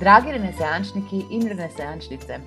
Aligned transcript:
Dragi 0.00 0.32
renesančniki 0.32 1.18
in 1.30 1.42
renesančnice, 1.48 2.38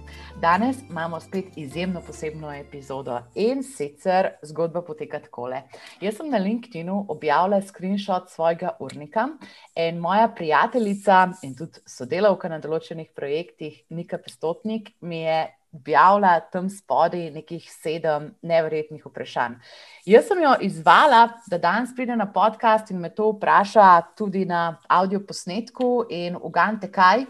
danes 0.41 0.79
imamo 0.89 1.19
spet 1.19 1.45
izjemno 1.55 2.01
posebno 2.01 2.49
epizodo 2.53 3.19
in 3.35 3.61
sicer 3.63 4.31
zgodba 4.41 4.81
poteka 4.81 5.19
takole. 5.21 5.61
Jaz 6.01 6.17
sem 6.17 6.33
na 6.33 6.41
LinkedIn-u 6.41 7.05
objavila 7.13 7.61
screenshot 7.61 8.31
svojega 8.33 8.73
urnika 8.79 9.27
in 9.75 10.01
moja 10.01 10.31
prijateljica 10.35 11.27
in 11.43 11.53
tudi 11.55 11.85
sodelavka 11.85 12.49
na 12.49 12.57
določenih 12.59 13.13
projektih, 13.13 13.83
Nika 13.89 14.17
Pestotnik, 14.17 14.95
mi 15.01 15.21
je 15.21 15.43
objavila 15.73 16.39
tam 16.39 16.69
spodaj 16.69 17.31
nekih 17.33 17.65
sedem 17.71 18.29
neverjetnih 18.41 19.05
vprašanj. 19.05 19.55
Jaz 20.05 20.27
sem 20.29 20.43
jo 20.43 20.53
izvala, 20.61 21.23
da 21.49 21.57
danes 21.57 21.95
pride 21.95 22.15
na 22.15 22.27
podcast 22.33 22.91
in 22.91 23.01
me 23.01 23.09
to 23.09 23.31
vpraša 23.31 23.89
tudi 24.17 24.45
na 24.45 24.77
audio 24.87 25.19
posnetku 25.27 26.05
in 26.09 26.37
ugante 26.41 26.91
kaj. 26.91 27.25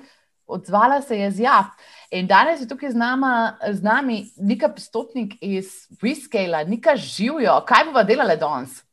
Odzvala 0.53 1.01
se 1.01 1.17
je 1.17 1.31
z 1.31 1.39
ja. 1.47 1.59
In 2.11 2.27
danes 2.27 2.61
je 2.61 2.67
tukaj 2.69 2.91
z, 2.91 2.95
nama, 2.95 3.57
z 3.71 3.81
nami 3.81 4.25
Nika 4.37 4.69
Pestotnik 4.69 5.33
iz 5.41 5.87
Whiskela, 6.01 6.63
Nika 6.67 6.95
živijo. 6.95 7.61
Kaj 7.65 7.85
bomo 7.89 8.03
delali 8.03 8.37
danes? 8.37 8.83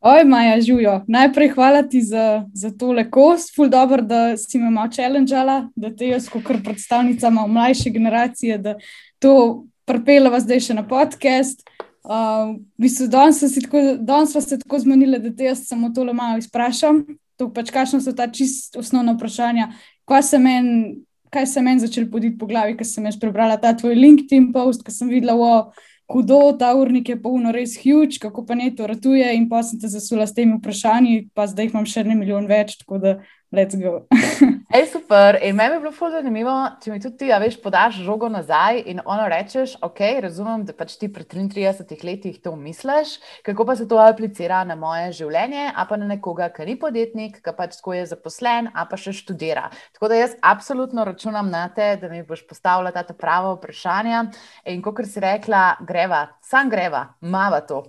Oj, 0.00 0.24
Maja, 0.24 0.60
živijo. 0.60 1.00
Najprej 1.08 1.48
hvala 1.48 1.82
ti 1.82 2.00
za, 2.02 2.44
za 2.54 2.70
tole 2.70 3.10
kost, 3.10 3.52
ful 3.56 3.68
dobro, 3.68 4.02
da 4.02 4.36
si 4.36 4.58
me 4.58 4.70
malo 4.70 4.88
challengala, 4.88 5.68
da 5.76 5.90
te 5.96 6.08
jaz, 6.08 6.28
kot 6.28 6.64
predstavnica 6.64 7.30
mlajše 7.30 7.90
generacije, 7.90 8.58
da 8.58 8.74
to 9.18 9.64
prepelava 9.84 10.40
zdaj 10.40 10.60
še 10.60 10.78
na 10.80 10.86
podcast. 10.88 11.60
Uh, 12.00 12.56
mislim, 12.80 13.10
danes 13.10 14.32
smo 14.32 14.40
se 14.40 14.58
tako 14.58 14.78
zmenili, 14.78 15.18
da 15.20 15.36
te 15.36 15.44
jaz 15.44 15.66
samo 15.68 15.92
tole 15.92 16.16
malo 16.16 16.38
izprašam. 16.40 17.04
To 17.36 17.50
pač, 17.52 17.68
kakšno 17.72 18.00
so 18.00 18.16
ta 18.16 18.30
čist 18.32 18.76
osnovna 18.76 19.12
vprašanja. 19.18 19.70
Kaj 20.10 20.26
se 20.26 20.38
meni 20.42 21.62
men 21.62 21.78
začel 21.78 22.08
poditi 22.10 22.38
po 22.38 22.46
glavi, 22.50 22.74
ko 22.76 22.84
sem 22.84 23.04
jaz 23.06 23.18
prebrala 23.20 23.56
ta 23.60 23.70
tvoj 23.76 23.94
LinkedIn 23.94 24.50
post, 24.52 24.82
ko 24.82 24.90
sem 24.90 25.08
videla, 25.08 25.36
je 25.38 25.86
hudo, 26.10 26.40
ta 26.58 26.72
urnik 26.74 27.08
je 27.08 27.16
polno 27.22 27.52
res 27.54 27.76
huge, 27.78 28.18
kako 28.18 28.42
pa 28.46 28.56
ne 28.58 28.72
to 28.74 28.86
ratuje. 28.90 29.28
In 29.36 29.48
pa 29.48 29.62
sem 29.62 29.78
te 29.78 29.88
zasula 29.88 30.26
s 30.26 30.34
temi 30.34 30.58
vprašanji, 30.58 31.30
pa 31.34 31.46
zdaj 31.46 31.68
jih 31.68 31.76
imam 31.76 31.86
še 31.86 32.04
ne 32.04 32.18
milijon 32.18 32.50
več, 32.50 32.80
tako 32.82 32.98
da 32.98 33.14
let's 33.52 33.74
go. 33.74 34.06
Ej, 34.70 34.86
super. 34.92 35.38
In 35.42 35.56
meni 35.56 35.74
je 35.74 35.80
bilo 35.80 35.90
zelo 35.92 36.10
zanimivo, 36.10 36.52
če 36.82 36.92
mi 36.92 37.00
tudi 37.02 37.16
ti, 37.18 37.30
a 37.34 37.40
veš, 37.42 37.56
podaš 37.58 37.96
žogo 38.06 38.28
nazaj 38.30 38.84
in 38.86 39.00
ono 39.02 39.24
rečeš, 39.28 39.74
ok, 39.82 39.98
razumem, 40.22 40.62
da 40.68 40.74
pač 40.78 40.94
ti 41.00 41.08
pri 41.10 41.26
33 41.26 42.04
letih 42.06 42.38
to 42.38 42.54
misliš, 42.56 43.16
kako 43.42 43.66
pa 43.66 43.76
se 43.76 43.88
to 43.90 43.98
aplicira 43.98 44.62
na 44.64 44.78
moje 44.78 45.10
življenje, 45.18 45.72
a 45.74 45.86
pa 45.90 45.98
na 45.98 46.06
nekoga, 46.06 46.52
ki 46.54 46.68
ni 46.68 46.78
podjetnik, 46.78 47.40
ki 47.42 47.56
pač 47.58 47.80
tako 47.80 47.98
je 47.98 48.06
zaposlen, 48.12 48.70
a 48.70 48.86
pa 48.86 48.94
še 48.94 49.16
študira. 49.18 49.66
Tako 49.98 50.12
da 50.12 50.22
jaz 50.22 50.38
absolutno 50.38 51.04
računam 51.08 51.50
na 51.50 51.66
te, 51.74 51.96
da 51.98 52.08
mi 52.12 52.22
boš 52.22 52.46
postavila 52.46 52.94
ta 52.94 53.02
prava 53.10 53.56
vprašanja 53.56 54.28
in 54.70 54.86
kot 54.86 55.02
si 55.10 55.18
rekla, 55.18 55.80
greva, 55.82 56.28
sam 56.46 56.70
greva, 56.70 57.08
mava 57.20 57.64
to. 57.66 57.88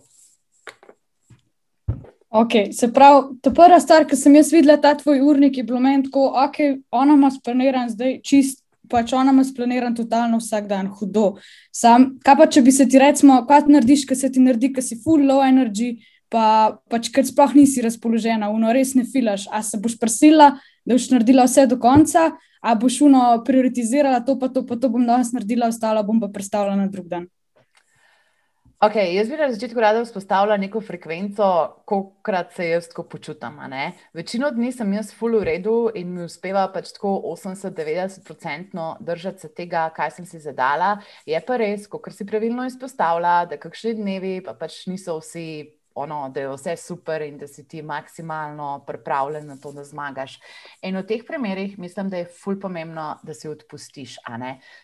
Okay, 2.31 2.71
se 2.71 2.87
pravi, 2.93 3.35
ta 3.43 3.51
prva 3.51 3.75
stvar, 3.83 4.05
ki 4.07 4.15
sem 4.15 4.35
jaz 4.39 4.53
videla, 4.55 4.77
ta 4.79 4.93
tvoj 4.95 5.19
urnik 5.19 5.57
je 5.59 5.65
bilo 5.67 5.81
meni 5.83 6.05
tako, 6.05 6.29
ok, 6.39 6.59
ona 6.95 7.17
ima 7.17 7.27
splaniran 7.31 7.89
zdaj 7.91 8.21
čist, 8.23 8.61
pač 8.87 9.11
ona 9.11 9.33
ima 9.35 9.43
splaniran 9.43 9.95
totalno 9.95 10.39
vsak 10.39 10.69
dan, 10.69 10.87
hudo. 10.95 11.25
Sam, 11.75 12.13
kaj 12.23 12.37
pa 12.39 12.47
če 12.47 12.63
bi 12.63 12.71
se 12.71 12.87
ti 12.87 13.01
recimo, 13.03 13.41
kaj 13.49 13.67
narediš, 13.67 14.05
kaj 14.07 14.19
se 14.21 14.29
ti 14.31 14.43
naredi, 14.43 14.71
kaj 14.71 14.85
si 14.87 14.99
full 15.03 15.27
low 15.27 15.43
energy, 15.43 15.97
pa 16.31 16.77
pač 16.87 17.11
ker 17.11 17.27
sploh 17.27 17.51
nisi 17.59 17.83
razpoložena, 17.83 18.47
uno 18.55 18.71
res 18.71 18.95
ne 18.95 19.03
filaš, 19.03 19.49
a 19.51 19.59
se 19.59 19.81
boš 19.83 19.99
prsila, 19.99 20.53
da 20.87 20.95
boš 20.95 21.09
naredila 21.11 21.49
vse 21.49 21.67
do 21.67 21.81
konca, 21.83 22.29
a 22.63 22.77
boš 22.79 23.01
uno 23.09 23.25
prioritizirala 23.43 24.23
to, 24.23 24.39
pa 24.39 24.47
to, 24.47 24.63
pa 24.63 24.79
to 24.79 24.87
bom 24.87 25.03
danes 25.03 25.35
naredila, 25.35 25.67
ostalo 25.67 26.07
bom 26.07 26.23
pa 26.23 26.31
predstavila 26.31 26.79
na 26.79 26.87
drug 26.87 27.11
dan. 27.11 27.27
Okay, 28.81 29.11
jaz 29.13 29.27
bi 29.29 29.37
na 29.37 29.45
začetku 29.53 29.77
rada 29.77 29.99
vzpostavila 30.01 30.55
neko 30.57 30.79
frekvenco, 30.81 31.47
kolikrat 31.85 32.55
se 32.57 32.65
jaz 32.65 32.87
tako 32.89 33.03
počutim. 33.03 33.59
Večino 34.13 34.49
dni 34.51 34.71
sem 34.73 34.93
jaz 34.93 35.11
full 35.13 35.37
v 35.37 35.43
redu 35.45 35.91
in 35.93 36.15
mi 36.15 36.23
uspeva 36.25 36.63
pač 36.73 36.89
tako 36.95 37.11
80-90% 37.29 38.95
držati 38.99 39.39
se 39.39 39.51
tega, 39.53 39.83
kaj 39.93 40.11
sem 40.15 40.25
si 40.25 40.41
zadala. 40.41 40.95
Je 41.29 41.37
pa 41.45 41.59
res, 41.61 41.85
kot 41.85 42.09
si 42.09 42.25
pravilno 42.25 42.65
izpostavila, 42.65 43.45
da 43.45 43.61
kakšni 43.61 43.93
dnevi 44.01 44.33
pa 44.41 44.57
pač 44.57 44.87
niso 44.89 45.19
vsi 45.21 45.45
ono, 45.95 46.29
da 46.29 46.39
je 46.39 46.49
vse 46.49 46.75
super 46.77 47.21
in 47.21 47.37
da 47.37 47.47
si 47.47 47.67
ti 47.67 47.81
maksimalno 47.81 48.83
pripravljen 48.87 49.47
na 49.47 49.57
to, 49.57 49.71
da 49.71 49.83
zmagaš. 49.83 50.39
In 50.81 50.97
v 50.97 51.03
teh 51.07 51.23
primerih 51.27 51.79
mislim, 51.79 52.09
da 52.09 52.17
je 52.17 52.29
ful 52.43 52.59
pomembno, 52.59 53.17
da 53.23 53.33
si 53.33 53.47
odpustiš. 53.47 54.17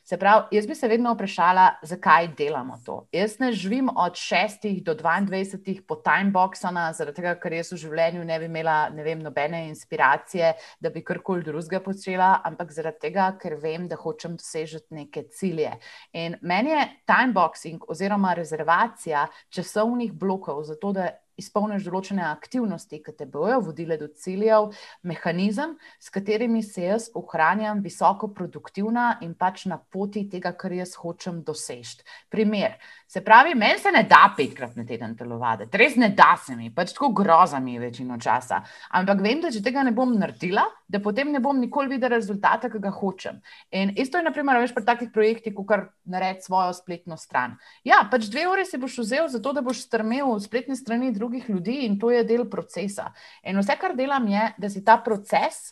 Se 0.04 0.18
pravi, 0.18 0.44
jaz 0.52 0.68
bi 0.68 0.76
se 0.76 0.88
vedno 0.88 1.14
vprašala, 1.14 1.68
zakaj 1.82 2.28
delamo 2.38 2.78
to. 2.86 3.08
Jaz 3.12 3.40
ne 3.40 3.52
živim 3.52 3.90
od 3.90 4.14
6 4.14 4.84
do 4.84 4.96
22 4.96 5.82
po 5.88 5.96
timeboxana, 5.96 6.94
zaradi 6.94 7.16
tega, 7.22 7.36
ker 7.40 7.54
jaz 7.54 7.72
v 7.72 7.78
življenju 7.82 8.26
ne 8.26 8.40
bi 8.40 8.46
imela 8.46 8.90
ne 8.90 9.04
vem, 9.04 9.20
nobene 9.24 9.68
inspiracije, 9.68 10.54
da 10.80 10.90
bi 10.90 11.04
karkoli 11.04 11.44
drugega 11.44 11.80
počela, 11.84 12.42
ampak 12.44 12.72
zaradi 12.72 13.00
tega, 13.08 13.30
ker 13.42 13.56
vem, 13.62 13.88
da 13.88 13.96
hočem 13.96 14.38
dosežeti 14.38 14.96
neke 14.96 15.24
cilje. 15.34 15.72
In 16.14 16.38
meni 16.42 16.72
je 16.72 16.86
timeboxing 17.08 17.88
oziroma 17.88 18.34
rezervacija 18.38 19.28
časovnih 19.50 20.14
blokov 20.14 20.64
za 20.64 20.76
to, 20.76 20.92
da 20.94 21.07
izpolniš 21.38 21.86
določene 21.88 22.24
aktivnosti, 22.28 23.00
ki 23.04 23.14
te 23.18 23.28
bojo 23.30 23.60
vodile 23.70 23.98
do 24.02 24.10
ciljev, 24.10 24.72
mehanizem, 25.08 25.76
s 26.00 26.14
katerimi 26.14 26.64
se 26.66 26.88
jaz 26.88 27.10
ohranjam 27.18 27.84
visoko 27.86 28.32
produktivna 28.34 29.18
in 29.26 29.36
pač 29.38 29.66
na 29.70 29.78
poti 29.78 30.28
tega, 30.30 30.54
kar 30.58 30.74
jaz 30.74 30.96
hočem 31.02 31.44
doseči. 31.48 32.04
Primer. 32.34 32.78
Se 33.08 33.22
pravi, 33.24 33.54
meni 33.56 33.80
se 33.80 33.92
ne 33.92 34.02
da 34.04 34.34
petkrat 34.36 34.74
na 34.76 34.84
teden 34.84 35.14
telovaditi, 35.16 35.80
res 35.80 35.94
ne 35.96 36.10
da 36.12 36.34
se 36.44 36.58
mi, 36.60 36.68
pač 36.76 36.92
tako 36.92 37.14
groza 37.16 37.62
mi 37.64 37.78
je 37.78 37.80
večino 37.80 38.18
časa. 38.20 38.58
Ampak 39.00 39.22
vem, 39.24 39.40
da 39.40 39.52
če 39.54 39.62
tega 39.64 39.86
ne 39.88 39.94
bom 39.96 40.12
naredila, 40.20 40.66
da 40.92 41.00
potem 41.00 41.32
ne 41.32 41.40
bom 41.40 41.56
nikoli 41.56 41.94
videla 41.94 42.18
rezultata, 42.18 42.68
ki 42.68 42.82
ga 42.84 42.92
hočem. 42.92 43.40
In 43.72 43.94
isto 43.96 44.20
je, 44.20 44.26
naprimer, 44.28 44.60
veš, 44.60 44.74
pri 44.76 44.84
takih 44.90 45.14
projektih, 45.16 45.56
kot 45.56 45.68
kar 45.70 45.86
naredi 46.04 46.44
svojo 46.50 46.74
spletno 46.76 47.16
stran. 47.16 47.56
Ja, 47.88 48.02
pač 48.12 48.28
dve 48.28 48.44
uri 48.52 48.68
si 48.68 48.80
boš 48.82 49.00
vzel 49.06 49.32
za 49.32 49.40
to, 49.40 49.56
da 49.56 49.64
boš 49.64 49.86
strmel 49.86 50.28
v 50.34 50.44
spletne 50.44 50.76
strani 50.76 51.14
drugih 51.16 51.48
ljudi 51.48 51.86
in 51.88 51.96
to 52.02 52.12
je 52.12 52.26
del 52.28 52.44
procesa. 52.52 53.14
In 53.48 53.64
vse, 53.64 53.80
kar 53.80 53.96
delam, 53.96 54.28
je, 54.28 54.50
da 54.60 54.72
si 54.74 54.84
ta 54.84 55.00
proces. 55.00 55.70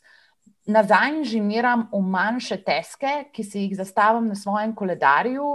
Nazaj 0.72 1.20
inženiram 1.20 1.90
v 1.92 2.00
manjše 2.00 2.62
teske, 2.64 3.28
ki 3.36 3.44
si 3.44 3.68
jih 3.68 3.76
zastavim 3.78 4.32
na 4.32 4.40
svojem 4.40 4.72
koledarju, 4.74 5.52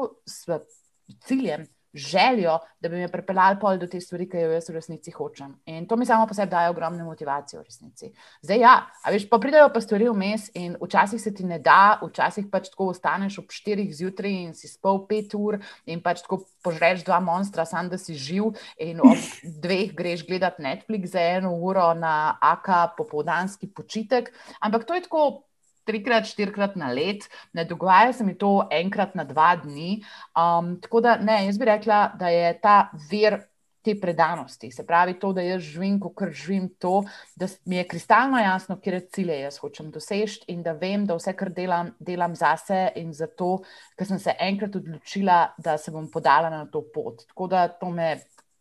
ciljem, 1.26 1.66
željo, 1.94 2.58
da 2.80 2.88
bi 2.88 2.96
me 2.96 3.08
pripeljali 3.08 3.58
pol 3.60 3.78
do 3.78 3.86
te 3.86 4.00
stvari, 4.00 4.28
ki 4.30 4.38
jo 4.44 4.52
jaz 4.52 4.68
v 4.68 4.74
resnici 4.76 5.10
hočem. 5.10 5.54
In 5.66 5.86
to 5.88 5.96
mi 5.96 6.06
samo 6.06 6.26
po 6.26 6.34
sebi 6.34 6.50
daje 6.50 6.70
ogromno 6.70 7.04
motivacijo 7.04 7.60
v 7.60 7.64
resnici. 7.64 8.12
Zdaj, 8.42 8.60
ja, 8.62 8.74
a 9.02 9.10
veš, 9.10 9.26
pa 9.30 9.40
pridejo 9.42 9.68
pa 9.74 9.82
stvari 9.82 10.08
vmes 10.08 10.50
in 10.54 10.76
včasih 10.80 11.20
se 11.20 11.34
ti 11.34 11.44
ne 11.44 11.58
da, 11.58 11.98
včasih 12.02 12.46
pač 12.52 12.70
tako 12.70 12.90
ostaneš 12.94 13.40
ob 13.42 13.50
štirih 13.50 13.90
zjutraj 13.96 14.38
in 14.44 14.54
si 14.54 14.70
spal 14.70 15.02
pet 15.10 15.34
ur 15.34 15.58
in 15.86 16.02
pač 16.02 16.22
tako 16.22 16.44
požreš 16.64 17.04
dva 17.04 17.20
monstra, 17.20 17.66
sam 17.66 17.90
da 17.90 17.98
si 17.98 18.14
živ 18.14 18.54
in 18.78 19.02
ob 19.02 19.18
dveh 19.64 19.94
greš 19.96 20.26
gledati 20.28 20.62
Netflix 20.62 21.16
za 21.16 21.20
eno 21.20 21.56
uro 21.58 21.92
na 21.94 22.38
AK 22.40 22.94
popovdanski 22.96 23.66
počitek. 23.74 24.30
Ampak 24.60 24.86
to 24.86 24.94
je 24.94 25.08
tako 25.08 25.49
trikrat, 25.88 26.28
štirikrat 26.30 26.76
na 26.80 26.90
let, 26.92 27.26
ne 27.52 27.64
dogaja 27.64 28.12
se 28.12 28.24
mi 28.24 28.36
to 28.38 28.68
enkrat 28.70 29.14
na 29.18 29.24
dva 29.24 29.54
dni. 29.60 30.00
Um, 30.36 30.76
tako 30.82 31.00
da 31.04 31.16
ne, 31.20 31.44
jaz 31.46 31.58
bi 31.58 31.70
rekla, 31.70 32.02
da 32.18 32.32
je 32.32 32.52
ta 32.62 32.76
vir 33.10 33.40
te 33.82 33.94
predanosti, 34.00 34.70
se 34.70 34.84
pravi 34.86 35.14
to, 35.18 35.32
da 35.32 35.42
jaz 35.42 35.62
živim, 35.64 35.96
kot 36.00 36.32
živim 36.36 36.68
to, 36.78 37.02
da 37.36 37.46
mi 37.64 37.76
je 37.76 37.86
kristalno 37.88 38.38
jasno, 38.38 38.76
kje 38.80 39.00
cilje 39.12 39.38
jaz 39.40 39.56
hočem 39.58 39.90
doseči 39.90 40.44
in 40.52 40.62
da 40.62 40.74
vem, 40.76 41.06
da 41.08 41.16
vse, 41.16 41.32
kar 41.36 41.48
delam, 41.56 41.94
delam 41.98 42.36
zase 42.36 42.90
in 43.00 43.14
zato, 43.16 43.62
ker 43.96 44.06
sem 44.06 44.20
se 44.20 44.36
enkrat 44.36 44.76
odločila, 44.76 45.40
da 45.58 45.78
se 45.78 45.92
bom 45.94 46.10
podala 46.12 46.50
na 46.52 46.66
to 46.66 46.84
pot. 46.94 47.24
Tako 47.32 47.48
da 47.48 47.68
to 47.68 47.90
me 47.90 48.18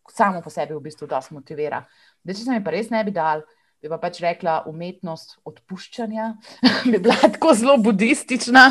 samo 0.09 0.41
po 0.41 0.49
sebi 0.49 0.73
v 0.73 0.83
bistvu 0.87 1.07
dosti 1.07 1.35
motivira. 1.35 1.83
Da, 2.23 2.33
če 2.33 2.45
se 2.45 2.55
mi 2.55 2.63
pa 2.63 2.71
res 2.73 2.89
ne 2.89 3.03
bi 3.03 3.11
dal, 3.11 3.43
bi 3.81 3.89
pa 3.89 3.97
pač 4.01 4.19
rekla 4.23 4.63
umetnost 4.67 5.37
odpuščanja, 5.47 6.25
bi 6.91 6.99
bila 6.99 7.15
tako 7.23 7.53
zelo 7.55 7.77
budistična. 7.79 8.63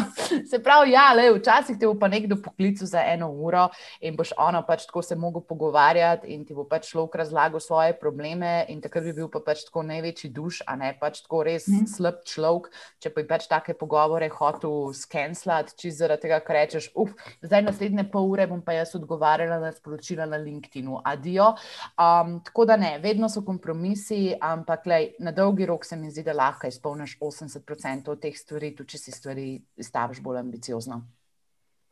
Se 0.50 0.60
pravi, 0.62 0.92
ja, 0.92 1.06
le, 1.16 1.30
včasih 1.38 1.78
te 1.80 1.88
bo 1.88 1.94
pa 1.98 2.10
nekdo 2.12 2.36
poklical 2.42 2.88
za 2.90 3.02
eno 3.08 3.30
uro 3.32 3.68
in 4.04 4.16
boš 4.18 4.34
ono 4.36 4.60
pač 4.66 4.84
tako 4.88 5.02
se 5.02 5.16
mogel 5.16 5.42
pogovarjati 5.48 6.28
in 6.34 6.44
ti 6.44 6.56
bo 6.56 6.66
pač 6.68 6.90
človek 6.92 7.16
razlagal 7.22 7.60
svoje 7.60 7.96
probleme 7.96 8.66
in 8.68 8.82
takrat 8.84 9.08
bi 9.08 9.14
bil 9.16 9.30
pa 9.32 9.40
pač 9.44 9.64
tako 9.68 9.86
največji 9.88 10.30
duš, 10.34 10.60
a 10.66 10.76
ne 10.76 10.92
pač 11.00 11.22
tako 11.24 11.42
res 11.48 11.68
mm. 11.68 11.88
slab 11.88 12.20
človek, 12.28 12.68
če 13.00 13.12
pa 13.14 13.24
bi 13.24 13.28
pač 13.32 13.48
take 13.48 13.76
pogovore 13.78 14.28
hotel 14.34 14.92
skenslati, 14.96 15.76
če 15.78 15.94
zaradi 15.94 16.26
tega, 16.26 16.40
ker 16.44 16.58
rečeš, 16.58 16.90
uf, 16.98 17.14
zdaj 17.44 17.64
naslednje 17.64 18.04
pol 18.12 18.28
ure 18.28 18.48
bom 18.50 18.60
pa 18.64 18.76
jaz 18.76 18.92
odgovarjala 18.98 19.60
na 19.62 19.72
sporočila 19.72 20.28
na 20.28 20.36
LinkedInu, 20.42 21.00
adijo. 21.06 21.54
Um, 21.96 22.38
tako 22.44 22.68
da 22.68 22.76
ne, 22.80 22.96
vedno 23.02 23.30
so 23.32 23.44
kompromisi, 23.46 24.34
ampak 24.40 24.86
le, 24.90 24.97
lej, 24.98 25.12
na 25.22 25.32
dolgi 25.32 25.66
rok 25.66 25.86
se 25.86 25.96
mi 25.96 26.10
zdi, 26.10 26.24
da 26.26 26.34
lahko 26.36 26.68
izpolniš 26.68 27.16
80% 27.22 28.18
teh 28.20 28.34
stvari, 28.36 28.74
tudi 28.76 28.94
če 28.94 28.98
si 28.98 29.14
stvari 29.14 29.52
staviš 29.80 30.20
bolj 30.24 30.42
ambiciozno. 30.42 31.02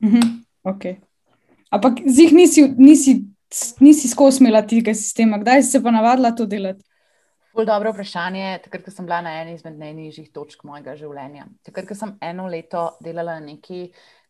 Mhm, 0.05 0.35
okay. 0.67 0.99
Ampak 1.70 2.03
z 2.06 2.26
jih 2.26 2.35
nisi, 2.37 2.67
nisi, 2.79 3.17
nisi 3.81 4.11
skozi 4.11 4.43
imela 4.44 4.62
tega 4.67 4.94
sistema, 4.94 5.38
kdaj 5.43 5.64
si 5.64 5.76
se 5.76 5.82
pa 5.82 5.94
navadila 5.94 6.35
to 6.37 6.47
delati? 6.47 6.85
Bolj 7.56 7.67
dobro 7.70 7.93
vprašanje, 7.94 8.58
takrat, 8.67 8.85
ko 8.85 8.93
sem 8.93 9.06
bila 9.08 9.23
na 9.25 9.38
eni 9.41 9.55
izmed 9.56 9.79
najnižjih 9.81 10.29
točk 10.35 10.67
mojega 10.69 10.93
življenja. 10.99 11.47
Takrat, 11.64 11.88
ko 11.88 11.97
sem 11.97 12.12
eno 12.20 12.50
leto 12.53 12.91
delala 13.00 13.38
nekaj, 13.41 13.87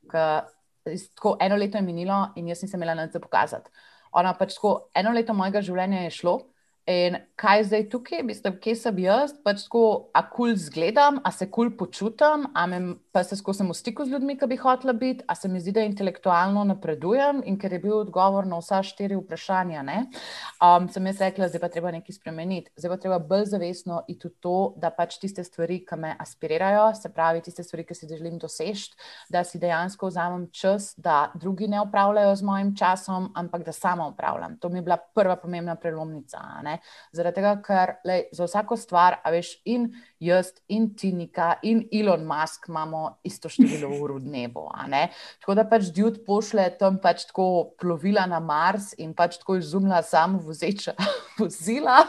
tako 0.06 1.34
eno 1.43 1.58
leto 1.58 1.81
je 1.81 1.82
minilo 1.82 2.20
in 2.38 2.52
jaz 2.52 2.62
nisem 2.62 2.78
imela 2.78 2.94
nič 3.00 3.17
za 3.17 3.23
pokazati. 3.23 3.73
Ona 4.17 4.37
pač 4.38 4.55
tako 4.55 4.93
eno 4.94 5.11
leto 5.17 5.34
mojega 5.34 5.64
življenja 5.67 6.06
je 6.06 6.14
šlo. 6.20 6.37
In 6.86 7.16
kaj 7.34 7.64
zdaj 7.66 7.88
tukaj, 7.90 8.20
mislim, 8.22 8.54
kje 8.62 8.76
sem 8.78 8.98
jaz, 9.02 9.32
pač 9.42 9.64
tako, 9.64 10.10
a 10.14 10.20
kul 10.22 10.52
cool 10.52 10.58
zgledam, 10.60 11.16
a 11.26 11.32
se 11.34 11.48
kul 11.50 11.66
cool 11.66 11.78
počutim, 11.80 12.44
a 12.54 12.66
me, 12.70 12.78
pa 13.10 13.24
se 13.26 13.34
skozi 13.36 13.64
v 13.66 13.74
stiku 13.74 14.04
z 14.06 14.14
ljudmi, 14.14 14.36
ki 14.38 14.46
bi 14.46 14.58
hotela 14.60 14.92
biti, 14.94 15.24
a 15.26 15.34
se 15.34 15.48
mi 15.50 15.58
zdi, 15.58 15.72
da 15.74 15.82
intelektualno 15.82 16.62
napredujem 16.68 17.40
in 17.44 17.58
ker 17.58 17.74
je 17.74 17.80
bil 17.82 17.96
odgovor 17.96 18.46
na 18.46 18.60
vsa 18.60 18.84
štiri 18.86 19.18
vprašanja, 19.18 19.82
ne, 19.82 19.96
um, 20.62 20.86
sem 20.86 21.08
jaz 21.10 21.24
rekla, 21.24 21.48
zdaj 21.50 21.64
pa 21.64 21.70
treba 21.74 21.90
nekaj 21.90 22.20
spremeniti. 22.20 22.70
Zdaj 22.78 22.94
pa 22.94 23.00
treba 23.02 23.18
bolj 23.18 23.48
zavestno 23.56 24.04
iti 24.06 24.30
v 24.30 24.32
to, 24.46 24.54
da 24.78 24.92
pač 24.94 25.18
tiste 25.18 25.42
stvari, 25.42 25.80
ki 25.82 25.98
me 25.98 26.14
aspirirajo, 26.22 26.86
se 26.94 27.10
pravi 27.10 27.42
tiste 27.42 27.66
stvari, 27.66 27.82
ki 27.90 27.98
si 27.98 28.10
želim 28.12 28.38
doseči, 28.38 28.94
da 29.34 29.42
si 29.42 29.58
dejansko 29.58 30.12
vzamem 30.12 30.46
čas, 30.54 30.92
da 30.96 31.32
drugi 31.34 31.66
ne 31.66 31.82
upravljajo 31.82 32.38
z 32.38 32.46
mojim 32.46 32.72
časom, 32.78 33.32
ampak 33.34 33.66
da 33.66 33.74
sama 33.74 34.06
upravljam. 34.14 34.54
To 34.62 34.70
mi 34.70 34.78
je 34.78 34.86
bila 34.86 35.02
prva 35.02 35.34
pomembna 35.34 35.74
prelomnica. 35.74 36.46
Zaradi 37.17 37.40
tega, 37.40 37.56
ker 37.64 37.96
lej, 38.06 38.28
za 38.37 38.46
vsako 38.46 38.76
stvar, 38.78 39.19
a 39.25 39.32
veš, 39.34 39.56
in 39.64 39.88
jaz, 40.23 40.52
in 40.69 40.94
Tinika, 40.96 41.56
in 41.62 41.82
Elon 41.93 42.25
Musk 42.26 42.69
imamo 42.69 43.19
isto 43.26 43.49
število 43.52 43.90
ur 44.00 44.17
v 44.17 44.23
dnevu. 44.28 44.69
Tako 45.40 45.56
da 45.58 45.67
pač 45.69 45.90
Djud 45.94 46.23
pošle 46.26 46.69
tam 46.78 47.00
pač 47.02 47.26
tako 47.28 47.73
plovila 47.81 48.26
na 48.26 48.40
Mars 48.40 48.93
in 48.99 49.14
pač 49.14 49.38
tako 49.40 49.58
izumlja 49.61 50.02
samo 50.02 50.38
vozeča 50.38 50.94
vozila. 51.38 52.05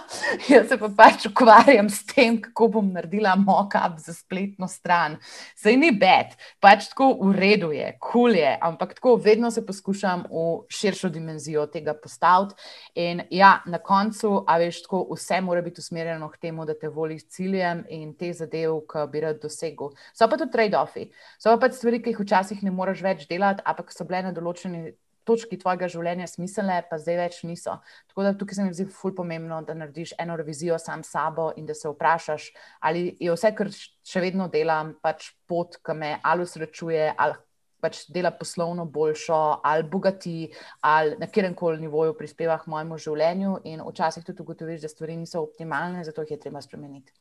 Jaz 0.48 0.70
se 0.70 0.78
pa 0.80 0.90
pač 0.98 1.28
ukvarjam 1.32 1.90
s 1.90 2.06
tem, 2.08 2.40
kako 2.42 2.70
bom 2.78 2.94
naredila 2.94 3.36
mock-up 3.40 4.00
za 4.00 4.14
spletno 4.16 4.68
stran. 4.72 5.18
Sej 5.58 5.78
ni 5.80 5.92
bed, 5.92 6.38
pač 6.64 6.90
tako 6.92 7.12
v 7.26 7.34
redu 7.36 7.74
je, 7.76 7.92
kul 8.00 8.28
cool 8.28 8.36
je, 8.36 8.58
ampak 8.62 8.94
tako 8.94 9.16
vedno 9.16 9.52
se 9.52 9.66
poskušam 9.66 10.26
v 10.32 10.46
širšo 10.70 11.10
dimenzijo 11.10 11.68
tega 11.68 11.94
postaviti. 11.94 12.56
In 12.96 13.22
ja, 13.32 13.62
na 13.66 13.78
koncu, 13.78 14.44
a 14.48 14.57
veš, 14.62 14.82
tako 14.86 15.04
vse 15.14 15.40
mora 15.42 15.62
biti 15.62 15.82
usmerjeno 15.84 16.30
k 16.34 16.42
temu, 16.48 16.66
da 16.66 16.76
te 16.78 16.90
voli 16.90 17.20
s 17.20 17.28
ciljem 17.36 17.86
in 17.90 18.14
te 18.18 18.32
zadev, 18.34 18.82
ki 18.90 19.08
bi 19.12 19.24
rad 19.26 19.42
dosegel. 19.42 19.94
So 20.14 20.28
pa 20.30 20.38
tudi 20.38 20.54
trade-offi, 20.54 21.10
so 21.40 21.58
pa 21.60 21.72
stvari, 21.72 22.02
ki 22.04 22.16
jih 22.16 22.24
včasih 22.24 22.64
ne 22.64 22.72
moreš 22.72 23.04
več 23.06 23.28
delati, 23.30 23.66
ampak 23.66 23.94
so 23.94 24.08
bile 24.08 24.28
na 24.30 24.34
določeni 24.36 24.94
točki 25.28 25.60
tvojega 25.60 25.90
življenja 25.92 26.28
smiselne, 26.30 26.78
pa 26.90 27.00
zdaj 27.02 27.18
več 27.20 27.40
niso. 27.48 27.78
Tako 28.12 28.26
da 28.26 28.34
tukaj 28.38 28.58
se 28.58 28.68
mi 28.68 28.76
zdi 28.76 28.88
ful 28.92 29.14
pomembno, 29.18 29.60
da 29.68 29.76
narediš 29.78 30.16
eno 30.24 30.38
revizijo 30.40 30.78
sam 30.80 31.04
s 31.04 31.12
sabo 31.16 31.50
in 31.60 31.68
da 31.68 31.76
se 31.76 31.90
vprašaš, 31.92 32.52
ali 32.88 33.10
je 33.20 33.34
vse, 33.36 33.52
kar 33.58 33.72
še 33.74 34.24
vedno 34.24 34.48
delam, 34.54 34.96
pač 35.04 35.34
pot, 35.50 35.80
ki 35.84 35.98
me 36.00 36.14
ali 36.24 36.48
usrečuje, 36.48 37.12
ali 37.18 37.36
pač 37.82 38.06
dela 38.10 38.32
poslovno 38.32 38.86
boljšo, 38.86 39.62
ali 39.64 39.84
bogati, 39.84 40.50
ali 40.82 41.16
na 41.20 41.28
kjerem 41.28 41.54
koli 41.54 41.82
nivoju 41.82 42.16
prispeva 42.18 42.58
k 42.58 42.68
mojemu 42.68 42.98
življenju, 42.98 43.58
in 43.64 43.82
včasih 43.86 44.26
tudi 44.26 44.42
ugotoviš, 44.42 44.82
da 44.82 44.92
stvari 44.92 45.18
niso 45.18 45.42
optimalne, 45.42 46.04
zato 46.04 46.26
jih 46.26 46.36
je 46.36 46.40
treba 46.40 46.62
spremeniti. 46.62 47.12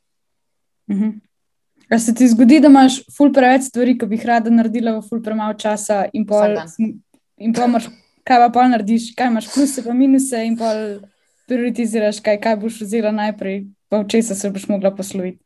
Mhm. 0.91 1.19
A 1.93 1.99
se 1.99 2.14
ti 2.14 2.29
zgodi, 2.29 2.61
da 2.61 2.70
imaš 2.73 3.03
ful 3.12 3.31
preveč 3.32 3.69
stvari, 3.69 3.99
ki 3.99 4.06
bi 4.08 4.17
jih 4.17 4.25
rada 4.26 4.50
naredila 4.50 4.97
v 4.97 5.05
ful 5.06 5.20
premalo 5.23 5.55
časa, 5.61 6.06
in 6.17 6.25
pol, 6.26 6.56
in 7.37 7.52
pol 7.55 7.69
moraš, 7.70 7.91
kaj 8.26 8.41
pa 8.43 8.49
pol 8.55 8.73
narediš, 8.73 9.12
kaj 9.19 9.31
imaš 9.31 9.50
pluse, 9.52 9.85
pa 9.85 9.94
minuse, 9.94 10.41
in 10.49 10.56
pol 10.59 10.81
prioritiziraš, 11.47 12.23
kaj, 12.25 12.41
kaj 12.43 12.56
boš 12.64 12.81
vzela 12.82 13.12
najprej, 13.14 13.67
pa 13.93 14.00
v 14.02 14.09
česa 14.11 14.35
se 14.35 14.50
boš 14.50 14.67
mogla 14.73 14.91
posloviti. 14.97 15.38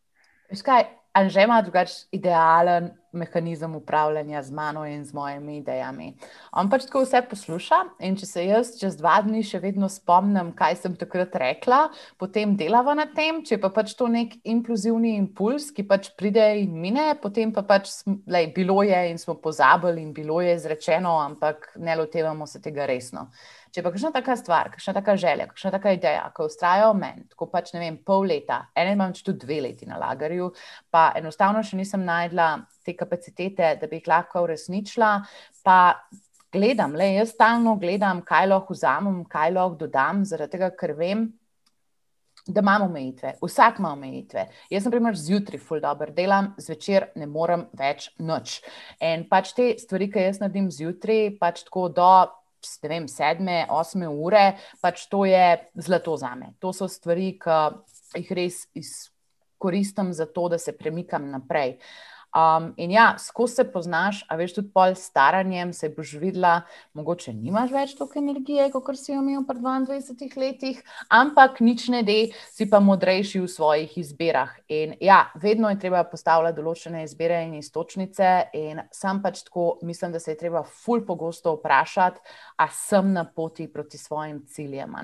Veš 0.50 0.62
kaj, 0.64 0.86
Anže 1.12 1.42
ima 1.42 1.62
drugačen 1.62 2.06
idealen 2.14 2.90
mehanizem 3.12 3.74
upravljanja 3.76 4.42
z 4.42 4.50
mano 4.50 4.84
in 4.86 5.04
z 5.04 5.14
mojimi 5.14 5.56
idejami. 5.56 6.14
On 6.52 6.70
pač 6.70 6.86
tako 6.86 7.02
vse 7.04 7.22
posluša 7.30 7.80
in 8.06 8.16
če 8.16 8.26
se 8.26 8.44
jaz 8.46 8.72
čez 8.80 8.96
dva 9.00 9.18
dni 9.26 9.42
še 9.46 9.60
vedno 9.62 9.88
spomnim, 9.90 10.52
kaj 10.56 10.78
sem 10.82 10.96
takrat 10.98 11.34
rekla, 11.42 11.80
potem 12.20 12.56
delava 12.58 12.94
na 12.94 13.08
tem, 13.14 13.42
če 13.46 13.60
pa 13.62 13.72
pač 13.74 13.94
to 13.98 14.08
nek 14.10 14.36
impulzivni 14.44 15.16
impuls, 15.18 15.70
ki 15.74 15.86
pač 15.88 16.12
pride 16.18 16.46
in 16.62 16.76
mine, 16.80 17.12
potem 17.22 17.54
pa 17.54 17.64
pač 17.66 17.92
lej, 18.06 18.52
bilo 18.56 18.82
je 18.86 19.00
in 19.10 19.18
smo 19.18 19.36
pozabili 19.42 20.02
in 20.02 20.12
bilo 20.16 20.40
je 20.40 20.54
izrečeno, 20.54 21.18
ampak 21.24 21.72
ne 21.76 21.96
lotevamo 21.96 22.46
se 22.46 22.62
tega 22.62 22.86
resno. 22.90 23.28
Če 23.70 23.84
pa 23.86 23.92
kakšna 23.94 24.10
taka 24.10 24.34
stvar, 24.34 24.72
kakšna 24.74 24.96
taka 24.96 25.14
želja, 25.20 25.44
kakšna 25.46 25.70
taka 25.70 25.92
ideja, 25.94 26.24
ki 26.34 26.42
ustraja 26.42 26.88
v 26.90 26.96
meni, 26.98 27.28
tako 27.30 27.46
pač 27.52 27.70
ne 27.76 27.84
vem, 27.84 28.00
pol 28.02 28.26
leta, 28.26 28.64
eno 28.74 28.96
imam 28.96 29.14
tudi 29.14 29.44
dve 29.44 29.60
leti 29.68 29.86
na 29.86 30.00
lagarju, 30.00 30.48
pa 30.90 31.12
enostavno 31.20 31.62
še 31.62 31.78
nisem 31.78 32.02
najdla 32.02 32.48
te 32.90 32.96
kapacitete, 32.98 33.76
da 33.80 33.88
bi 33.88 34.00
jih 34.00 34.10
lahko 34.10 34.44
uresničila. 34.44 35.12
Pa 35.64 35.78
gledam, 36.52 36.96
le 36.98 37.12
jaz 37.14 37.34
stalno 37.34 37.76
gledam, 37.78 38.24
kaj 38.26 38.48
lahko 38.50 38.74
vzamem, 38.74 39.22
kaj 39.30 39.54
lahko 39.54 39.84
dodam, 39.84 40.24
zaradi 40.26 40.58
tega, 40.58 40.72
ker 40.74 40.96
vem. 40.98 41.28
Da 42.50 42.62
imamo 42.64 42.86
omejitve, 42.88 43.34
vsak 43.42 43.78
ima 43.78 43.90
omejitve. 43.92 44.46
Jaz, 44.72 44.86
na 44.86 44.90
primer, 44.90 45.14
zjutraj 45.14 45.60
ful 45.60 45.82
dobro 45.82 46.08
delam, 46.16 46.54
zvečer 46.58 47.10
ne 47.20 47.28
morem 47.28 47.66
več 47.76 48.08
noč. 48.18 48.62
In 49.04 49.26
pač 49.28 49.52
te 49.54 49.74
stvari, 49.78 50.08
ki 50.10 50.24
jaz 50.24 50.40
naredim 50.40 50.70
zjutraj, 50.72 51.34
pač 51.38 51.66
tako 51.68 51.90
do 51.94 52.08
ne 52.82 52.88
vem, 52.88 53.08
sedme, 53.08 53.66
osme 53.72 54.08
ure, 54.08 54.56
pač 54.80 55.06
to 55.12 55.24
je 55.28 55.60
zlato 55.80 56.16
za 56.16 56.34
me. 56.36 56.54
To 56.60 56.72
so 56.76 56.88
stvari, 56.88 57.34
ki 57.40 58.20
jih 58.20 58.32
res 58.36 58.62
izkoristim 58.76 60.12
za 60.16 60.26
to, 60.26 60.48
da 60.48 60.58
se 60.58 60.76
premikam 60.76 61.30
naprej. 61.30 61.78
Um, 62.30 62.74
in 62.76 62.90
ja, 62.94 63.14
skozi 63.18 63.54
se 63.54 63.64
poznaš, 63.72 64.20
a 64.28 64.36
veš, 64.38 64.54
tudi 64.54 64.70
pol 64.70 64.94
staranjem 64.94 65.72
se 65.74 65.88
boš 65.90 66.12
videla, 66.22 66.60
mogoče 66.94 67.32
nimaš 67.34 67.72
več 67.74 67.94
toliko 67.98 68.20
energije, 68.20 68.68
kot 68.70 68.98
si 68.98 69.10
jo 69.10 69.18
imel 69.18 69.42
pred 69.48 69.58
22 69.58 70.36
letih, 70.38 70.78
ampak 71.10 71.58
nič 71.64 71.88
ne 71.90 72.04
de, 72.06 72.18
si 72.54 72.68
pa 72.70 72.78
modrejši 72.78 73.42
v 73.42 73.48
svojih 73.50 73.96
izbirah. 73.98 74.52
In 74.70 74.94
ja, 75.02 75.24
vedno 75.42 75.72
je 75.72 75.80
treba 75.82 76.04
postavljati 76.06 76.58
določene 76.60 77.02
izbire 77.02 77.40
in 77.48 77.56
istočnice, 77.58 78.30
in 78.54 78.78
sam 78.94 79.18
pač 79.24 79.42
tako 79.48 79.80
mislim, 79.82 80.14
da 80.14 80.22
se 80.22 80.30
je 80.30 80.38
treba 80.44 80.62
ful 80.62 81.02
pogosto 81.06 81.56
vprašati, 81.56 82.22
a 82.62 82.68
sem 82.70 83.10
na 83.12 83.24
poti 83.26 83.66
proti 83.72 83.98
svojim 83.98 84.44
ciljem. 84.46 84.94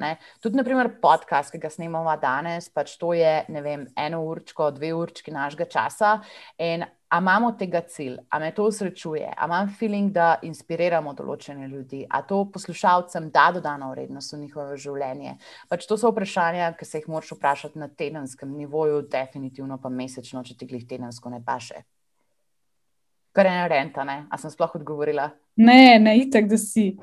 Tudi, 0.43 0.59
naprimer, 0.59 0.93
podcast, 1.03 1.51
ki 1.51 1.59
ga 1.59 1.71
snemamo 1.75 2.15
danes, 2.23 2.71
pač 2.71 2.95
to 3.01 3.17
je, 3.19 3.41
ne 3.51 3.63
vem, 3.67 3.87
eno 3.99 4.23
určko, 4.31 4.71
dve 4.77 4.93
určki 4.95 5.35
našega 5.35 5.67
časa. 5.75 6.21
In 6.63 6.87
A 7.09 7.21
imamo 7.23 7.53
tega 7.55 7.81
cilj, 7.87 8.17
a 8.29 8.39
me 8.43 8.51
to 8.55 8.65
usrečuje, 8.67 9.29
a 9.37 9.47
imam 9.47 9.69
feeling, 9.79 10.11
da 10.13 10.41
inspiriramo 10.43 11.13
določene 11.15 11.69
ljudi, 11.71 12.01
a 12.11 12.23
to 12.27 12.41
poslušalcem 12.51 13.29
da 13.31 13.45
dodano 13.55 13.93
vrednost 13.93 14.35
v 14.35 14.41
njihovo 14.41 14.75
življenje. 14.75 15.37
Pač 15.71 15.87
to 15.87 15.99
so 16.01 16.11
vprašanja, 16.11 16.73
ki 16.75 16.89
se 16.89 16.99
jih 16.99 17.07
moraš 17.13 17.37
vprašati 17.37 17.79
na 17.79 17.87
tedenskem 17.87 18.51
nivoju, 18.59 19.05
definitivno 19.13 19.79
pa 19.79 19.89
mesečno, 19.89 20.43
če 20.43 20.59
ti 20.59 20.67
jih 20.67 20.89
tedensko 20.89 21.31
ne 21.31 21.39
paše. 21.47 21.85
Kar 23.37 23.47
je 23.47 23.53
ena 23.53 23.67
renta, 23.69 24.03
ne? 24.09 24.25
A 24.33 24.39
sem 24.41 24.51
sploh 24.51 24.75
odgovorila? 24.79 25.29
Ne, 25.61 25.99
ne, 26.01 26.15
itek, 26.25 26.49
da 26.49 26.59
si. 26.59 26.95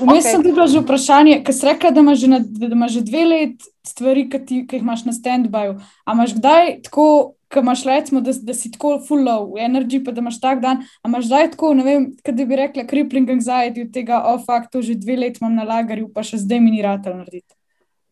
Vmes 0.00 0.26
okay. 0.26 0.32
sem 0.32 0.42
dobila 0.42 0.66
že 0.70 0.82
vprašanje, 0.82 1.38
ker 1.46 1.54
si 1.54 1.66
rekla, 1.66 1.92
da 1.94 2.02
imaš 2.02 2.20
že, 2.20 2.30
na, 2.30 2.38
da 2.42 2.70
imaš 2.74 2.98
že 2.98 3.02
dve 3.06 3.24
let 3.24 3.68
stvari, 3.86 4.26
ki, 4.28 4.40
ti, 4.44 4.58
ki 4.66 4.78
jih 4.78 4.84
imaš 4.84 5.06
na 5.06 5.14
stand-byju. 5.14 5.78
A 6.04 6.16
imaš 6.18 6.34
kdaj 6.36 6.72
tako 6.90 7.37
ki 7.48 7.62
imaš 7.64 7.84
recimo, 7.88 8.20
da, 8.20 8.32
da 8.42 8.54
si 8.54 8.70
tako 8.70 8.98
full 9.08 9.28
of 9.28 9.56
energy, 9.60 10.02
pa 10.04 10.12
da 10.12 10.20
imaš 10.20 10.40
tak 10.40 10.60
dan, 10.64 10.82
a 11.02 11.08
imaš 11.08 11.28
zdaj 11.30 11.50
tako, 11.54 11.72
ne 11.74 11.84
vem, 11.86 12.08
kaj 12.24 12.34
bi 12.44 12.58
rekla, 12.60 12.86
crippling 12.88 13.30
anxiety 13.32 13.86
od 13.86 13.92
tega, 13.94 14.20
o 14.24 14.34
oh, 14.34 14.42
fakt, 14.44 14.72
to 14.72 14.82
že 14.82 14.98
dve 15.00 15.16
leti 15.16 15.40
imam 15.42 15.56
na 15.56 15.64
lagarju, 15.68 16.10
pa 16.12 16.24
še 16.26 16.42
zdaj 16.44 16.60
mi 16.60 16.74
ni 16.76 16.82
rad 16.84 17.08
narediti. 17.08 17.54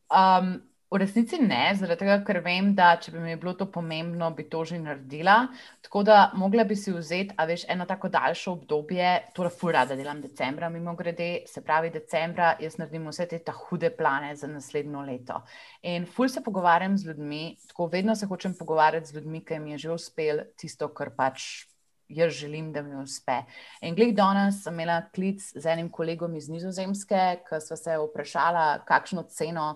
Um, 0.06 0.56
V 0.86 0.98
resnici 1.02 1.40
ne, 1.42 1.72
zaradi 1.74 2.04
tega, 2.04 2.20
ker 2.22 2.38
vem, 2.44 2.68
da 2.78 2.92
če 3.02 3.10
bi 3.10 3.18
mi 3.18 3.32
bilo 3.34 3.56
to 3.58 3.66
pomembno, 3.74 4.28
bi 4.38 4.44
to 4.46 4.60
že 4.70 4.78
naredila. 4.78 5.48
Tako 5.82 6.04
da 6.06 6.18
mogla 6.38 6.62
bi 6.62 6.76
si 6.78 6.94
vzeti, 6.94 7.34
a 7.34 7.46
veš, 7.50 7.64
eno 7.74 7.88
tako 7.90 8.06
daljše 8.14 8.52
obdobje, 8.52 9.10
torej 9.34 9.56
fura, 9.58 9.82
da 9.82 9.98
delam 9.98 10.22
decembra, 10.22 10.70
mimo 10.70 10.94
grede, 10.94 11.42
se 11.50 11.64
pravi 11.66 11.90
decembra, 11.90 12.54
jaz 12.62 12.78
naredim 12.78 13.10
vse 13.10 13.26
te 13.26 13.42
hude 13.66 13.90
plane 13.98 14.30
za 14.38 14.46
naslednjo 14.46 15.02
leto. 15.10 15.42
In 15.82 16.06
ful 16.06 16.30
se 16.30 16.44
pogovarjam 16.46 16.94
z 16.94 17.10
ljudmi, 17.10 17.56
tako 17.66 17.90
vedno 17.90 18.14
se 18.14 18.30
hočem 18.30 18.54
pogovarjati 18.54 19.10
z 19.10 19.18
ljudmi, 19.18 19.42
ki 19.42 19.58
jim 19.58 19.72
je 19.74 19.78
že 19.88 19.96
uspel 19.98 20.44
tisto, 20.56 20.94
kar 20.94 21.16
pač. 21.18 21.66
Jaz 22.08 22.36
želim, 22.38 22.68
da 22.70 22.84
mi 22.86 22.94
uspe. 23.02 23.40
In 23.82 23.96
glede 23.98 24.12
danes 24.14 24.60
sem 24.62 24.74
imela 24.74 25.00
klic 25.10 25.42
z 25.42 25.66
enim 25.66 25.88
kolegom 25.90 26.36
iz 26.38 26.46
Nizozemske, 26.46 27.22
ki 27.48 27.58
so 27.58 27.74
se 27.74 27.96
vprašala, 27.98 28.84
kakšno 28.86 29.24
ceno 29.26 29.72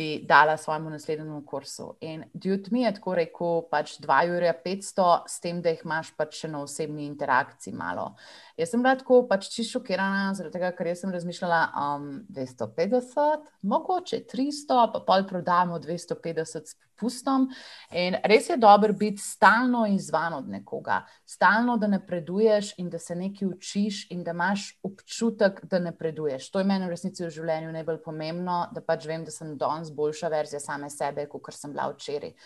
bi 0.00 0.20
dala 0.24 0.56
svojemu 0.56 0.90
naslednjemu 0.90 1.42
kursu. 1.46 1.94
In 2.00 2.24
Djut 2.32 2.70
mi 2.70 2.82
je 2.82 2.94
tako 2.96 3.14
rekel, 3.14 3.62
pač 3.70 3.98
2 4.00 4.36
ure 4.36 4.52
500, 4.64 5.08
s 5.28 5.40
tem, 5.44 5.60
da 5.60 5.74
jih 5.74 5.82
imaš 5.84 6.14
pač 6.16 6.38
še 6.40 6.48
na 6.48 6.62
osebni 6.64 7.04
interakciji 7.04 7.76
malo. 7.76 8.14
Jaz 8.60 8.74
sem 8.74 8.82
bila 8.84 8.92
tako 9.00 9.22
pač 9.28 9.48
čisto 9.48 9.78
šokirana, 9.78 10.34
zaradi 10.36 10.58
tega, 10.58 10.68
ker 10.76 10.90
sem 10.98 11.12
razmišljala, 11.14 11.60
um, 11.80 12.08
250, 12.28 13.48
mogoče 13.72 14.18
300, 14.28 14.80
pa 14.92 15.00
pol 15.06 15.24
prodajamo 15.30 15.78
250 15.80 16.68
s 16.68 16.76
popustom. 17.00 17.48
In 17.96 18.18
res 18.24 18.50
je 18.50 18.58
dobro 18.60 18.92
biti 18.92 19.22
stalno 19.22 19.86
izvan 19.86 20.34
od 20.34 20.48
nekoga, 20.48 21.06
stalno, 21.24 21.78
da 21.80 21.86
napreduješ 21.86 22.74
in 22.78 22.90
da 22.90 22.98
se 22.98 23.14
nekaj 23.14 23.48
učiš 23.48 24.10
in 24.10 24.24
da 24.24 24.30
imaš 24.36 24.78
občutek, 24.82 25.64
da 25.64 25.78
napreduješ. 25.78 26.50
To 26.50 26.58
je 26.58 26.64
meni 26.64 26.84
v 26.84 26.92
resnici 26.92 27.24
v 27.24 27.30
življenju 27.30 27.72
najbolj 27.72 28.02
pomembno, 28.04 28.66
da 28.74 28.84
pač 28.84 29.06
vem, 29.08 29.24
da 29.24 29.30
sem 29.30 29.56
danes 29.56 29.88
boljša 29.90 30.28
verzija 30.28 30.60
same 30.60 30.90
sebe, 30.90 31.26
kot 31.32 31.54
sem 31.54 31.72
bila 31.72 31.88
včeraj. 31.94 32.36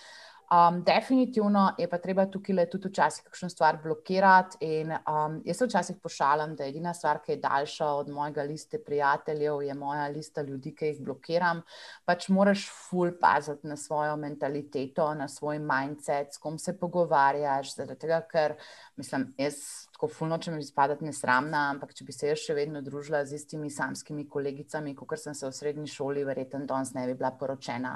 Um, 0.51 0.83
definitivno 0.85 1.73
je 1.79 1.87
pa 1.89 1.99
treba 1.99 2.27
tukaj 2.27 2.67
tudi 2.71 2.89
včasih 2.89 3.25
kakšno 3.25 3.49
stvar 3.49 3.79
blokirati. 3.83 4.59
In, 4.61 4.93
um, 4.93 5.39
jaz 5.45 5.59
se 5.59 5.67
včasih 5.67 5.97
pošalim, 6.03 6.53
da 6.57 6.65
je 6.65 6.75
edina 6.75 6.93
stvar, 6.95 7.23
ki 7.25 7.33
je 7.33 7.37
daljša 7.41 7.87
od 7.87 8.11
mojega 8.13 8.43
liste 8.43 8.79
prijateljev, 8.85 9.63
je 9.63 9.75
moja 9.75 10.09
lista 10.09 10.43
ljudi, 10.43 10.75
ki 10.77 10.93
jih 10.93 11.01
blokiram. 11.05 11.63
Pač 12.05 12.29
moraš 12.29 12.67
ful 12.69 13.15
paziti 13.21 13.67
na 13.67 13.77
svojo 13.77 14.17
mentaliteto, 14.17 15.09
na 15.15 15.29
svoj 15.29 15.59
mindset, 15.59 16.35
s 16.35 16.39
kom 16.39 16.59
se 16.59 16.77
pogovarjaš. 16.79 17.75
Zaradi 17.77 17.99
tega, 18.05 18.21
ker 18.31 18.59
mislim, 18.97 19.33
jaz 19.39 19.89
tako 19.95 20.09
fulno, 20.11 20.39
če 20.43 20.51
mi 20.51 20.59
izpadati 20.63 21.07
nesramna, 21.07 21.69
ampak 21.75 21.93
če 21.95 22.05
bi 22.09 22.15
se 22.15 22.27
jaz 22.33 22.43
še 22.43 22.57
vedno 22.59 22.83
družila 22.83 23.21
z 23.25 23.39
istimi 23.39 23.71
samskimi 23.71 24.27
kolegicami, 24.31 24.95
kot 24.99 25.21
sem 25.23 25.37
se 25.39 25.47
v 25.47 25.55
srednji 25.55 25.87
šoli, 25.93 26.25
verjetno 26.27 26.65
danes 26.67 26.91
ne 26.97 27.07
bi 27.07 27.15
bila 27.19 27.31
poročena. 27.39 27.95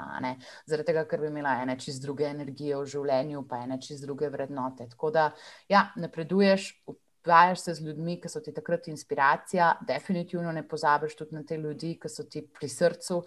Zaradi 0.69 0.87
tega, 0.87 1.03
ker 1.09 1.19
bi 1.25 1.27
imela 1.27 1.57
ene 1.63 1.75
čist 1.79 2.03
druge 2.05 2.29
energije 2.29 2.79
v 2.79 2.87
življenju, 2.95 3.43
pa 3.49 3.65
ene 3.65 3.81
čist 3.83 4.07
druge 4.07 4.31
vrednote. 4.31 4.87
Tako 4.93 5.11
da, 5.11 5.27
ja, 5.71 5.89
napreduješ, 5.99 6.71
Vajaš 7.25 7.59
se 7.59 7.73
z 7.73 7.83
ljudmi, 7.83 8.15
ki 8.21 8.29
so 8.31 8.39
ti 8.39 8.53
takrat 8.55 8.87
inspiracija, 8.87 9.73
definitivno 9.87 10.51
ne 10.51 10.63
pozabiš 10.67 11.15
tudi 11.15 11.35
na 11.35 11.43
te 11.43 11.57
ljudi, 11.57 11.97
ki 11.99 12.09
so 12.09 12.23
ti 12.23 12.41
pri 12.47 12.69
srcu, 12.69 13.19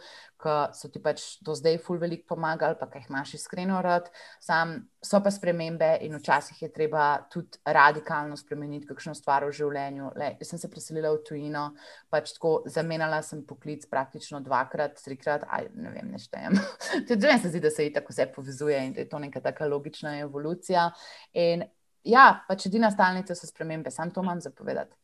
ki 0.43 0.55
so 0.75 0.89
ti 0.89 1.03
pač 1.03 1.25
do 1.45 1.55
zdaj 1.55 1.77
ful 1.85 2.01
veliko 2.01 2.35
pomagali, 2.35 2.79
pa 2.81 2.89
jih 2.95 3.11
imaš 3.11 3.35
iskreno 3.37 3.83
rad. 3.85 4.09
Sam 4.41 4.75
so 5.05 5.21
pa 5.23 5.31
spremembe 5.31 5.91
in 6.07 6.17
včasih 6.17 6.63
je 6.63 6.71
treba 6.73 7.05
tudi 7.31 7.61
radikalno 7.65 8.37
spremeniti 8.37 8.89
kakšno 8.89 9.15
stvar 9.19 9.45
v 9.47 9.53
življenju. 9.61 10.13
Le, 10.17 10.33
jaz 10.41 10.55
sem 10.55 10.63
se 10.63 10.73
preselila 10.73 11.13
v 11.13 11.21
tujino, 11.29 11.67
pač 12.11 12.33
tako 12.39 12.55
zamenjala 12.73 13.21
sem 13.27 13.45
poklic 13.47 13.85
praktično 13.91 14.41
dvakrat, 14.41 14.97
trikrat, 15.05 15.45
aj 15.53 15.69
ne 15.77 15.93
vem, 15.93 16.11
neštejem. 16.17 16.59
tudi 17.09 17.29
meni 17.29 17.45
se 17.45 17.53
zdi, 17.53 17.61
da 17.61 17.71
se 17.71 17.87
je 17.87 17.95
tako 17.99 18.17
vse 18.17 18.29
povezuje 18.35 18.81
in 18.87 18.97
da 18.97 19.05
je 19.05 19.09
to 19.13 19.21
neka 19.21 19.45
taka 19.45 19.69
logična 19.69 20.17
evolucija. 20.25 20.89
In 21.37 21.69
ja, 22.05 22.27
pač 22.49 22.67
edina 22.67 22.91
stalnica 22.91 23.35
so 23.35 23.47
spremembe, 23.47 23.91
sam 23.91 24.11
to 24.11 24.23
imam 24.23 24.41
zapovedati. 24.41 24.95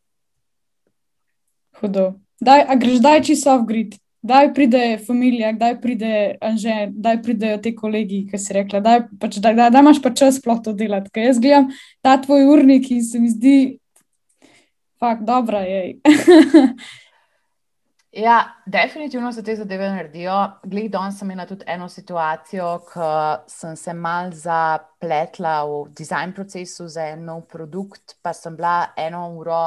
Hudo. 1.80 2.12
Daj, 2.40 2.64
a 2.70 2.76
greš 2.78 3.00
daj 3.02 3.22
čisto 3.26 3.50
off-grid, 3.54 3.96
daj 4.22 4.52
pride 4.54 4.82
familija, 5.06 5.52
kdaj 5.56 5.74
pride 5.82 6.12
anže, 6.42 6.76
daj 6.94 7.20
pridejo 7.22 7.58
ti 7.62 7.74
kolegi, 7.74 8.22
ki 8.30 8.38
si 8.38 8.54
rekla, 8.54 8.80
daj, 8.82 9.02
pač, 9.20 9.40
da, 9.42 9.52
da, 9.54 9.68
da 9.74 9.82
imaš 9.82 10.02
pa 10.02 10.12
čas 10.14 10.38
sploh 10.38 10.60
to 10.62 10.74
delati. 10.78 11.10
Ker 11.14 11.28
jaz 11.28 11.42
gledam 11.42 11.70
ta 12.02 12.16
tvoj 12.22 12.46
urnik 12.52 12.90
in 12.94 13.02
se 13.06 13.22
mi 13.22 13.30
zdi, 13.30 13.58
fakt, 15.02 15.26
dobra 15.26 15.64
je. 15.66 15.82
Ja, 18.18 18.54
definitivno 18.66 19.32
se 19.32 19.44
te 19.44 19.54
zadeve 19.56 19.88
naredijo. 19.88 20.34
Glede 20.64 20.88
danes 20.90 21.20
sem 21.20 21.28
imela 21.30 21.44
tudi 21.46 21.62
eno 21.70 21.86
situacijo, 21.88 22.70
ko 22.88 23.10
sem 23.46 23.76
se 23.78 23.92
mal 23.94 24.32
zapletla 24.34 25.52
v 25.68 25.76
dizajn 26.00 26.32
procesu 26.34 26.88
za 26.90 27.04
en 27.12 27.22
nov 27.28 27.44
produkt, 27.52 28.16
pa 28.22 28.32
sem 28.34 28.56
bila 28.58 28.88
eno 28.98 29.20
uro, 29.38 29.60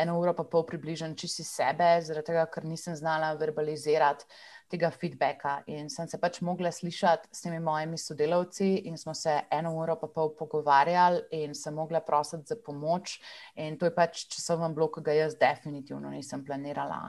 eno 0.00 0.16
uro 0.16 0.32
pa 0.38 0.46
pol 0.48 0.64
približen 0.70 1.12
čisti 1.12 1.44
sebe, 1.44 1.90
zaradi 2.06 2.30
tega, 2.30 2.46
ker 2.48 2.64
nisem 2.64 2.96
znala 2.96 3.34
verbalizirati 3.36 4.24
tega 4.70 4.90
feedbacka. 4.94 5.56
In 5.70 5.90
sem 5.92 6.08
se 6.08 6.18
pač 6.20 6.40
mogla 6.46 6.72
slišati 6.72 7.30
s 7.32 7.44
temi 7.44 7.60
mojimi 7.60 7.98
sodelavci, 7.98 8.70
in 8.88 8.98
smo 8.98 9.14
se 9.14 9.34
eno 9.50 9.74
uro 9.78 9.96
pa 10.00 10.08
pol 10.14 10.32
pogovarjali, 10.38 11.26
in 11.42 11.54
sem 11.54 11.74
mogla 11.74 12.00
prositi 12.00 12.54
za 12.54 12.56
pomoč. 12.64 13.18
In 13.56 13.78
to 13.78 13.90
je 13.90 13.94
pač 13.94 14.24
časovni 14.34 14.72
blok, 14.74 14.98
ki 14.98 15.06
ga 15.10 15.18
jaz 15.18 15.36
definitivno 15.40 16.10
nisem 16.10 16.44
planirala. 16.46 17.02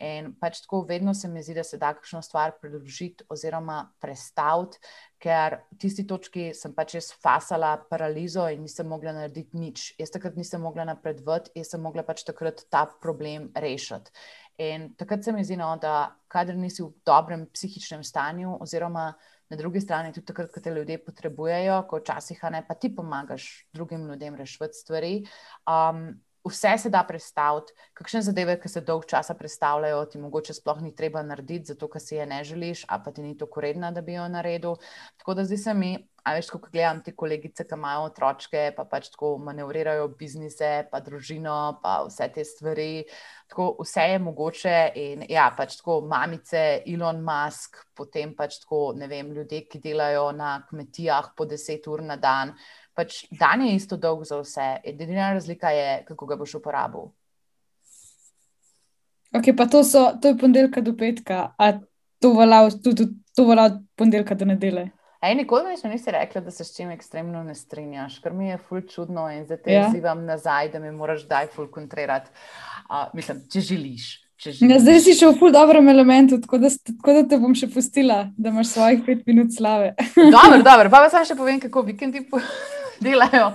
In 0.00 0.32
pač 0.40 0.62
tako 0.64 0.80
vedno 0.88 1.12
se 1.14 1.28
mi 1.28 1.42
zdi, 1.44 1.54
da 1.58 1.64
se 1.64 1.76
da 1.78 1.92
kakšno 1.92 2.22
stvar 2.24 2.54
predložiti 2.60 3.26
oziroma 3.28 3.82
predstaviti, 4.00 4.80
ker 5.20 5.58
v 5.68 5.76
tisti 5.82 6.06
točki 6.08 6.46
sem 6.56 6.72
pač 6.72 6.94
jaz 6.96 7.10
fasala 7.12 7.74
paralizo 7.90 8.46
in 8.48 8.64
nisem 8.64 8.88
mogla 8.88 9.12
narediti 9.12 9.60
nič. 9.60 9.90
Jaz 10.00 10.14
takrat 10.14 10.38
nisem 10.40 10.64
mogla 10.64 10.86
napredovati, 10.88 11.52
jaz 11.60 11.74
sem 11.74 11.84
mogla 11.84 12.06
pač 12.06 12.24
takrat 12.24 12.64
ta 12.72 12.86
problem 13.02 13.50
rešiti. 13.52 14.16
In 14.60 14.90
takrat 15.00 15.24
se 15.24 15.32
mi 15.32 15.44
zdi, 15.44 15.56
no, 15.56 15.70
da 15.80 16.12
kader 16.28 16.56
nisi 16.60 16.82
v 16.84 16.90
dobrem 17.06 17.46
psihičnem 17.48 18.02
stanju, 18.04 18.58
oziroma 18.60 19.14
na 19.50 19.56
drugi 19.56 19.80
strani 19.80 20.12
tudi 20.12 20.28
takrat, 20.28 20.50
ko 20.52 20.60
te 20.60 20.72
ljudje 20.74 20.98
potrebujejo, 21.04 21.78
ko 21.88 22.02
včasih 22.02 22.42
ne 22.52 22.60
pa 22.66 22.76
ti 22.76 22.90
pomagaš 22.94 23.46
drugim 23.72 24.04
ljudem 24.06 24.36
rešiti 24.36 24.82
stvari. 24.82 25.14
Um, 25.64 26.20
vse 26.44 26.78
se 26.78 26.90
da 26.90 27.02
predstaviti, 27.08 27.72
kakšne 27.94 28.22
zadeve, 28.22 28.56
ki 28.60 28.68
se 28.68 28.80
dolg 28.80 29.04
časa 29.08 29.34
predstavljajo, 29.36 30.04
ti 30.12 30.20
mogoče 30.20 30.54
sploh 30.56 30.80
ni 30.80 30.94
treba 30.96 31.22
narediti, 31.22 31.72
zato 31.72 31.88
ker 31.88 32.00
si 32.00 32.16
je 32.16 32.26
ne 32.26 32.42
želiš, 32.44 32.84
a 32.88 32.98
pa 33.02 33.12
ti 33.12 33.22
ni 33.22 33.36
to 33.36 33.46
koredna, 33.46 33.90
da 33.90 34.00
bi 34.00 34.16
jo 34.16 34.28
naredil. 34.28 34.76
Tako 35.20 35.34
da 35.34 35.44
zdi 35.44 35.58
se 35.60 35.74
mi, 35.74 35.92
a 36.24 36.34
veš, 36.36 36.50
ko 36.52 36.60
gledam 36.72 37.02
te 37.04 37.12
kolegice, 37.16 37.64
ki 37.64 37.76
imajo 37.76 38.08
otročke, 38.08 38.70
pa 38.76 38.84
pač 38.84 39.10
tako 39.12 39.36
manevrirajo 39.44 40.08
biznise, 40.20 40.86
pa 40.92 41.00
družino, 41.04 41.80
pa 41.82 42.00
vse 42.08 42.28
te 42.34 42.44
stvari. 42.44 43.04
Tako 43.50 43.64
vse 43.82 44.04
je 44.12 44.18
mogoče 44.22 44.74
in 44.94 45.24
ja, 45.28 45.48
pač 45.56 45.80
tako 45.80 46.00
mamice, 46.06 46.84
Elon 46.86 47.18
Musk, 47.26 47.80
potem 47.98 48.36
pač 48.38 48.60
tako, 48.62 48.92
ne 48.94 49.08
vem, 49.10 49.32
ljudje, 49.34 49.64
ki 49.66 49.80
delajo 49.82 50.28
na 50.38 50.60
kmetijah 50.68 51.32
po 51.36 51.48
deset 51.50 51.88
ur 51.90 52.04
na 52.06 52.14
dan 52.16 52.54
pač 53.00 53.24
dan 53.30 53.64
je 53.64 53.74
isto 53.74 53.96
dolg 53.96 54.24
za 54.28 54.40
vse, 54.40 54.68
edina 54.84 55.32
razlika 55.32 55.70
je, 55.70 56.04
kako 56.08 56.26
ga 56.26 56.36
boš 56.36 56.54
uporabil. 56.60 57.10
Ok, 59.30 59.52
pa 59.56 59.66
to, 59.70 59.84
so, 59.86 60.10
to 60.20 60.32
je 60.32 60.38
ponedeljka 60.38 60.82
do 60.82 60.96
petka, 60.98 61.52
a 61.58 61.72
to 62.20 62.32
velja 62.34 62.64
od 62.66 62.80
ponedeljka 63.96 64.34
do 64.34 64.48
nedele. 64.50 64.90
Ej, 65.20 65.34
nikoli 65.36 65.68
mi 65.68 65.76
še 65.76 65.90
nisi 65.92 66.12
rekla, 66.12 66.40
da 66.40 66.50
se 66.50 66.64
s 66.64 66.72
čim 66.74 66.90
ekstremno 66.94 67.42
ne 67.44 67.54
strinjaš, 67.54 68.18
ker 68.24 68.32
mi 68.32 68.48
je 68.48 68.56
ful 68.58 68.80
čudno 68.88 69.26
in 69.28 69.44
zdaj 69.44 69.58
te 69.66 69.74
ja. 69.74 69.88
zivam 69.92 70.24
nazaj, 70.24 70.72
da 70.72 70.80
mi 70.80 70.90
moraš 70.96 71.26
daj 71.28 71.50
ful 71.52 71.68
kontrirati. 71.70 72.32
Uh, 72.90 73.06
mislim, 73.14 73.44
če 73.52 73.62
želiš. 73.62 74.08
Ja, 74.40 74.78
zdaj 74.80 75.02
si 75.04 75.12
še 75.14 75.28
v 75.28 75.36
ful 75.36 75.52
dobrem 75.52 75.86
elementu, 75.92 76.38
tako 76.40 76.58
da, 76.62 76.70
tako 76.72 77.12
da 77.12 77.22
te 77.28 77.38
bom 77.38 77.52
še 77.54 77.68
pustila, 77.70 78.22
da 78.40 78.50
imaš 78.50 78.72
svojih 78.72 79.02
pet 79.04 79.26
minut 79.28 79.52
slave. 79.52 79.92
dobro, 80.16 80.62
dobro, 80.70 80.88
pa 80.88 81.04
pa 81.04 81.10
sam 81.12 81.26
še 81.28 81.36
povem, 81.36 81.60
kako 81.60 81.84
vikendi. 81.90 82.24
delajo. 83.04 83.52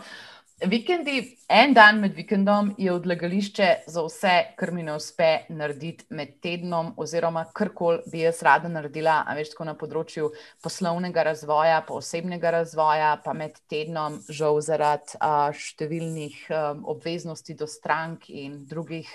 Vikendi, 0.63 1.37
en 1.51 1.73
dan 1.75 1.97
med 1.99 2.13
vikendom 2.15 2.69
je 2.79 2.87
odlagališče 2.93 3.65
za 3.91 4.01
vse, 4.05 4.35
kar 4.55 4.69
mi 4.71 4.85
ne 4.87 4.93
uspe 4.95 5.41
narediti 5.51 6.05
med 6.15 6.37
tednom, 6.39 6.93
oziroma 6.95 7.41
karkoli 7.51 7.99
bi 8.07 8.21
jaz 8.21 8.39
rada 8.47 8.71
naredila, 8.71 9.17
a 9.27 9.35
veš, 9.35 9.51
tako 9.51 9.67
na 9.67 9.73
področju 9.75 10.29
poslovnega 10.63 11.25
razvoja, 11.27 11.81
pa 11.83 11.97
osebnega 11.97 12.53
razvoja, 12.55 13.09
pa 13.25 13.33
med 13.35 13.59
tednom, 13.67 14.15
žal 14.31 14.61
zaradi 14.63 15.19
uh, 15.19 15.51
številnih 15.51 16.39
um, 16.47 16.85
obveznosti 16.95 17.57
do 17.59 17.67
strank 17.67 18.29
in 18.31 18.61
drugih 18.63 19.11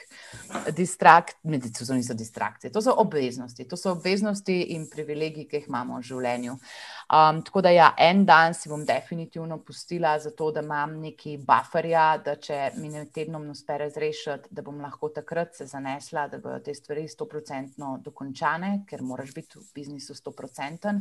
distrakcij, 0.77 1.41
to 1.81 1.97
niso 1.97 2.19
distrakcije, 2.21 2.69
to 2.69 2.85
so 2.85 2.93
obveznosti, 3.01 3.65
to 3.65 3.81
so 3.81 3.95
obveznosti 3.97 4.59
in 4.77 4.91
privilegiji, 4.93 5.49
ki 5.49 5.63
jih 5.63 5.73
imamo 5.73 6.05
v 6.05 6.09
življenju. 6.13 6.61
Um, 7.09 7.41
tako 7.49 7.65
da, 7.65 7.73
ja, 7.73 7.91
en 7.97 8.27
dan 8.29 8.53
si 8.53 8.69
bom 8.69 8.85
definitivno 8.85 9.63
pustila, 9.65 10.19
zato 10.21 10.53
da 10.53 10.61
imam 10.61 11.01
neki 11.01 11.30
bufferja, 11.39 12.05
da 12.25 12.35
če 12.41 12.59
mi 12.81 12.89
ne 12.93 13.05
tednom 13.15 13.49
uspe 13.53 13.77
razrešiti, 13.79 14.51
da 14.51 14.63
bom 14.67 14.81
lahko 14.83 15.11
takrat 15.15 15.55
se 15.57 15.67
zanesla, 15.71 16.27
da 16.29 16.39
bodo 16.39 16.59
te 16.65 16.75
stvari 16.75 17.07
100% 17.09 17.91
dokončane, 18.05 18.73
ker 18.89 19.05
moraš 19.07 19.35
biti 19.37 19.59
v 19.59 19.67
biznisu 19.75 20.17
100%. 20.19 20.95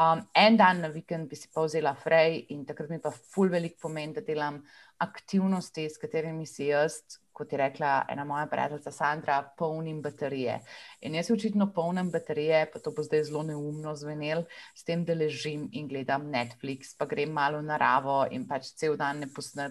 Um, 0.00 0.22
en 0.34 0.56
dan 0.56 0.80
na 0.84 0.88
vikend 0.92 1.28
bi 1.28 1.36
si 1.36 1.50
pa 1.52 1.64
vzela 1.66 1.94
frej 1.94 2.46
in 2.54 2.64
takrat 2.66 2.90
mi 2.90 3.00
pa 3.02 3.12
ful 3.12 3.52
velik 3.52 3.78
pomen, 3.82 4.14
da 4.16 4.24
delam 4.24 4.62
aktivnosti, 5.00 5.88
s 5.88 6.00
katerimi 6.00 6.46
si 6.46 6.70
jaz 6.70 7.00
kot 7.32 7.52
je 7.52 7.58
rekla 7.58 8.04
ena 8.08 8.24
moja 8.24 8.46
prijateljica 8.46 8.90
Sandra, 8.90 9.38
polnim 9.58 10.02
baterije. 10.02 10.60
In 11.00 11.14
jaz 11.14 11.30
očitno 11.30 11.70
polnim 11.72 12.10
baterije, 12.10 12.66
pa 12.72 12.78
to 12.78 12.92
bo 12.96 13.02
zdaj 13.02 13.24
zelo 13.30 13.42
neumno 13.42 13.94
zvenel, 13.96 14.44
s 14.74 14.84
tem, 14.84 15.04
da 15.04 15.14
ležim 15.14 15.68
in 15.72 15.88
gledam 15.88 16.28
Netflix, 16.32 16.94
pa 16.98 17.06
grem 17.06 17.32
malo 17.32 17.62
v 17.62 17.68
naravo 17.70 18.24
in 18.30 18.46
pač 18.48 18.74
cel 18.76 18.96
dan 19.00 19.24
ne 19.24 19.30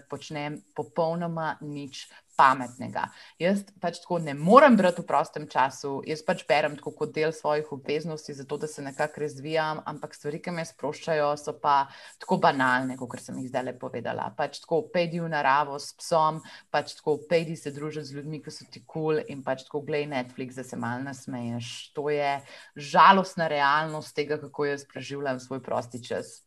počnem 0.09 0.61
popolnoma 0.75 1.55
nič 1.61 2.07
pametnega. 2.39 3.09
Jaz 3.41 3.65
pač 3.83 3.99
tako 4.03 4.19
ne 4.23 4.33
morem 4.37 4.77
brati 4.79 5.03
v 5.03 5.07
prostem 5.09 5.47
času, 5.51 5.99
jaz 6.07 6.23
pač 6.23 6.45
berem 6.47 6.77
tako 6.79 6.93
kot 6.95 7.11
del 7.15 7.33
svojih 7.35 7.67
obveznosti, 7.75 8.35
zato 8.37 8.57
da 8.61 8.69
se 8.71 8.83
nekako 8.85 9.25
razvijam, 9.25 9.81
ampak 9.91 10.15
stvari, 10.15 10.39
ki 10.43 10.53
me 10.55 10.63
sproščajo, 10.67 11.33
so 11.41 11.55
pa 11.59 11.89
tako 12.21 12.39
banalne, 12.43 12.95
kot 12.99 13.19
sem 13.23 13.41
jih 13.41 13.49
zdaj 13.51 13.65
le 13.67 13.75
povedala. 13.79 14.29
Pač 14.37 14.61
tako 14.63 14.85
pejdi 14.93 15.19
v 15.19 15.31
naravo 15.33 15.75
s 15.79 15.91
psom, 15.99 16.39
pač 16.71 16.95
tako 17.01 17.17
pejdi 17.29 17.58
se 17.59 17.71
družiti 17.75 18.07
z 18.07 18.15
ljudmi, 18.17 18.39
ki 18.43 18.51
so 18.51 18.65
ti 18.71 18.81
kul 18.81 19.19
cool 19.19 19.23
in 19.27 19.43
pač 19.43 19.65
tako 19.67 19.81
gledaj 19.85 20.07
Netflix, 20.13 20.55
da 20.55 20.63
se 20.63 20.79
mal 20.79 21.03
nasmeješ. 21.03 21.91
To 21.97 22.09
je 22.09 22.39
žalostna 22.75 23.47
realnost 23.51 24.15
tega, 24.15 24.39
kako 24.41 24.71
jaz 24.71 24.85
preživljam 24.87 25.39
svoj 25.39 25.61
prosti 25.63 26.03
čas. 26.03 26.39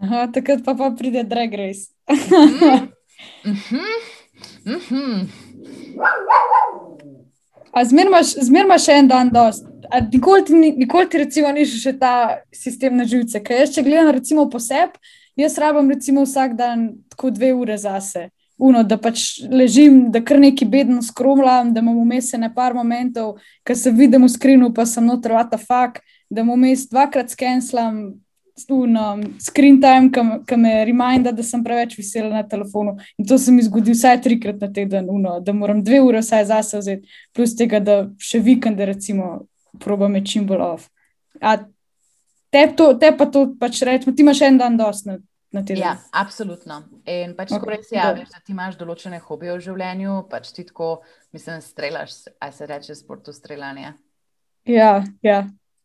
Aha, 0.00 0.28
takrat 0.32 0.64
pa, 0.64 0.74
pa 0.74 0.90
pride 0.96 1.24
Drag 1.28 1.54
Race. 1.54 1.92
Mm 3.44 3.54
-hmm. 3.54 4.10
Mm 4.64 4.80
-hmm. 4.80 5.26
Zmeraj 7.84 8.64
imaš 8.64 8.84
še 8.84 8.92
en 8.92 9.08
dan, 9.08 9.30
dost. 9.30 9.66
Nikoli 10.12 10.44
ti, 10.44 10.54
nikoli 10.54 11.08
ti 11.08 11.18
recimo, 11.18 11.52
ni 11.52 11.66
še 11.66 11.98
ta 11.98 12.40
sistem 12.52 12.96
na 12.96 13.04
živce. 13.04 13.42
Ker 13.42 13.60
jaz, 13.60 13.74
če 13.74 13.82
gledam 13.82 14.10
recimo 14.14 14.48
poseb, 14.50 14.90
jaz 15.36 15.58
rabim 15.58 15.90
recimo 15.90 16.24
vsak 16.24 16.56
dan 16.56 16.92
tako 17.08 17.30
dve 17.30 17.52
ure 17.54 17.76
zase. 17.78 18.30
Uno, 18.60 18.82
da 18.84 18.98
pač 19.00 19.40
ležim, 19.48 20.10
da 20.12 20.20
kar 20.24 20.40
neki 20.40 20.66
bedno 20.68 21.02
skromljam, 21.02 21.72
da 21.74 21.80
imam 21.80 21.96
vmes 22.02 22.32
ne 22.38 22.50
par 22.54 22.74
momentov, 22.76 23.38
ki 23.64 23.76
se 23.76 23.92
vidim 23.96 24.26
v 24.26 24.32
skrinu, 24.32 24.74
pa 24.76 24.84
sem 24.86 25.06
noter, 25.06 25.32
the 25.48 25.58
fuck, 25.58 26.02
da 26.28 26.44
imam 26.44 26.60
vmes 26.60 26.84
dvakrat 26.90 27.32
skenslam, 27.32 28.20
um, 28.68 29.22
screen 29.40 29.80
time, 29.80 30.10
ki 30.46 30.56
me 30.56 30.84
reminda, 30.84 31.32
da 31.32 31.42
sem 31.42 31.64
preveč 31.64 31.96
vesela 31.98 32.28
na 32.28 32.42
telefonu. 32.48 32.98
In 33.18 33.26
to 33.26 33.38
se 33.38 33.52
mi 33.52 33.62
zgodi 33.62 33.94
vsaj 33.96 34.20
trikrat 34.22 34.60
na 34.60 34.72
teden, 34.72 35.08
uno, 35.08 35.38
da 35.40 35.52
moram 35.52 35.82
dve 35.84 36.00
ure 36.00 36.20
vsaj 36.20 36.44
zase 36.44 36.78
vzeti, 36.78 37.08
plus 37.32 37.56
tega, 37.56 37.80
da 37.80 38.10
še 38.18 38.42
vikende, 38.44 38.84
recimo, 38.86 39.46
probam 39.80 40.18
čim 40.24 40.46
bolj 40.46 40.66
off. 40.66 40.88
A 41.40 41.56
te, 42.50 42.66
to, 42.76 42.92
te 42.98 43.12
pa 43.16 43.26
to 43.26 43.46
pač 43.58 43.82
rečemo, 43.86 44.14
ti 44.16 44.22
imaš 44.22 44.42
en 44.42 44.58
dan 44.58 44.76
dost. 44.76 45.08
Na, 45.50 45.64
na 45.66 45.76
ja, 45.76 45.96
absolutno. 46.14 46.76
In 47.10 47.34
pač 47.34 47.50
okay. 47.56 47.72
res 47.72 47.88
je, 47.90 48.02
da 48.30 48.38
ti 48.38 48.54
imaš 48.54 48.76
določene 48.78 49.18
hobije 49.24 49.56
v 49.56 49.64
življenju, 49.64 50.12
pač 50.30 50.52
ti 50.54 50.62
tako, 50.68 51.00
mislim, 51.34 51.58
strelaš, 51.64 52.20
aj 52.38 52.54
se 52.54 52.68
reče, 52.70 52.94
sportu 52.94 53.34
streljanje. 53.34 53.96
Ja, 54.70 55.00
ja. 55.26 55.40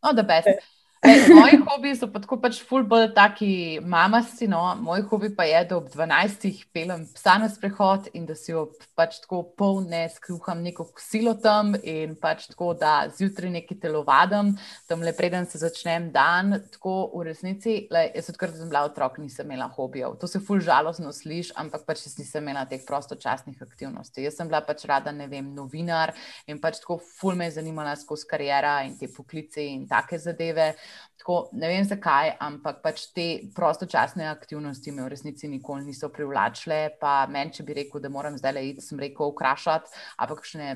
Oh, 0.06 0.14
the 0.14 0.22
best. 0.22 0.62
Okay. 1.06 1.34
Moji 1.34 1.58
hobiji 1.68 1.96
so 2.00 2.06
pa 2.10 2.18
tako 2.18 2.36
pač 2.42 2.56
fulbol, 2.66 3.04
taki 3.14 3.78
mamasti. 3.86 4.48
No. 4.50 4.58
Moj 4.82 5.04
hobi 5.06 5.28
pa 5.36 5.44
je, 5.46 5.60
da 5.70 5.76
ob 5.76 5.86
12. 5.92 6.64
pelem 6.74 7.04
psa 7.14 7.36
na 7.38 7.46
sprehod 7.52 8.08
in 8.18 8.24
da 8.26 8.34
si 8.34 8.54
ob 8.56 8.72
pač 8.98 9.20
tako 9.22 9.44
polne 9.58 10.00
skruham 10.10 10.64
neko 10.64 10.88
kosilo 10.96 11.36
tam 11.38 11.76
in 11.78 12.16
pač 12.18 12.48
tako, 12.50 12.72
da 12.80 12.94
zjutraj 13.14 13.52
neki 13.54 13.76
telovadim, 13.82 14.54
tam 14.90 15.04
le 15.06 15.12
preden 15.14 15.46
se 15.46 15.60
začnem 15.62 16.08
dan. 16.14 16.56
Tako 16.74 16.96
v 17.14 17.28
resnici, 17.28 17.76
le, 17.92 18.08
jaz 18.16 18.32
odkar 18.34 18.50
sem 18.56 18.66
bila 18.72 18.82
otrok, 18.88 19.20
nisem 19.22 19.46
imela 19.46 19.70
hobijev. 19.76 20.18
To 20.18 20.26
se 20.26 20.42
ful 20.42 20.58
žalostno 20.64 21.14
sliši, 21.14 21.54
ampak 21.62 21.86
pač 21.86 22.02
jaz 22.08 22.18
nisem 22.18 22.42
imela 22.42 22.66
teh 22.66 22.82
prostočasnih 22.88 23.62
aktivnosti. 23.62 24.26
Jaz 24.26 24.40
sem 24.40 24.50
bila 24.50 24.64
pač 24.66 24.82
rada, 24.90 25.14
ne 25.14 25.30
vem, 25.30 25.54
novinar 25.54 26.16
in 26.50 26.58
pač 26.58 26.82
tako 26.82 26.98
ful 26.98 27.38
me 27.38 27.46
je 27.46 27.60
zanimala 27.60 27.94
skozi 27.94 28.26
karijera 28.26 28.80
in 28.88 28.98
te 28.98 29.06
poklice 29.06 29.62
in 29.70 29.86
take 29.86 30.18
zadeve. 30.18 30.72
Tako, 31.20 31.38
ne 31.58 31.68
vem 31.70 31.84
zakaj, 31.84 32.34
ampak 32.44 32.82
pač 32.84 33.08
te 33.16 33.26
prostočasne 33.56 34.28
aktivnosti 34.30 34.92
me 34.94 35.06
v 35.06 35.10
resnici 35.12 35.48
nikoli 35.50 35.86
niso 35.88 36.10
privlačile. 36.12 36.80
Pa 37.00 37.24
meni, 37.30 37.54
če 37.56 37.66
bi 37.66 37.76
rekel, 37.80 38.02
da 38.04 38.12
moram 38.12 38.36
zdaj 38.38 38.54
le 38.54 38.66
iti, 38.70 38.84
sem 38.84 39.00
rekel, 39.00 39.32
ukrašati, 39.34 39.90
ampak 40.22 40.44
še 40.46 40.62
ne 40.62 40.70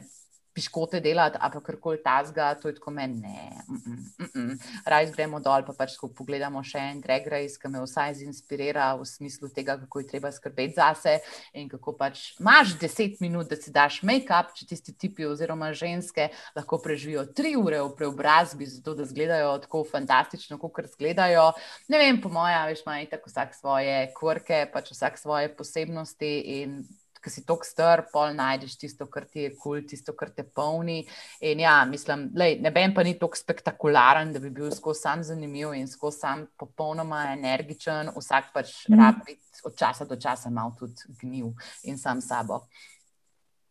piškote 0.61 1.01
delati, 1.01 1.39
ali 1.41 1.63
kar 1.65 1.77
koli 1.81 2.03
tazga, 2.05 2.53
to 2.61 2.69
je 2.69 2.75
tako 2.77 2.91
meni. 2.91 3.21
Ne, 3.21 3.51
mm, 3.69 3.97
mm, 4.19 4.29
mm. 4.35 4.59
raj 4.85 5.09
gremo 5.15 5.41
dol, 5.41 5.65
pa 5.65 5.73
pač 5.77 5.97
pogledamo 6.17 6.61
še 6.65 6.83
en 6.93 7.01
drag 7.01 7.29
race, 7.33 7.57
ki 7.61 7.71
me 7.73 7.81
vsaj 7.81 8.19
zinspirira 8.21 8.93
v 9.01 9.07
smislu 9.09 9.49
tega, 9.57 9.79
kako 9.81 10.03
je 10.03 10.09
treba 10.13 10.33
skrbeti 10.33 10.77
zase 10.77 11.17
in 11.57 11.69
kako 11.73 11.95
pač 11.97 12.23
imaš 12.41 12.77
deset 12.81 13.21
minut, 13.25 13.49
da 13.49 13.57
si 13.57 13.73
daš 13.73 14.03
make-up, 14.07 14.53
če 14.57 14.69
tisti 14.75 14.95
tipi 15.01 15.27
oziroma 15.29 15.73
ženske 15.77 16.29
lahko 16.57 16.81
preživijo 16.85 17.25
tri 17.33 17.55
ure 17.57 17.81
v 17.81 17.95
preobrazbi, 17.97 18.69
zato 18.69 18.95
da 18.99 19.09
izgledajo 19.09 19.57
tako 19.65 19.85
fantastično, 19.89 20.61
kot 20.61 20.85
izgledajo. 20.91 21.51
Ne 21.89 22.03
vem, 22.03 22.21
po 22.21 22.33
mojem, 22.33 22.69
veš, 22.69 22.85
ima 22.85 23.01
tako 23.11 23.33
vsak 23.33 23.57
svoje 23.57 23.99
kvrke, 24.17 24.67
pač 24.73 24.93
vsak 24.93 25.19
svoje 25.21 25.53
posebnosti 25.57 26.35
in 26.61 26.83
ki 27.23 27.31
si 27.31 27.45
tako 27.47 27.67
star, 27.69 28.05
pol 28.13 28.35
najdeš 28.37 28.77
tisto, 28.81 29.07
kar 29.11 29.27
ti 29.29 29.47
je 29.47 29.51
kul, 29.55 29.81
cool, 29.81 29.87
tisto, 29.89 30.15
kar 30.17 30.33
te 30.35 30.45
polni. 30.45 31.03
In 31.45 31.61
ja, 31.61 31.79
mislim, 31.89 32.29
lej, 32.37 32.59
ne 32.65 32.73
vem, 32.75 32.95
pa 32.97 33.05
ni 33.07 33.17
tako 33.21 33.39
spektakularen, 33.39 34.33
da 34.33 34.43
bi 34.43 34.53
bil 34.55 34.71
skozi 34.75 35.05
sam 35.07 35.25
zanimiv 35.27 35.75
in 35.77 35.89
skozi 35.89 36.25
sam 36.25 36.47
popolnoma 36.61 37.27
energičen. 37.35 38.13
Vsak 38.17 38.53
pač 38.55 38.73
mm. 38.89 39.01
rabi 39.01 39.37
od 39.65 39.77
časa 39.77 40.07
do 40.09 40.17
časa 40.17 40.51
malo 40.51 40.75
tudi 40.79 41.13
gnil 41.21 41.53
in 41.85 41.99
sam 41.99 42.21
sabo. 42.25 42.65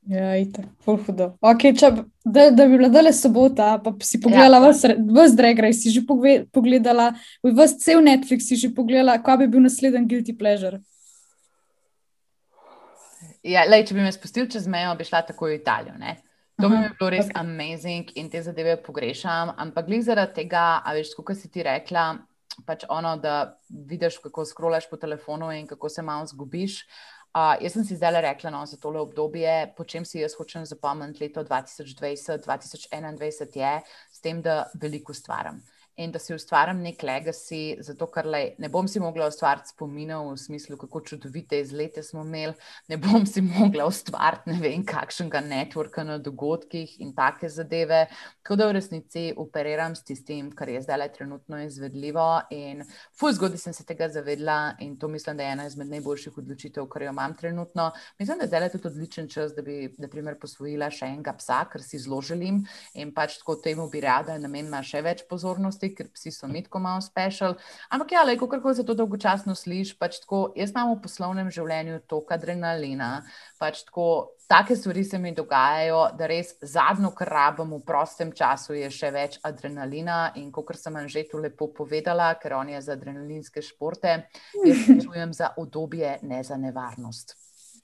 Ja, 0.08 0.32
ite, 0.40 0.64
fulhudo. 0.86 1.34
Okay, 1.44 1.74
če, 1.78 1.90
da, 2.24 2.48
da 2.56 2.66
bi 2.66 2.78
bila 2.80 2.88
dale 2.90 3.12
sobota, 3.14 3.74
pa 3.84 3.92
si 4.02 4.18
pogledala 4.22 4.62
ja. 4.64 4.72
vse 4.72 5.36
Dregrej, 5.36 5.76
si 5.76 5.92
že 5.92 6.02
pogledala, 6.08 7.12
vse 7.44 7.76
cel 7.84 8.00
Netflix 8.06 8.48
si 8.48 8.56
že 8.56 8.72
pogledala, 8.74 9.20
kaj 9.22 9.42
bi 9.44 9.50
bil 9.52 9.66
naslednji 9.68 10.08
guilty 10.08 10.38
pleasure. 10.40 10.80
Ja, 13.48 13.64
lej, 13.70 13.86
če 13.88 13.96
bi 13.96 14.04
me 14.04 14.12
spustil 14.12 14.50
čez 14.52 14.68
mejo, 14.68 14.92
bi 15.00 15.08
šla 15.08 15.22
tako 15.28 15.48
v 15.48 15.60
Italijo. 15.60 15.96
Ne? 16.00 16.18
To 16.60 16.68
bi 16.68 16.76
mi 16.76 16.90
bilo 16.92 17.10
res 17.14 17.30
okay. 17.30 17.40
amazing 17.40 18.10
in 18.20 18.28
te 18.30 18.42
zadeve 18.44 18.76
pogrešam. 18.84 19.54
Ampak 19.58 19.88
glede 19.88 20.10
zaradi 20.10 20.42
tega, 20.42 20.82
a 20.84 20.96
veš, 20.98 21.14
kako 21.16 21.36
si 21.36 21.52
ti 21.52 21.64
rekla, 21.64 22.10
pač 22.68 22.84
ono, 22.92 23.16
da 23.18 23.56
vidiš, 23.70 24.20
kako 24.26 24.44
skrolaš 24.46 24.90
po 24.92 25.00
telefonu 25.00 25.54
in 25.56 25.68
kako 25.68 25.90
se 25.90 26.04
malo 26.04 26.28
zgubiš. 26.28 26.82
Uh, 27.30 27.54
jaz 27.62 27.76
sem 27.78 27.86
si 27.86 27.96
zdaj 27.96 28.22
rekla 28.26 28.50
no, 28.52 28.66
za 28.66 28.76
tole 28.82 29.00
obdobje, 29.00 29.70
po 29.78 29.86
čem 29.86 30.04
si 30.06 30.20
jaz 30.20 30.34
hočem 30.36 30.66
zapomniti 30.66 31.24
leto 31.24 31.44
2020, 31.46 32.48
2021, 32.48 33.56
je 33.56 33.74
s 34.12 34.20
tem, 34.20 34.42
da 34.42 34.64
veliko 34.82 35.14
stvaram 35.14 35.62
in 36.00 36.12
da 36.12 36.20
si 36.20 36.34
ustvarjam 36.34 36.80
nek 36.80 37.04
legacy, 37.04 37.76
zato 37.84 38.08
ker 38.08 38.28
le, 38.30 38.42
ne 38.58 38.70
bom 38.72 38.88
si 38.88 39.02
mogla 39.04 39.28
ustvariti 39.28 39.74
spominov 39.74 40.30
v 40.32 40.38
smislu, 40.40 40.78
kako 40.80 41.02
čudovite 41.12 41.60
izlete 41.60 42.04
smo 42.04 42.24
imeli, 42.24 42.54
ne 42.88 42.98
bom 42.98 43.26
si 43.28 43.42
mogla 43.44 43.88
ustvariti 43.90 44.54
ne 44.54 44.60
vem 44.62 44.86
kakšnega 44.88 45.42
networka 45.44 46.06
na 46.08 46.18
dogodkih 46.18 46.96
in 47.04 47.12
take 47.16 47.50
zadeve. 47.52 48.06
Tako 48.40 48.56
da 48.56 48.70
v 48.70 48.78
resnici 48.78 49.26
operiram 49.38 49.96
s 49.96 50.06
tistim, 50.08 50.54
kar 50.56 50.72
je 50.72 50.82
zdaj 50.86 51.02
le 51.02 51.10
trenutno 51.14 51.60
izvedljivo. 51.66 52.28
In 52.56 52.86
fuj 53.20 53.36
zgodaj 53.36 53.66
sem 53.66 53.76
se 53.76 53.84
tega 53.86 54.08
zavedla 54.10 54.78
in 54.80 54.96
to 55.00 55.08
mislim, 55.12 55.38
da 55.38 55.44
je 55.44 55.58
ena 55.58 55.68
izmed 55.68 55.92
najboljših 55.92 56.38
odločitev, 56.38 56.88
kar 56.88 57.04
jo 57.04 57.12
imam 57.12 57.36
trenutno. 57.36 57.92
Mislim, 58.20 58.40
da 58.40 58.48
je 58.48 58.54
zdaj 58.54 58.70
tudi 58.78 58.88
odličen 58.88 59.28
čas, 59.28 59.52
da 59.56 59.62
bi, 59.62 59.94
na 59.98 60.08
primer, 60.08 60.40
posvojila 60.40 60.90
še 60.94 61.12
enega 61.12 61.36
psa, 61.38 61.66
ker 61.72 61.84
si 61.84 62.00
zelo 62.00 62.22
želim 62.24 62.64
in 62.94 63.14
pač 63.14 63.38
tako 63.42 63.60
temu 63.64 63.90
bi 63.92 64.02
rada 64.02 64.38
namenila 64.40 64.82
še 64.86 65.04
več 65.04 65.26
pozornosti 65.30 65.89
ker 65.96 66.10
psi 66.14 66.32
so 66.32 66.48
mi 66.48 66.64
tako 66.64 66.80
malo 66.80 67.02
special. 67.02 67.56
Ampak 67.90 68.12
ja, 68.12 68.26
kako 68.26 68.48
kako 68.48 68.74
se 68.74 68.86
to 68.86 68.94
dolgočasno 68.94 69.56
sliši, 69.56 69.96
pač 70.00 70.20
tako, 70.24 70.50
jaz 70.56 70.74
imam 70.74 70.96
v 70.96 71.02
poslovnem 71.04 71.52
življenju 71.52 72.02
toliko 72.08 72.36
adrenalina, 72.38 73.14
pač 73.60 73.86
tako. 73.88 74.36
Take 74.50 74.74
stvari 74.74 75.04
se 75.06 75.20
mi 75.22 75.30
dogajajo, 75.38 75.98
da 76.18 76.26
res 76.26 76.56
zadnjo, 76.66 77.12
kar 77.14 77.30
rabim 77.30 77.70
v 77.76 77.84
prostem 77.86 78.32
času, 78.34 78.74
je 78.74 78.88
še 78.90 79.12
več 79.14 79.36
adrenalina. 79.46 80.32
In 80.42 80.48
kot 80.50 80.74
sem 80.74 80.98
vam 80.98 81.06
že 81.06 81.28
tu 81.30 81.38
lepo 81.38 81.68
povedala, 81.70 82.32
ker 82.42 82.56
on 82.58 82.72
je 82.74 82.82
za 82.82 82.96
adrenalinske 82.98 83.62
športe, 83.62 84.16
jaz 84.66 84.82
čujem 85.06 85.38
za 85.38 85.52
obdobje, 85.54 86.18
ne 86.26 86.42
za 86.42 86.58
nevarnost. 86.58 87.38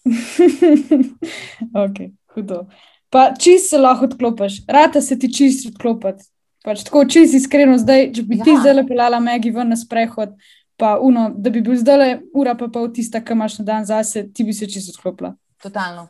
ok, 1.86 2.02
hudo. 2.34 2.66
Pa 3.10 3.30
čist 3.40 3.70
se 3.70 3.78
lahko 3.78 4.10
odklopiš, 4.10 4.64
rata 4.68 5.02
se 5.02 5.20
ti 5.20 5.30
čist 5.34 5.70
odklopiti. 5.70 6.26
Pač 6.66 6.84
tako 6.88 7.04
čisto 7.06 7.38
iskreno, 7.38 7.78
zdaj, 7.78 8.08
če 8.18 8.24
bi 8.26 8.40
ja. 8.40 8.46
ti 8.48 8.56
zdaj 8.58 8.80
lepeljala 8.80 9.20
Megi 9.22 9.52
ven 9.54 9.70
na 9.70 9.78
sprehod, 9.78 10.34
pa 10.82 10.96
uno, 11.02 11.28
da 11.30 11.52
bi 11.54 11.62
bil 11.62 11.78
zdaj 11.78 12.18
ura, 12.34 12.56
pa 12.58 12.72
pol 12.74 12.90
tista, 12.94 13.22
ki 13.22 13.36
imaš 13.38 13.60
na 13.62 13.66
dan 13.68 13.86
zase, 13.86 14.26
ti 14.34 14.44
bi 14.44 14.54
se 14.54 14.68
čisto 14.70 14.96
odklopila. 14.96 15.36
Totalno. 15.62 16.08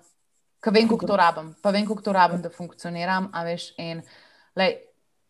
Ker 0.63 0.74
vem, 0.74 0.88
kako 0.89 1.12
to 1.12 1.18
rabim, 1.20 1.52
pa 1.62 1.74
vem, 1.76 1.84
kako 1.86 2.08
to 2.08 2.13
rabim, 2.15 2.39
da 2.41 2.50
funkcioniram. 2.50 3.28
Veš, 3.46 3.68
in, 3.84 4.00
lej, 4.58 4.80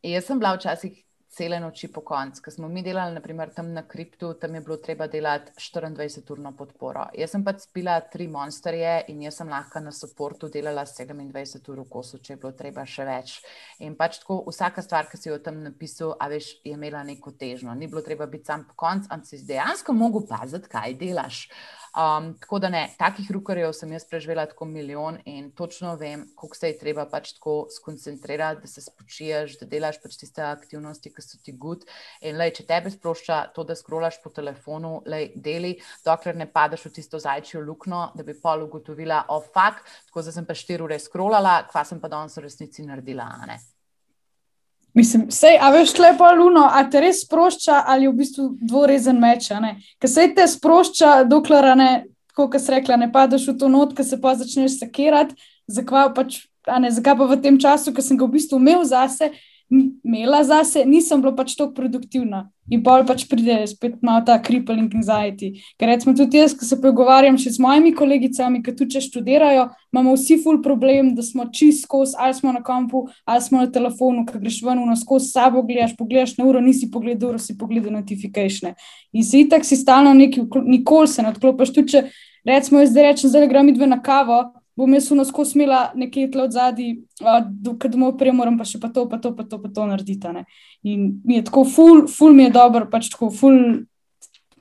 jaz 0.06 0.30
sem 0.30 0.40
bila 0.40 0.54
včasih 0.56 0.94
cele 1.36 1.60
noči 1.60 1.90
po 1.92 2.02
koncu. 2.02 2.42
Ker 2.46 2.54
smo 2.54 2.70
mi 2.72 2.84
delali, 2.84 3.16
naprimer, 3.18 3.52
tam 3.54 3.74
na 3.76 3.84
kriptu, 3.88 4.34
tam 4.40 4.56
je 4.56 4.62
bilo 4.62 4.78
treba 4.78 5.08
delati 5.12 5.52
24-urno 5.60 6.54
podporo. 6.58 7.10
Jaz 7.18 7.36
sem 7.36 7.44
pač 7.44 7.66
spila 7.68 7.98
tri 8.12 8.28
monsterje 8.32 8.96
in 9.12 9.22
jaz 9.26 9.42
sem 9.42 9.52
lahko 9.52 9.84
na 9.84 9.92
podporu 9.92 10.50
delala 10.54 10.86
27 10.88 11.72
ur 11.74 11.84
v 11.84 11.88
kosu, 11.92 12.22
če 12.24 12.34
je 12.34 12.42
bilo 12.42 12.54
treba 12.56 12.86
še 12.88 13.08
več. 13.08 13.38
In 13.84 13.98
pač 14.00 14.22
tako 14.24 14.42
vsaka 14.48 14.84
stvar, 14.86 15.10
ki 15.12 15.20
si 15.20 15.30
jo 15.30 15.40
tam 15.44 15.60
napisal, 15.66 16.16
a 16.20 16.30
veš, 16.32 16.56
je 16.64 16.76
imela 16.78 17.04
neko 17.04 17.36
težno. 17.40 17.76
Ni 17.76 17.92
bilo 17.92 18.04
treba 18.06 18.30
biti 18.32 18.48
sam 18.52 18.64
po 18.70 18.80
koncu, 18.86 19.12
ampak 19.12 19.28
si 19.28 19.44
dejansko 19.46 19.94
mogel 19.94 20.28
paziti, 20.30 20.72
kaj 20.72 20.96
delaš. 21.02 21.48
Um, 21.96 22.34
tako 22.40 22.60
da 22.60 22.70
ne, 22.70 22.90
takih 23.00 23.30
rukarjev 23.32 23.72
sem 23.74 23.92
jaz 23.96 24.04
preživela 24.10 24.44
tako 24.52 24.66
milijon 24.68 25.16
in 25.26 25.52
točno 25.56 25.94
vem, 25.96 26.26
koliko 26.36 26.58
se 26.58 26.68
je 26.68 26.78
treba 26.80 27.06
pač 27.08 27.32
tako 27.38 27.68
skoncentrirati, 27.72 28.62
da 28.62 28.68
se 28.68 28.82
spočiješ, 28.82 29.54
da 29.62 29.68
delaš 29.72 30.02
pač 30.04 30.18
tiste 30.20 30.44
aktivnosti, 30.44 31.14
ki 31.16 31.24
so 31.24 31.40
ti 31.44 31.54
gud. 31.56 31.86
In 32.20 32.36
lej, 32.36 32.52
če 32.58 32.66
tebe 32.68 32.92
sprošča 32.92 33.38
to, 33.56 33.64
da 33.64 33.78
skrolaš 33.80 34.20
po 34.24 34.34
telefonu, 34.36 34.98
lej, 35.08 35.30
deli, 35.36 35.78
dokler 36.04 36.36
ne 36.36 36.50
padeš 36.52 36.90
v 36.90 36.92
tisto 36.98 37.22
zajčjo 37.24 37.64
luknjo, 37.64 38.10
da 38.16 38.28
bi 38.28 38.36
pol 38.42 38.68
ugotovila, 38.68 39.24
o 39.30 39.40
oh, 39.40 39.48
fakt, 39.56 39.88
tako 40.10 40.26
da 40.28 40.36
sem 40.36 40.46
pa 40.46 40.58
štiri 40.58 40.84
ure 40.84 41.00
skrolala, 41.00 41.62
kva 41.72 41.86
sem 41.88 42.04
pa 42.04 42.12
danes 42.12 42.36
v 42.36 42.44
resnici 42.50 42.84
naredila. 42.84 43.32
Mislim, 44.96 45.26
sej, 45.32 45.58
a 45.60 45.70
veš, 45.76 45.98
lepo 46.00 46.28
luno, 46.38 46.70
a 46.72 46.86
te 46.90 47.02
res 47.04 47.26
sprošča 47.26 47.82
ali 47.88 48.08
je 48.08 48.12
v 48.14 48.20
bistvu 48.22 48.46
dvorezen 48.64 49.18
meč. 49.20 49.50
Ker 50.00 50.10
se 50.10 50.30
te 50.36 50.46
sprošča, 50.48 51.26
dokler 51.28 51.68
ne, 51.76 51.90
kot 52.36 52.56
se 52.56 52.72
rekla, 52.72 52.96
ne 53.02 53.10
padeš 53.12 53.50
v 53.52 53.58
to 53.60 53.68
not, 53.72 53.92
ker 53.96 54.08
se 54.08 54.20
pa 54.22 54.38
začneš 54.40 54.80
sekirati, 54.80 55.36
zakaj 55.68 56.14
pač, 56.16 56.38
pa 56.64 57.28
v 57.28 57.42
tem 57.44 57.60
času, 57.60 57.92
ki 57.92 58.02
sem 58.02 58.18
ga 58.18 58.24
v 58.24 58.38
bistvu 58.38 58.62
imel 58.62 58.88
zase, 58.88 59.34
imela 59.70 60.44
zase, 60.44 60.86
nisem 60.86 61.22
bila 61.22 61.34
pač 61.36 61.56
tako 61.56 61.74
produktivna. 61.74 62.50
In 62.72 62.82
pol 62.82 63.04
pač 63.06 63.28
pride 63.30 63.60
spet 63.70 64.00
malo 64.02 64.24
ta 64.26 64.40
crippling 64.42 64.90
anxiety. 64.98 65.52
Ker 65.78 65.90
recimo 65.90 66.16
tudi 66.18 66.40
jaz, 66.40 66.56
ki 66.58 66.66
se 66.66 66.80
pogovarjam 66.82 67.38
še 67.38 67.54
z 67.54 67.62
mojimi 67.62 67.92
kolegicami, 67.94 68.64
ki 68.66 68.74
tudi 68.74 68.96
če 68.96 69.04
študirajo, 69.06 69.68
imamo 69.94 70.16
vsi 70.18 70.40
ful 70.42 70.58
problem, 70.66 71.12
da 71.18 71.22
smo 71.26 71.46
čist 71.54 71.86
skozi, 71.86 72.18
ali 72.18 72.34
smo 72.34 72.56
na 72.56 72.64
kampu, 72.66 73.04
ali 73.26 73.46
smo 73.46 73.62
na 73.62 73.70
telefonu, 73.70 74.26
ki 74.26 74.42
greš 74.42 74.64
ven, 74.66 74.82
no 74.82 74.98
skozi 74.98 75.30
sabo 75.30 75.62
gledaš, 75.66 75.94
pogledaš 76.00 76.38
na 76.40 76.50
uro, 76.50 76.62
nisi 76.62 76.90
pogledal 76.90 77.36
uro, 77.36 77.42
si 77.42 77.58
pogledal 77.58 77.94
notifikation. 77.94 78.74
In 79.14 79.26
si 79.26 79.46
itak 79.46 79.66
si 79.66 79.78
stalno 79.78 80.14
neki, 80.18 80.48
nikoli 80.66 81.10
se 81.10 81.22
ne 81.22 81.36
odklopiš. 81.36 81.74
Tudi 81.76 81.94
če 81.94 82.08
recimo 82.50 82.82
jaz 82.82 82.96
zdaj 82.96 83.12
rečem, 83.12 83.30
zdaj 83.30 83.50
grem 83.54 83.70
idve 83.70 83.94
na 83.94 84.02
kavo, 84.02 84.42
bom 84.76 84.94
jaz 84.94 85.12
unosko 85.12 85.46
smela 85.46 85.92
nekje 85.96 86.32
tle 86.32 86.44
od 86.44 86.52
zadaj, 86.52 86.96
dokaj 87.64 87.92
domov 87.94 88.18
prej 88.20 88.36
moram 88.36 88.58
pa 88.60 88.68
še 88.68 88.80
pa 88.82 88.92
to, 88.92 89.08
pa 89.10 89.20
to, 89.24 89.32
pa 89.36 89.48
to, 89.48 89.60
pa 89.62 89.72
to 89.72 89.88
narediti. 89.88 90.34
Ne? 90.36 90.46
In 90.84 91.22
mi 91.24 91.40
je 91.40 91.46
tako, 91.48 91.64
ful, 91.64 92.06
ful 92.12 92.36
mi 92.36 92.48
je 92.48 92.56
dobro, 92.56 92.90
pač 92.92 93.10
tako, 93.14 93.32
ful, 93.32 93.86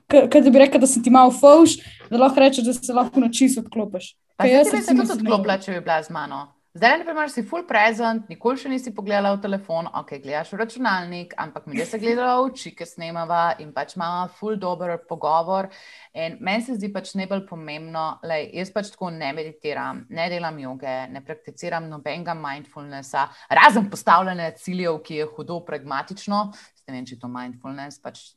kaj 0.07 0.41
da 0.41 0.49
bi 0.49 0.63
rekel, 0.63 0.81
da 0.81 0.87
sem 0.87 1.03
ti 1.03 1.13
malo 1.13 1.33
fauš, 1.35 1.77
da 2.09 2.21
lahko 2.21 2.43
rečeš, 2.43 2.67
da 2.67 2.73
se 2.77 2.95
lahko 2.95 3.23
noči 3.23 3.51
odklopiš. 3.59 4.13
Pa 4.35 4.47
jaz 4.49 4.71
se 4.71 4.83
tudi 4.87 5.11
odklopila, 5.19 5.59
če 5.59 5.77
bi 5.77 5.83
bila 5.83 6.01
z 6.03 6.15
mano. 6.15 6.54
Zdaj, 6.75 6.97
na 6.97 7.05
primer, 7.07 7.29
si 7.31 7.39
full 7.47 7.63
present, 7.63 8.25
nikoli 8.27 8.59
še 8.59 8.67
nisi 8.67 8.91
pogledala 8.91 9.29
v 9.37 9.39
telefon, 9.45 9.85
ok, 9.95 10.09
gledaš 10.19 10.49
v 10.51 10.57
računalnik, 10.59 11.31
ampak 11.39 11.69
mi 11.71 11.77
je 11.79 11.85
se 11.87 11.99
gledala 12.01 12.33
v 12.35 12.49
oči, 12.49 12.73
ki 12.75 12.83
snemava 12.83 13.53
in 13.63 13.69
pač 13.71 13.93
imamo 13.95 14.25
full 14.35 14.57
dober 14.59 14.91
pogovor. 15.07 15.69
In 16.11 16.35
meni 16.43 16.65
se 16.65 16.75
zdi 16.75 16.89
pač 16.91 17.13
najbolj 17.15 17.45
pomembno, 17.47 18.03
da 18.19 18.41
jaz 18.43 18.73
pač 18.75 18.89
tako 18.91 19.07
ne 19.15 19.29
meditiram, 19.37 20.01
ne 20.11 20.25
delam 20.33 20.59
joge, 20.59 20.95
ne 21.15 21.21
prakticiram 21.23 21.87
nobenega 21.87 22.35
mindfulnessa, 22.35 23.23
razen 23.55 23.87
postavljanja 23.87 24.49
ciljev, 24.59 24.99
ki 25.07 25.21
je 25.21 25.29
hudo 25.31 25.61
pragmatično. 25.63 26.41
Ne 26.89 26.97
vem, 26.97 27.07
če 27.07 27.15
je 27.15 27.21
to 27.23 27.29
mindfulness, 27.31 28.03
pač 28.03 28.33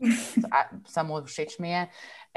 samo 0.94 1.18
všeč 1.26 1.58
mi 1.58 1.74
je. 1.74 1.82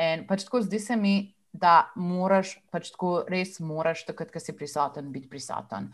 In 0.01 0.25
pač 0.25 0.49
tako 0.49 0.63
zdi 0.65 0.81
se 0.81 0.97
mi, 0.97 1.13
da 1.51 1.91
moraš, 1.95 2.55
pač 2.71 2.91
tako 2.93 3.25
res 3.29 3.59
moraš, 3.59 4.05
takrat, 4.07 4.31
ko 4.31 4.39
si 4.39 4.55
prisoten, 4.55 5.11
biti 5.11 5.29
prisoten. 5.29 5.89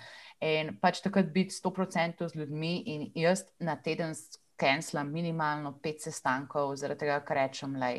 In 0.46 0.76
pač 0.82 1.02
takrat 1.02 1.32
biti 1.34 1.56
100% 1.56 2.30
z 2.30 2.38
ljudmi, 2.38 2.74
in 2.94 3.08
jaz 3.18 3.46
na 3.60 3.76
teden 3.82 4.14
skenslam 4.16 5.10
minimalno 5.14 5.74
pet 5.82 6.04
sestankov, 6.06 6.76
zaradi 6.78 7.06
tega, 7.06 7.22
ker 7.26 7.42
rečem, 7.42 7.74
da 7.80 7.94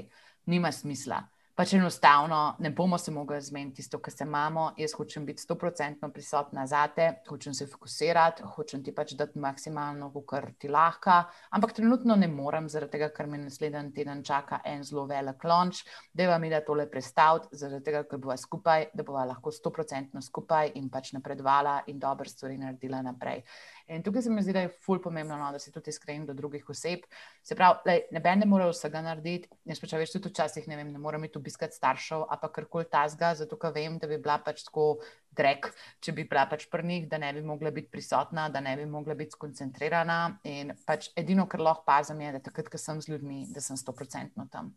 nima 0.46 0.72
smisla 0.72 1.24
pač 1.58 1.72
enostavno 1.74 2.54
ne 2.58 2.70
bomo 2.70 2.98
se 2.98 3.10
mogli 3.10 3.40
zmeniti 3.42 3.76
tisto, 3.76 3.98
kar 3.98 4.12
se 4.14 4.24
imamo. 4.24 4.68
Jaz 4.78 4.92
hočem 4.94 5.24
biti 5.26 5.42
stoprocentno 5.42 6.08
prisotna 6.14 6.66
za 6.70 6.84
te, 6.94 7.08
hočem 7.28 7.54
se 7.54 7.66
fokusirati, 7.66 8.44
hočem 8.54 8.84
ti 8.84 8.94
pač 8.94 9.16
dati 9.18 9.40
maksimalno, 9.42 10.12
kar 10.28 10.52
ti 10.58 10.70
lahko, 10.70 11.16
ampak 11.50 11.72
trenutno 11.74 12.14
ne 12.16 12.28
morem, 12.30 12.68
zaradi 12.70 12.92
tega, 12.92 13.08
ker 13.16 13.26
me 13.26 13.40
naslednji 13.42 13.90
teden 13.96 14.22
čaka 14.22 14.60
en 14.64 14.84
zelo 14.86 15.06
velik 15.10 15.42
lonč, 15.44 15.82
da 16.14 16.28
vam 16.30 16.44
je 16.44 16.60
tole 16.66 16.86
predstaviti, 16.90 17.58
zaradi 17.58 17.84
tega, 17.90 18.04
ker 18.06 18.22
bova 18.22 18.36
skupaj, 18.38 18.86
da 18.94 19.02
bova 19.02 19.26
lahko 19.26 19.50
stoprocentno 19.50 20.22
skupaj 20.22 20.76
in 20.78 20.86
pač 20.94 21.10
napredvala 21.16 21.80
in 21.90 21.98
dobre 21.98 22.30
stvari 22.30 22.58
naredila 22.58 23.02
naprej. 23.02 23.42
In 23.88 24.02
tukaj 24.04 24.22
se 24.22 24.30
mi 24.30 24.42
zdi, 24.44 24.52
da 24.52 24.62
je 24.62 24.72
ful 24.84 25.02
pomembno, 25.02 25.36
no, 25.40 25.50
da 25.50 25.58
si 25.58 25.72
tudi 25.72 25.90
iskren 25.90 26.26
do 26.28 26.34
drugih 26.38 26.70
oseb. 26.70 27.06
Se 27.42 27.56
pravi, 27.56 27.98
ne 28.12 28.20
ben 28.20 28.44
ne 28.44 28.46
more 28.46 28.66
vsega 28.68 29.00
narediti. 29.02 29.48
Jaz 29.66 29.80
pač 29.80 29.94
veš, 29.96 30.12
tudi 30.18 30.30
včasih 30.30 30.68
ne 30.68 30.76
vem, 30.76 30.92
ne 30.92 31.00
morem 31.00 31.24
iti 31.24 31.40
obiskati 31.48 31.74
staršev, 31.74 32.26
a 32.28 32.36
pa 32.36 32.50
karkoli 32.52 32.84
tazga, 32.92 33.32
zato 33.34 33.56
ker 33.56 33.72
vem, 33.72 33.96
da 33.98 34.06
bi 34.06 34.18
bila 34.20 34.38
pač 34.44 34.64
tako 34.66 35.00
drek, 35.32 35.70
če 36.04 36.12
bi 36.12 36.26
bila 36.28 36.44
pač 36.50 36.68
pri 36.68 36.84
njih, 36.84 37.08
da 37.08 37.18
ne 37.18 37.32
bi 37.32 37.42
mogla 37.42 37.70
biti 37.70 37.88
prisotna, 37.90 38.48
da 38.52 38.60
ne 38.60 38.76
bi 38.76 38.84
mogla 38.86 39.14
biti 39.14 39.36
skoncentrirana. 39.36 40.18
In 40.44 40.74
pač 40.86 41.10
edino, 41.16 41.48
kar 41.48 41.64
lahko 41.64 41.86
pazim, 41.88 42.20
je, 42.20 42.34
da 42.36 42.42
takrat, 42.44 42.68
ko 42.68 42.78
sem 42.78 43.00
z 43.00 43.14
ljudmi, 43.14 43.46
da 43.54 43.64
sem 43.64 43.76
stoprocentno 43.80 44.48
tam. 44.52 44.74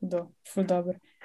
Do, 0.00 0.26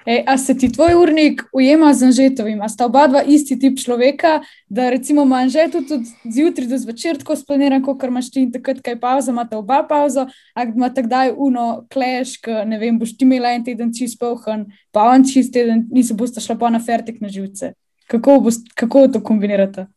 e, 0.05 0.23
a 0.27 0.37
se 0.37 0.57
ti 0.57 0.71
tvoj 0.71 0.93
urnik 0.93 1.43
ujema 1.53 1.93
z 1.93 2.03
Anžetovim? 2.03 2.61
A 2.61 2.69
sta 2.69 2.85
oba 2.85 3.07
dva 3.07 3.21
isti 3.23 3.55
tip 3.59 3.79
človeka, 3.79 4.41
da 4.69 4.89
recimo 4.89 5.23
ima 5.23 5.35
Anžet 5.35 5.71
tudi 5.71 6.03
zjutraj 6.23 6.67
do 6.67 6.77
zvečer 6.77 7.17
tako 7.17 7.35
splaniran, 7.35 7.83
kot 7.83 8.03
imaš 8.03 8.29
ti 8.31 8.43
in 8.43 8.51
takrat, 8.51 8.81
kaj 8.83 8.99
pauza, 8.99 9.31
imata 9.31 9.57
oba 9.57 9.85
pauza, 9.87 10.27
a 10.53 10.63
ima 10.63 10.91
takdaj 10.93 11.31
uno 11.37 11.85
kleš, 11.91 12.35
ki 12.43 12.65
ne 12.67 12.79
vem, 12.79 12.99
boš 12.99 13.15
ti 13.15 13.25
imela 13.25 13.55
en 13.55 13.63
teden 13.63 13.95
čist 13.95 14.19
polhan, 14.19 14.67
pa 14.91 15.07
on 15.13 15.23
čist 15.23 15.53
teden, 15.53 15.87
nisi 15.91 16.13
bosta 16.13 16.43
šla 16.43 16.59
pa 16.59 16.69
na 16.69 16.83
fertik 16.83 17.21
na 17.21 17.31
živce. 17.31 17.73
Kako, 18.11 18.39
bost, 18.43 18.67
kako 18.75 19.07
to 19.07 19.23
kombinirate? 19.23 19.87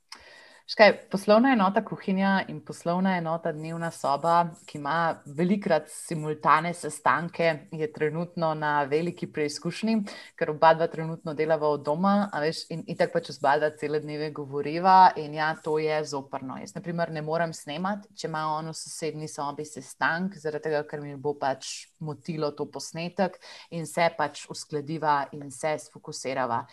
Škaj, 0.68 0.90
poslovna 1.08 1.54
enota 1.54 1.80
kuhinja 1.80 2.42
in 2.52 2.58
poslovna 2.60 3.14
enota 3.16 3.54
dnevna 3.56 3.88
soba, 3.90 4.50
ki 4.68 4.76
ima 4.76 5.14
velikrat 5.38 5.86
simultane 5.88 6.74
sestanke, 6.76 7.46
je 7.72 7.88
trenutno 7.92 8.50
na 8.54 8.72
veliki 8.90 9.30
preizkušnji, 9.32 9.94
ker 10.36 10.52
oba 10.52 10.74
dva 10.76 10.90
trenutno 10.92 11.32
delava 11.38 11.70
od 11.72 11.86
doma 11.86 12.12
veš, 12.44 12.66
in, 12.76 12.84
tako 13.00 13.16
pač 13.16 13.32
z 13.38 13.44
bada 13.46 13.72
cele 13.80 14.02
dneve 14.04 14.28
govoriva. 14.36 14.98
In 15.16 15.40
ja, 15.40 15.48
to 15.64 15.78
je 15.80 16.02
zoprno. 16.04 16.60
Jaz, 16.60 16.76
na 16.76 16.84
primer, 16.84 17.16
ne 17.16 17.24
morem 17.24 17.56
snemati, 17.56 18.12
če 18.12 18.28
ima 18.28 18.44
on 18.58 18.68
v 18.68 18.76
sosednji 18.76 19.32
sobi 19.38 19.64
sestank, 19.64 20.36
zaradi 20.36 20.68
tega, 20.68 20.84
ker 20.84 21.00
mi 21.00 21.16
bo 21.16 21.32
pač 21.40 21.88
motilo 22.04 22.52
to 22.52 22.68
posnetek 22.68 23.40
in 23.72 23.88
se 23.88 24.12
pač 24.20 24.44
uskladiva 24.52 25.22
in 25.32 25.48
se 25.48 25.78
sfokusirava. 25.88 26.66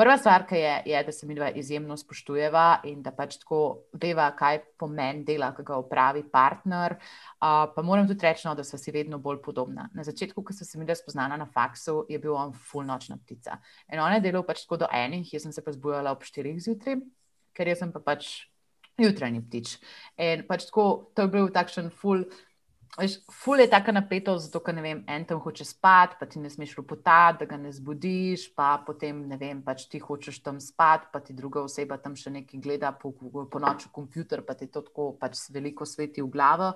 Prva 0.00 0.14
stvar, 0.16 0.46
ki 0.48 0.56
je, 0.56 0.82
je, 0.86 1.00
da 1.04 1.12
se 1.12 1.26
mi 1.26 1.34
dva 1.36 1.50
izjemno 1.60 1.92
spoštujeva 1.96 2.80
in 2.88 3.02
da 3.04 3.10
pač 3.12 3.34
tako 3.42 3.58
veva, 4.00 4.30
kaj 4.32 4.62
pomeni 4.80 5.26
dela, 5.28 5.50
ki 5.52 5.60
ga 5.68 5.76
upravi 5.76 6.22
partner. 6.32 6.94
Uh, 6.96 7.66
pa 7.74 7.84
moram 7.84 8.08
tudi 8.08 8.24
reči, 8.24 8.46
no, 8.48 8.54
da 8.56 8.64
so 8.64 8.80
si 8.80 8.94
vedno 8.96 9.18
bolj 9.20 9.42
podobna. 9.44 9.90
Na 9.92 10.06
začetku, 10.06 10.40
ko 10.40 10.56
sem 10.56 10.64
se 10.64 10.80
mi 10.80 10.88
dva 10.88 10.96
spoznala 10.96 11.36
na 11.36 11.44
faksu, 11.44 12.06
je 12.08 12.16
bil 12.22 12.32
on 12.32 12.54
full 12.56 12.88
nočna 12.88 13.18
ptica. 13.20 13.58
In 13.92 14.00
on 14.00 14.16
je 14.16 14.22
delal 14.24 14.46
pač 14.48 14.64
tako 14.64 14.86
do 14.86 14.88
enih, 14.88 15.34
jaz 15.34 15.44
sem 15.44 15.52
se 15.52 15.64
pa 15.66 15.76
zbujala 15.76 16.16
ob 16.16 16.24
štirih 16.24 16.56
zjutraj, 16.64 16.96
ker 17.52 17.68
jaz 17.68 17.84
sem 17.84 17.92
pa 17.92 18.00
pač 18.00 18.30
jutranji 18.96 19.44
ptič. 19.50 19.74
In 20.16 20.46
pač 20.48 20.70
tako, 20.70 20.86
to 21.12 21.28
je 21.28 21.34
bil 21.36 21.52
takšen 21.52 21.92
full. 21.92 22.24
Ful 23.30 23.60
je 23.60 23.70
tako 23.70 23.92
napeto, 23.92 24.32
zato 24.38 24.60
ker 24.60 24.74
ne 24.74 24.82
vem, 24.82 25.02
en 25.06 25.24
tam 25.24 25.38
hoče 25.40 25.64
spati, 25.64 26.16
pa 26.18 26.26
ti 26.26 26.40
ne 26.42 26.50
smeš 26.50 26.74
ropotati, 26.80 27.38
da 27.38 27.46
ga 27.46 27.56
ne 27.56 27.70
zbudiš, 27.72 28.48
pa 28.54 28.72
potem 28.86 29.22
ne 29.30 29.38
vem, 29.38 29.60
pač 29.62 29.86
ti 29.88 30.00
hočeš 30.02 30.40
tam 30.42 30.58
spati, 30.60 31.06
pa 31.12 31.20
ti 31.22 31.36
druga 31.38 31.62
oseba 31.62 32.00
tam 32.02 32.16
še 32.18 32.32
nekaj 32.34 32.60
gleda 32.60 32.90
po, 32.92 33.12
po 33.14 33.62
noči 33.62 33.86
v 33.86 33.94
kompjuter, 33.94 34.42
pa 34.42 34.58
ti 34.58 34.66
to 34.66 34.82
tako 34.82 35.12
pač 35.20 35.46
veliko 35.54 35.86
sveti 35.86 36.24
v 36.24 36.32
glavo. 36.34 36.72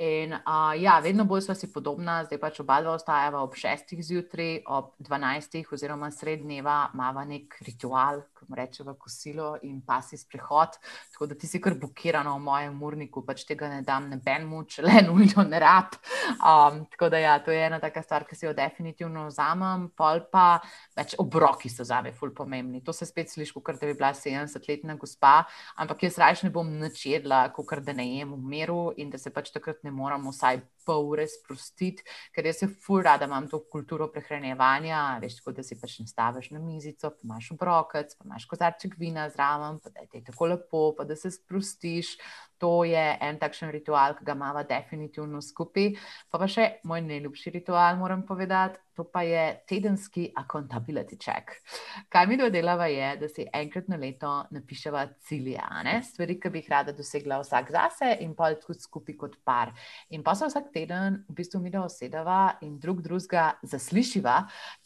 In 0.00 0.32
uh, 0.32 0.72
ja, 0.80 0.94
vedno 1.04 1.26
bolj 1.28 1.42
smo 1.44 1.54
si 1.54 1.68
podobna, 1.68 2.22
zdaj 2.24 2.38
pač 2.40 2.58
oba 2.62 2.78
dva 2.80 2.94
ostajava 2.96 3.42
ob 3.44 3.52
šestih 3.60 3.98
zjutraj, 4.00 4.62
ob 4.72 4.94
dvanajstih 5.04 5.66
oziroma 5.76 6.08
srednjeva, 6.08 6.86
imamo 6.94 7.24
nek 7.28 7.58
ritual, 7.66 8.22
ko 8.32 8.48
rečemo 8.56 8.94
kosilo 8.96 9.50
in 9.68 9.82
pasi 9.84 10.16
sprehod. 10.16 10.78
Tako 11.12 11.28
da 11.28 11.36
ti 11.36 11.50
si 11.50 11.60
kar 11.60 11.76
blokirana 11.76 12.32
v 12.32 12.40
mojem 12.46 12.78
urniku, 12.80 13.22
pač 13.26 13.44
tega 13.44 13.68
ne 13.68 13.82
dam 13.84 14.06
nebenmu, 14.08 14.62
če 14.72 14.86
le 14.86 15.02
nujno 15.04 15.44
ne 15.50 15.60
rab. 15.60 15.98
Um, 16.38 16.80
tako 16.94 17.10
da 17.12 17.20
ja, 17.20 17.36
to 17.44 17.52
je 17.52 17.60
ena 17.66 17.82
taka 17.84 18.00
stvar, 18.00 18.24
ki 18.24 18.40
si 18.40 18.48
jo 18.48 18.54
definitivno 18.56 19.26
vzamem, 19.28 19.90
pol 20.00 20.24
pa 20.32 20.46
več 20.96 21.12
obroki 21.20 21.68
so 21.68 21.84
zame 21.84 22.14
ful 22.16 22.32
pomembni. 22.32 22.80
To 22.88 22.96
se 22.96 23.04
spet 23.04 23.28
sliši, 23.34 23.52
kot 23.60 23.76
da 23.76 23.92
bi 23.92 23.98
bila 24.00 24.14
70-letna 24.16 24.96
gospa, 24.96 25.42
ampak 25.76 26.08
jaz 26.08 26.16
raje 26.24 26.48
ne 26.48 26.54
bom 26.56 26.72
načedla, 26.80 27.44
kot 27.52 27.76
da 27.84 27.92
ne 27.92 28.08
jem 28.14 28.32
v 28.32 28.56
miru 28.56 28.82
in 28.96 29.12
da 29.12 29.20
se 29.20 29.28
pač 29.28 29.52
takrat 29.52 29.84
ne 29.84 29.89
ne 29.90 29.96
moramo 29.96 30.30
vsaj 30.30 30.60
pol 30.86 31.08
ure 31.12 31.26
sprostiti, 31.28 32.04
ker 32.34 32.46
jaz 32.46 32.62
se 32.62 32.68
fur 32.68 33.04
rada 33.04 33.28
imam 33.28 33.48
to 33.50 33.62
kulturo 33.72 34.10
prehranevanja. 34.12 35.18
Veš, 35.22 35.40
tako 35.40 35.56
da 35.58 35.64
si 35.66 35.78
pač 35.80 35.98
nastaviš 36.02 36.50
na 36.54 36.60
mizico, 36.62 37.12
pa 37.14 37.26
imaš 37.28 37.50
obrokec, 37.56 38.14
pa 38.18 38.28
imaš 38.28 38.46
kozarček 38.50 38.98
vina 38.98 39.28
zraven, 39.30 39.80
pa 39.82 39.92
da 39.94 40.06
je 40.12 40.24
tako 40.26 40.52
lepo, 40.54 40.84
pa 40.98 41.08
da 41.08 41.16
se 41.16 41.30
sprostiš. 41.30 42.16
To 42.60 42.84
je 42.84 43.00
en 43.24 43.38
takšen 43.40 43.70
ritual, 43.72 44.12
ki 44.18 44.24
ga 44.28 44.34
imamo 44.36 44.60
definitivno 44.68 45.40
skupaj. 45.40 45.94
Pa 46.28 46.38
pa 46.42 46.48
še 46.50 46.66
moj 46.84 47.00
najljubši 47.06 47.54
ritual, 47.56 47.96
moram 47.96 48.26
povedati, 48.28 48.76
to 49.00 49.04
pa 49.08 49.22
je 49.22 49.62
tedenski 49.68 50.28
accountability 50.36 51.16
check. 51.16 51.54
Kaj 52.12 52.26
mi 52.26 52.36
dodelava 52.36 52.86
je, 52.92 53.14
da 53.16 53.28
si 53.32 53.46
enkrat 53.48 53.88
na 53.88 53.96
leto 53.96 54.32
napiševa 54.52 55.06
cilje, 55.24 55.60
stvari, 56.04 56.36
ki 56.40 56.50
bi 56.52 56.60
jih 56.60 56.68
rada 56.68 56.92
dosegla 56.92 57.40
vsak 57.40 57.72
zase 57.72 58.10
in 58.20 58.34
pa 58.36 58.52
tudi 58.60 58.84
skupaj 58.84 59.16
kot 59.16 59.38
par. 59.44 59.72
In 60.10 60.22
pa 60.26 60.34
se 60.34 60.50
vsak 60.50 60.68
teden 60.72 61.20
v 61.28 61.34
bistvu 61.40 61.60
mi 61.60 61.70
da 61.70 61.82
osedava 61.84 62.56
in 62.64 62.78
drug 62.80 63.02
drugega 63.02 63.46
zaslišiva, 63.62 64.36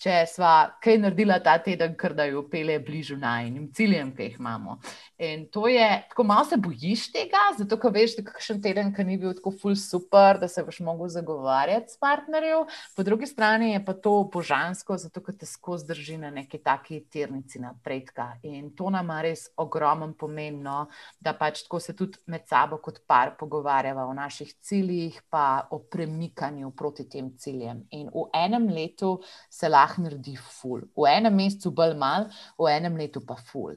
če 0.01 0.17
sva 0.31 0.55
kaj 0.83 0.99
naredila 1.03 1.39
ta 1.45 1.57
teden, 1.63 1.95
ker 1.99 2.15
da 2.17 2.27
jo 2.29 2.45
pele 2.51 2.79
bližu 2.83 3.17
najnim 3.21 3.71
ciljem, 3.75 4.13
ki 4.17 4.29
jih 4.29 4.39
imamo. 4.41 4.79
In 5.25 5.47
to 5.53 5.67
je, 5.69 5.87
tako 6.11 6.25
malo 6.25 6.45
se 6.49 6.57
bojiš 6.57 7.07
tega, 7.15 7.43
zato 7.59 7.79
ker 7.81 7.93
veš, 7.95 8.17
da 8.19 8.27
kakšen 8.27 8.63
teden, 8.65 8.93
ki 8.95 9.07
ni 9.07 9.19
bil 9.21 9.35
tako 9.37 9.53
full 9.61 9.79
super, 9.79 10.41
da 10.41 10.49
se 10.49 10.65
boš 10.65 10.81
mogel 10.85 11.09
zagovarjati 11.13 11.93
s 11.93 12.01
partnerjem, 12.01 12.67
po 12.97 13.03
drugi 13.07 13.27
strani 13.27 13.73
je 13.73 13.85
pa 13.85 13.95
to 13.95 14.15
božansko, 14.33 14.97
zato 14.99 15.23
ker 15.25 15.37
te 15.39 15.47
skozi 15.47 15.89
drži 15.89 16.19
na 16.19 16.31
neki 16.35 16.59
taki 16.59 17.01
tirnici 17.11 17.61
napredka. 17.63 18.35
In 18.43 18.73
to 18.77 18.91
nam 18.91 19.11
je 19.17 19.23
res 19.29 19.47
ogromen 19.57 20.15
pomen, 20.19 20.61
no, 20.63 20.87
da 21.21 21.35
pač 21.37 21.65
tako 21.65 21.81
se 21.81 21.95
tudi 21.97 22.19
med 22.31 22.47
sabo 22.49 22.79
kot 22.83 23.03
par 23.07 23.35
pogovarjava 23.39 24.07
o 24.07 24.15
naših 24.15 24.55
ciljih, 24.61 25.21
pa 25.31 25.67
o 25.75 25.81
premikanju 25.91 26.71
proti 26.77 27.09
tem 27.11 27.33
ciljem. 27.39 27.83
In 27.91 28.09
v 28.13 28.29
enem 28.35 28.69
letu 28.71 29.17
se 29.51 29.69
lahko 29.69 30.05
naredi 30.05 30.37
ful, 30.39 30.85
v 30.95 31.09
enem 31.11 31.35
mesecu 31.35 31.75
bolj 31.75 31.97
mal, 31.99 32.29
v 32.59 32.71
enem 32.71 32.97
letu 33.01 33.25
pa 33.27 33.37
ful. 33.51 33.75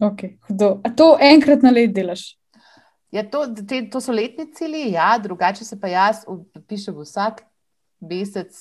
Okay, 0.00 0.38
A 0.84 0.90
to 0.96 1.12
enkrat 1.20 1.62
na 1.62 1.70
let 1.70 1.92
delaš? 1.92 2.38
Ja, 3.12 3.24
to, 3.26 3.42
te, 3.68 3.82
to 3.90 4.00
so 4.00 4.14
letni 4.14 4.46
cilji, 4.54 4.92
ja, 4.94 5.10
drugače 5.18 5.64
se 5.66 5.76
pa 5.80 5.90
jaz 5.90 6.22
pišem 6.70 6.96
vsak 6.96 7.42
mesec. 8.00 8.56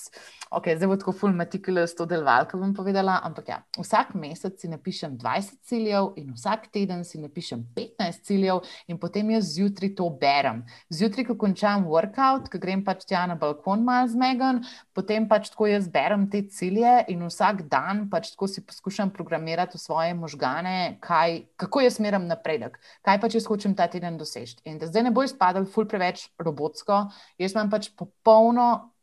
Okay, 0.50 0.74
zdaj 0.74 0.90
bo 0.90 0.96
tako 0.98 1.14
full 1.14 1.34
meticulous 1.38 1.94
to 1.94 2.08
delovalko 2.10 2.58
bom 2.58 2.72
povedala, 2.74 3.20
ampak 3.22 3.52
ja, 3.52 3.58
vsak 3.78 4.16
mesec 4.18 4.58
si 4.58 4.66
napišem 4.72 5.14
20 5.22 5.60
ciljev 5.62 6.16
in 6.18 6.32
vsak 6.34 6.72
teden 6.74 7.04
si 7.06 7.22
napišem 7.22 7.62
15 7.78 8.26
ciljev 8.26 8.64
in 8.90 8.98
potem 8.98 9.30
jaz 9.36 9.52
zjutraj 9.54 9.94
to 10.00 10.10
berem. 10.10 10.64
Zjutraj, 10.90 11.28
ko 11.30 11.38
končam 11.38 11.86
workout, 11.86 12.50
ko 12.50 12.58
grem 12.58 12.82
pač 12.82 13.06
tja 13.06 13.28
na 13.30 13.38
balkon 13.38 13.86
malo 13.86 14.10
zmegan, 14.10 14.64
potem 14.98 15.30
pač 15.30 15.52
tako 15.54 15.70
jaz 15.70 15.86
berem 15.86 16.26
te 16.34 16.42
cilje 16.50 16.98
in 17.14 17.22
vsak 17.30 17.68
dan 17.70 18.08
pač 18.10 18.34
tako 18.34 18.50
si 18.50 18.66
poskušam 18.66 19.14
programirati 19.14 19.78
v 19.78 19.86
svoje 19.86 20.18
možgane, 20.18 20.98
kaj, 21.06 21.44
kako 21.62 21.86
jaz 21.86 22.02
meram 22.02 22.26
napredek, 22.26 22.82
kaj 23.06 23.22
pač 23.22 23.38
jaz 23.38 23.46
hočem 23.46 23.78
ta 23.78 23.86
teden 23.86 24.18
doseči. 24.18 24.64
In 24.66 24.82
da 24.82 24.90
zdaj 24.90 25.06
ne 25.06 25.14
bo 25.14 25.22
izpadal 25.22 25.70
full 25.70 25.86
preveč 25.86 26.32
robotsko, 26.42 27.06
jaz 27.38 27.54
imam 27.54 27.70
pač 27.70 27.94
popolno 27.94 28.96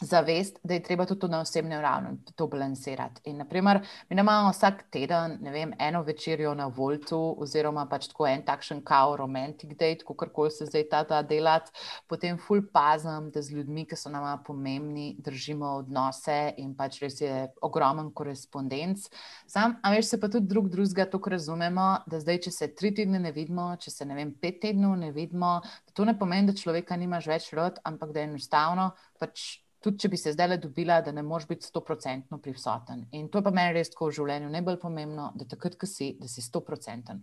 zavest, 0.00 0.58
da 0.62 0.74
je 0.74 0.82
treba 0.82 1.04
tudi 1.06 1.28
na 1.28 1.40
osebnem 1.40 1.80
ravni 1.80 2.08
to 2.36 2.46
balansirati. 2.46 3.20
In, 3.24 3.36
naprimer, 3.36 3.80
mi 4.08 4.20
imamo 4.20 4.50
vsak 4.50 4.84
teden, 4.90 5.38
ne 5.40 5.50
vem, 5.50 5.72
eno 5.78 6.02
večerjo 6.02 6.54
na 6.54 6.66
Voltu, 6.66 7.18
oziroma 7.42 7.86
pač 7.90 8.08
tako 8.08 8.26
en 8.26 8.44
takšen 8.46 8.82
kao 8.84 9.16
romantic 9.16 9.70
date, 9.70 10.04
kako 10.06 10.28
koli 10.34 10.50
se 10.50 10.66
zdaj 10.66 10.88
ta 10.90 11.02
da 11.02 11.22
delati, 11.22 11.72
potem 12.06 12.38
full 12.38 12.62
pazem, 12.72 13.30
da 13.34 13.42
z 13.42 13.56
ljudmi, 13.56 13.86
ki 13.86 13.96
so 13.96 14.10
nama 14.10 14.36
pomembni, 14.46 15.16
držimo 15.18 15.74
odnose 15.82 16.54
in 16.56 16.74
pač 16.78 17.00
res 17.02 17.20
je 17.20 17.48
ogromen 17.62 18.12
korespondenc. 18.14 19.08
Sam, 19.46 19.78
a 19.82 19.92
veš, 19.94 20.12
se 20.12 20.20
pa 20.20 20.30
tudi 20.30 20.46
drug 20.46 20.70
drugega 20.70 21.08
tako 21.10 21.34
razumemo, 21.34 21.90
da 22.06 22.20
zdaj, 22.22 22.44
če 22.46 22.54
se 22.54 22.74
tri 22.74 22.94
tedne 22.94 23.18
ne 23.18 23.32
vidimo, 23.32 23.72
če 23.80 23.90
se 23.90 24.06
ne 24.06 24.14
vem, 24.14 24.34
pet 24.38 24.62
tednov 24.62 24.96
ne 24.98 25.10
vidimo, 25.12 25.58
to 25.92 26.06
ne 26.06 26.14
pomeni, 26.18 26.52
da 26.52 26.54
človeka 26.54 26.96
nimaš 26.96 27.26
več 27.26 27.52
rod, 27.58 27.82
ampak 27.84 28.14
da 28.14 28.22
je 28.22 28.30
enostavno 28.30 28.92
pač 29.18 29.58
tudi 29.84 30.02
če 30.02 30.10
bi 30.10 30.18
se 30.18 30.32
zdaj 30.34 30.48
le 30.48 30.58
dobila, 30.62 31.00
da 31.02 31.12
ne 31.12 31.22
moreš 31.22 31.48
biti 31.48 31.66
stoprocentno 31.66 32.38
prisoten. 32.42 33.06
In 33.12 33.28
to 33.28 33.38
je 33.38 33.46
pa 33.46 33.54
meni 33.54 33.76
res 33.78 33.92
tako 33.92 34.10
v 34.10 34.18
življenju 34.18 34.52
najbolj 34.52 34.78
pomembno, 34.82 35.32
da 35.38 35.46
takrat, 35.48 35.78
ko 35.78 35.86
si, 35.86 36.14
da 36.20 36.30
si 36.30 36.42
stoprocenten. 36.42 37.22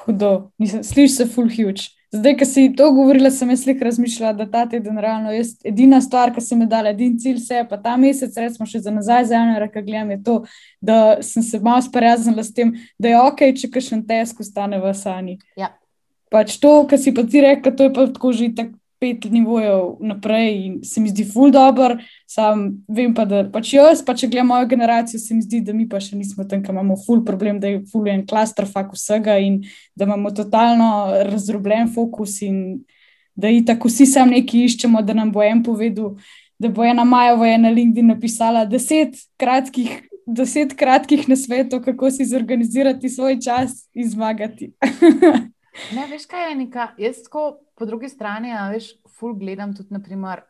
Hudo, 0.00 0.50
slišiš 0.58 1.16
se 1.16 1.26
full 1.28 1.50
huge. 1.52 1.90
Zdaj, 2.10 2.34
ki 2.40 2.46
si 2.48 2.62
to 2.74 2.88
govorila, 2.90 3.30
sem 3.30 3.52
jaz 3.52 3.60
slik 3.62 3.82
razmišljala, 3.86 4.32
da 4.34 4.46
ta 4.50 4.64
teden 4.66 4.96
realno 4.98 5.30
je 5.30 5.44
edina 5.68 6.00
stvar, 6.02 6.32
ki 6.34 6.42
se 6.42 6.56
mi 6.58 6.66
dala, 6.66 6.90
edin 6.90 7.18
cilj 7.22 7.38
se 7.44 7.60
je, 7.60 7.66
pa 7.68 7.78
ta 7.78 7.92
mesec, 8.00 8.34
recimo 8.34 8.66
še 8.66 8.80
za 8.82 8.90
nazaj, 8.90 9.28
za 9.30 9.38
eno 9.38 9.60
reka 9.62 9.82
gledam, 9.84 10.10
je 10.16 10.18
to, 10.26 10.34
da 10.82 10.96
sem 11.22 11.44
se 11.46 11.60
malo 11.62 11.84
sprijaznila 11.86 12.42
s 12.42 12.56
tem, 12.56 12.72
da 12.98 13.12
je 13.12 13.20
ok, 13.20 13.44
če 13.60 13.70
kakšen 13.76 14.02
tesk 14.08 14.42
ostane 14.42 14.80
v 14.82 14.90
sani. 14.98 15.36
Ja. 15.60 15.70
Pač 16.34 16.56
to, 16.62 16.72
kar 16.90 16.98
si 16.98 17.14
pa 17.14 17.22
ti 17.22 17.44
rekel, 17.44 17.76
to 17.78 17.86
je 17.86 17.94
pa 17.94 18.08
tako 18.10 18.32
že 18.34 18.50
tako 18.58 18.79
pet 19.00 19.24
nivojev 19.32 19.96
naprej 20.00 20.66
in 20.66 20.74
se 20.84 21.00
mi 21.00 21.08
zdi 21.08 21.24
ful 21.24 21.50
dobr. 21.50 21.96
Sam 22.28 22.66
vem 22.88 23.14
pa, 23.16 23.24
da 23.24 23.42
pač 23.52 23.72
jaz, 23.74 24.02
pa 24.04 24.14
če 24.14 24.28
gledam 24.28 24.52
mojo 24.52 24.68
generacijo, 24.68 25.20
se 25.22 25.34
mi 25.34 25.42
zdi, 25.42 25.62
da 25.64 25.72
mi 25.72 25.88
pa 25.88 26.02
še 26.04 26.18
nismo 26.18 26.44
tam, 26.44 26.60
ker 26.62 26.74
imamo 26.74 26.98
ful 27.06 27.24
problem, 27.24 27.60
da 27.60 27.72
je 27.72 27.80
ful 27.90 28.08
en 28.12 28.26
klaster 28.28 28.68
fak 28.68 28.92
vsega 28.94 29.38
in 29.40 29.62
da 29.96 30.04
imamo 30.08 30.34
totalno 30.36 30.90
razdrobljen 31.30 31.88
fokus 31.94 32.42
in 32.44 32.60
da 33.34 33.48
je 33.48 33.64
tako 33.64 33.88
vsi 33.88 34.06
sam 34.06 34.34
neki 34.36 34.66
iščemo, 34.66 35.00
da 35.02 35.16
nam 35.16 35.32
bo 35.32 35.42
en 35.42 35.62
povedal, 35.64 36.18
da 36.60 36.68
bo 36.68 36.84
ena 36.84 37.06
Majova 37.08 37.48
je 37.48 37.58
na 37.58 37.72
LinkedIn 37.72 38.12
napisala 38.14 38.66
deset 38.68 39.16
kratkih. 39.40 40.02
Deset 40.30 40.76
kratkih 40.78 41.24
nasvetov, 41.26 41.80
kako 41.82 42.10
si 42.14 42.22
zorganizirati 42.28 43.08
svoj 43.10 43.40
čas 43.42 43.88
in 43.98 44.06
zmagati. 44.12 44.68
Ne, 45.94 46.06
veš, 46.10 46.26
kaj 46.30 46.48
je 46.48 46.54
neka. 46.64 46.86
Jaz, 46.98 47.24
ko, 47.30 47.60
po 47.78 47.86
drugi 47.86 48.08
strani, 48.10 48.52
a, 48.54 48.68
veš, 48.74 48.92
ful 49.18 49.36
gledam 49.38 49.74
tudi, 49.76 49.94
naprimer, 49.94 50.44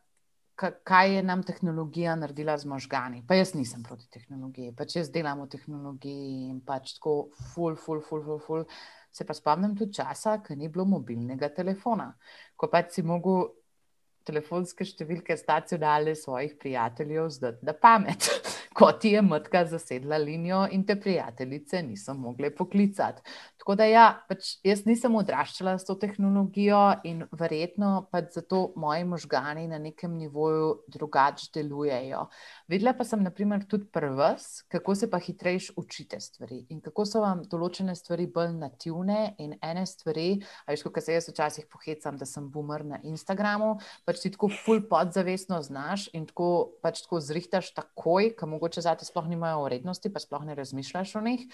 kaj 0.61 1.15
je 1.15 1.23
nam 1.25 1.43
tehnologija 1.43 2.15
naredila 2.17 2.57
z 2.59 2.69
možgani. 2.69 3.23
Pa 3.29 3.39
jaz 3.39 3.55
nisem 3.55 3.83
proti 3.83 4.09
tehnologiji, 4.13 4.75
pač 4.77 4.97
jaz 4.97 5.13
delam 5.13 5.41
v 5.45 5.49
tehnologiji 5.55 6.49
in 6.51 6.59
pač 6.67 6.97
tako, 6.99 7.15
ful, 7.55 7.77
ful, 7.77 8.03
ful, 8.05 8.25
ful. 8.25 8.43
ful. 8.47 8.67
Se 9.11 9.25
pa 9.27 9.35
spomnim 9.35 9.73
tudi 9.75 9.97
časa, 9.99 10.37
ko 10.45 10.55
ni 10.55 10.69
bilo 10.71 10.85
mobilnega 10.87 11.49
telefona, 11.51 12.13
ko 12.57 12.69
pač 12.71 12.95
si 12.95 13.03
mogel 13.03 13.49
telefonske 14.29 14.85
številke 14.87 15.35
stacionalne 15.39 16.15
svojih 16.19 16.55
prijateljev 16.61 17.31
zdati 17.35 17.67
na 17.67 17.75
pamet. 17.75 18.29
Ko 18.79 18.93
ti 19.03 19.11
je 19.17 19.21
matka 19.27 19.65
zasedla 19.67 20.15
linijo 20.23 20.61
in 20.71 20.85
te 20.87 20.95
prijateljice 21.01 21.81
niso 21.83 22.15
mogle 22.15 22.53
poklicati. 22.55 23.25
Tako 23.71 23.77
da 23.79 23.87
ja, 23.87 24.05
pač 24.27 24.49
jaz 24.67 24.81
nisem 24.83 25.15
odraščala 25.15 25.77
s 25.79 25.87
to 25.87 25.95
tehnologijo 26.03 26.79
in 27.07 27.21
verjetno 27.39 28.09
pač 28.11 28.33
zato 28.35 28.73
moji 28.75 29.05
možgani 29.07 29.69
na 29.71 29.79
nekem 29.79 30.17
nivoju 30.19 30.73
drugače 30.91 31.53
delujejo. 31.55 32.25
Videla 32.67 32.97
pa 32.99 33.07
sem 33.07 33.23
naprimer 33.23 33.63
tudi 33.71 33.87
prvs, 33.95 34.65
kako 34.75 34.97
se 34.99 35.07
pa 35.13 35.21
hitrejš 35.23 35.69
učite 35.79 36.19
stvari 36.19 36.65
in 36.75 36.81
kako 36.83 37.05
so 37.07 37.23
vam 37.23 37.45
določene 37.47 37.95
stvari 37.95 38.27
bolj 38.27 38.57
nativne 38.57 39.37
in 39.39 39.55
ene 39.63 39.87
stvari, 39.87 40.41
a 40.67 40.75
veš, 40.75 40.83
kako 40.89 41.07
se 41.07 41.21
jaz 41.21 41.31
včasih 41.31 41.71
pohecam, 41.71 42.19
da 42.19 42.27
sem 42.27 42.51
boomer 42.51 42.83
na 42.83 42.99
Instagramu, 43.07 43.77
pač 44.03 44.25
ti 44.25 44.35
tako 44.35 44.51
ful 44.65 44.83
podzavestno 44.91 45.63
znaš 45.63 46.09
in 46.11 46.27
tako 46.27 46.73
pač 46.83 47.05
tako 47.07 47.23
zrihtaš 47.23 47.71
takoj, 47.79 48.33
kam 48.35 48.51
mogoče 48.57 48.83
zate 48.83 49.07
sploh 49.07 49.31
nimajo 49.31 49.63
vrednosti, 49.69 50.11
pa 50.11 50.19
sploh 50.19 50.51
ne 50.51 50.59
razmišljaš 50.59 51.15
o 51.23 51.25
njih. 51.31 51.47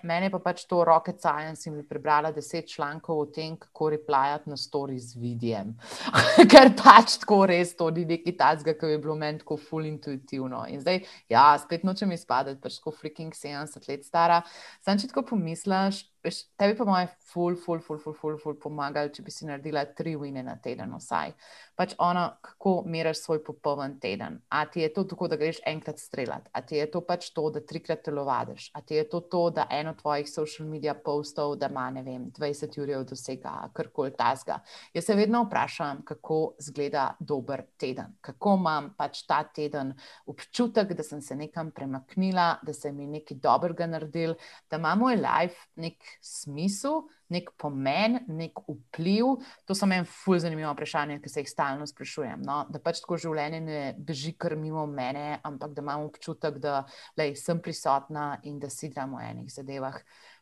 Mene 0.00 0.32
pa 0.32 0.40
pač 0.40 0.64
to 0.64 0.80
rocket 0.88 1.20
science 1.42 1.68
in 1.68 1.76
bi 1.76 1.82
prebrala 1.82 2.30
deset 2.32 2.68
člankov 2.68 3.18
o 3.18 3.26
tem, 3.26 3.56
kako 3.56 3.90
replajati 3.90 4.50
na 4.50 4.56
story 4.56 4.98
z 4.98 5.16
vidijem. 5.16 5.74
Ker 6.50 6.72
pač 6.76 7.18
tako 7.18 7.46
res 7.46 7.74
to 7.76 7.90
ni 7.90 8.04
neki 8.04 8.36
tazga, 8.38 8.74
ki 8.74 8.94
bi 8.94 8.98
bilo 9.02 9.16
meni 9.18 9.42
tako 9.42 9.56
ful 9.56 9.86
intuitivno. 9.86 10.64
In 10.68 10.80
zdaj, 10.80 11.02
ja, 11.28 11.46
spet 11.58 11.84
nočem 11.84 12.12
izpadati, 12.12 12.60
pač 12.62 12.78
tako 12.78 12.94
freaking 13.00 13.34
70 13.34 13.88
let 13.88 14.06
stara. 14.06 14.42
Sam 14.84 14.98
če 14.98 15.10
tako 15.10 15.26
pomisliš, 15.34 16.04
tebi 16.22 16.76
pa 16.78 16.84
moj 16.86 17.06
ful, 17.32 17.56
ful, 17.56 17.80
ful, 17.82 17.98
ful, 17.98 18.14
ful, 18.14 18.36
ful 18.38 18.54
pomagali, 18.60 19.10
če 19.14 19.24
bi 19.26 19.32
si 19.34 19.46
naredila 19.48 19.82
tri 19.98 20.14
vine 20.16 20.44
na 20.46 20.54
teden 20.62 20.92
vsaj. 20.94 21.32
Pač 21.78 21.94
ono, 21.98 22.28
kako 22.44 22.74
meriš 22.86 23.24
svoj 23.24 23.40
popoln 23.42 23.96
teden. 24.00 24.38
A 24.54 24.64
ti 24.70 24.84
je 24.84 24.92
to 24.94 25.04
tako, 25.10 25.26
da 25.32 25.38
greš 25.40 25.58
enkrat 25.66 25.98
streljati, 25.98 26.50
a 26.52 26.62
ti 26.62 26.78
je 26.78 26.86
to 26.90 27.02
pač 27.06 27.30
to, 27.34 27.48
da 27.50 27.62
trikrat 27.66 28.04
telovadiš, 28.06 28.68
a 28.74 28.82
ti 28.86 29.00
je 29.00 29.06
to 29.10 29.22
to, 29.32 29.42
da 29.50 29.66
eno 29.70 29.94
tvojih 29.98 30.30
social 30.30 30.68
media 30.68 30.94
postov, 30.94 31.56
da 31.58 31.70
ima, 31.72 31.88
ne 31.90 32.04
vem, 32.06 32.28
20 32.38 32.78
ur 32.82 32.94
dosega, 33.08 33.56
karkoli 33.74 34.14
tasga. 34.16 34.60
Jaz 34.94 35.08
se 35.08 35.18
vedno 35.18 35.42
vprašam, 35.48 36.04
kako 36.06 36.54
zgleda 36.62 37.08
dober 37.18 37.64
teden, 37.80 38.14
kako 38.20 38.54
imam 38.60 38.92
pač 38.98 39.24
ta 39.26 39.42
teden 39.42 39.94
občutek, 40.26 40.94
da 40.94 41.02
sem 41.02 41.22
se 41.22 41.36
nekam 41.36 41.72
premaknila, 41.74 42.60
da 42.62 42.72
se 42.76 42.92
mi 42.92 43.06
nekaj 43.10 43.42
dobrega 43.42 43.90
naredil, 43.90 44.36
da 44.70 44.78
ima 44.78 44.94
moj 44.94 45.18
life 45.18 45.66
nek 45.76 46.11
smisel, 46.20 47.02
nek 47.32 47.50
pomen, 47.60 48.20
nek 48.28 48.60
vpliv. 48.66 49.38
To 49.66 49.76
so 49.78 49.88
meni 49.88 50.06
ful 50.08 50.38
zanimivo 50.42 50.72
vprašanje, 50.74 51.20
ki 51.22 51.32
se 51.32 51.44
jih 51.44 51.50
stalno 51.50 51.86
sprašujem. 51.88 52.42
No? 52.46 52.62
Da 52.70 52.82
pač 52.82 53.00
tako 53.02 53.18
življenje 53.22 53.62
ne 53.64 53.80
beži 53.98 54.34
kar 54.36 54.56
mimo 54.58 54.84
mene, 54.90 55.40
ampak 55.46 55.76
da 55.76 55.84
imam 55.84 56.06
občutek, 56.08 56.60
da 56.62 56.82
lej, 57.18 57.36
sem 57.40 57.62
prisotna 57.62 58.36
in 58.48 58.60
da 58.62 58.70
si 58.72 58.92
dam 58.92 59.16
v 59.16 59.26
enih 59.30 59.50
zadevah. 59.52 59.98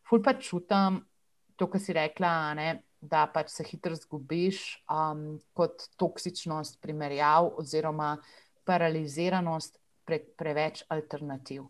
Ful 0.08 0.22
pa 0.24 0.34
čutim 0.38 1.02
to, 1.56 1.68
kar 1.68 1.82
si 1.82 1.96
rekla, 1.96 2.36
ne? 2.58 2.70
da 3.00 3.24
pač 3.32 3.48
se 3.54 3.64
hitro 3.64 3.96
zgubiš, 3.96 4.84
um, 4.92 5.38
kot 5.56 5.86
toksičnost 5.96 6.80
primerjav 6.84 7.48
oziroma 7.62 8.18
paraliziranost 8.68 9.78
prek 10.04 10.34
preveč 10.36 10.82
alternativ. 10.92 11.64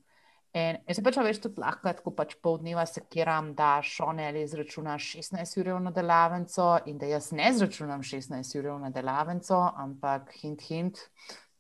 In 0.59 0.81
jaz 0.91 0.99
pač 1.07 1.17
veš, 1.23 1.39
tudi 1.45 1.63
lahko, 1.63 1.93
ko 2.03 2.11
pač 2.11 2.33
pol 2.43 2.57
dneva 2.59 2.83
sekiram, 2.89 3.53
da 3.55 3.77
šone 3.87 4.25
ali 4.27 4.43
izračunaš 4.43 5.13
16 5.21 5.61
ur 5.63 5.77
na 5.85 5.93
delavnico 5.95 6.73
in 6.91 6.99
da 6.99 7.07
jaz 7.07 7.31
ne 7.39 7.53
izračunam 7.53 8.03
16 8.03 8.59
ur 8.59 8.73
na 8.83 8.91
delavnico, 8.91 9.61
ampak 9.79 10.35
hint, 10.41 10.67
hint, 10.67 11.05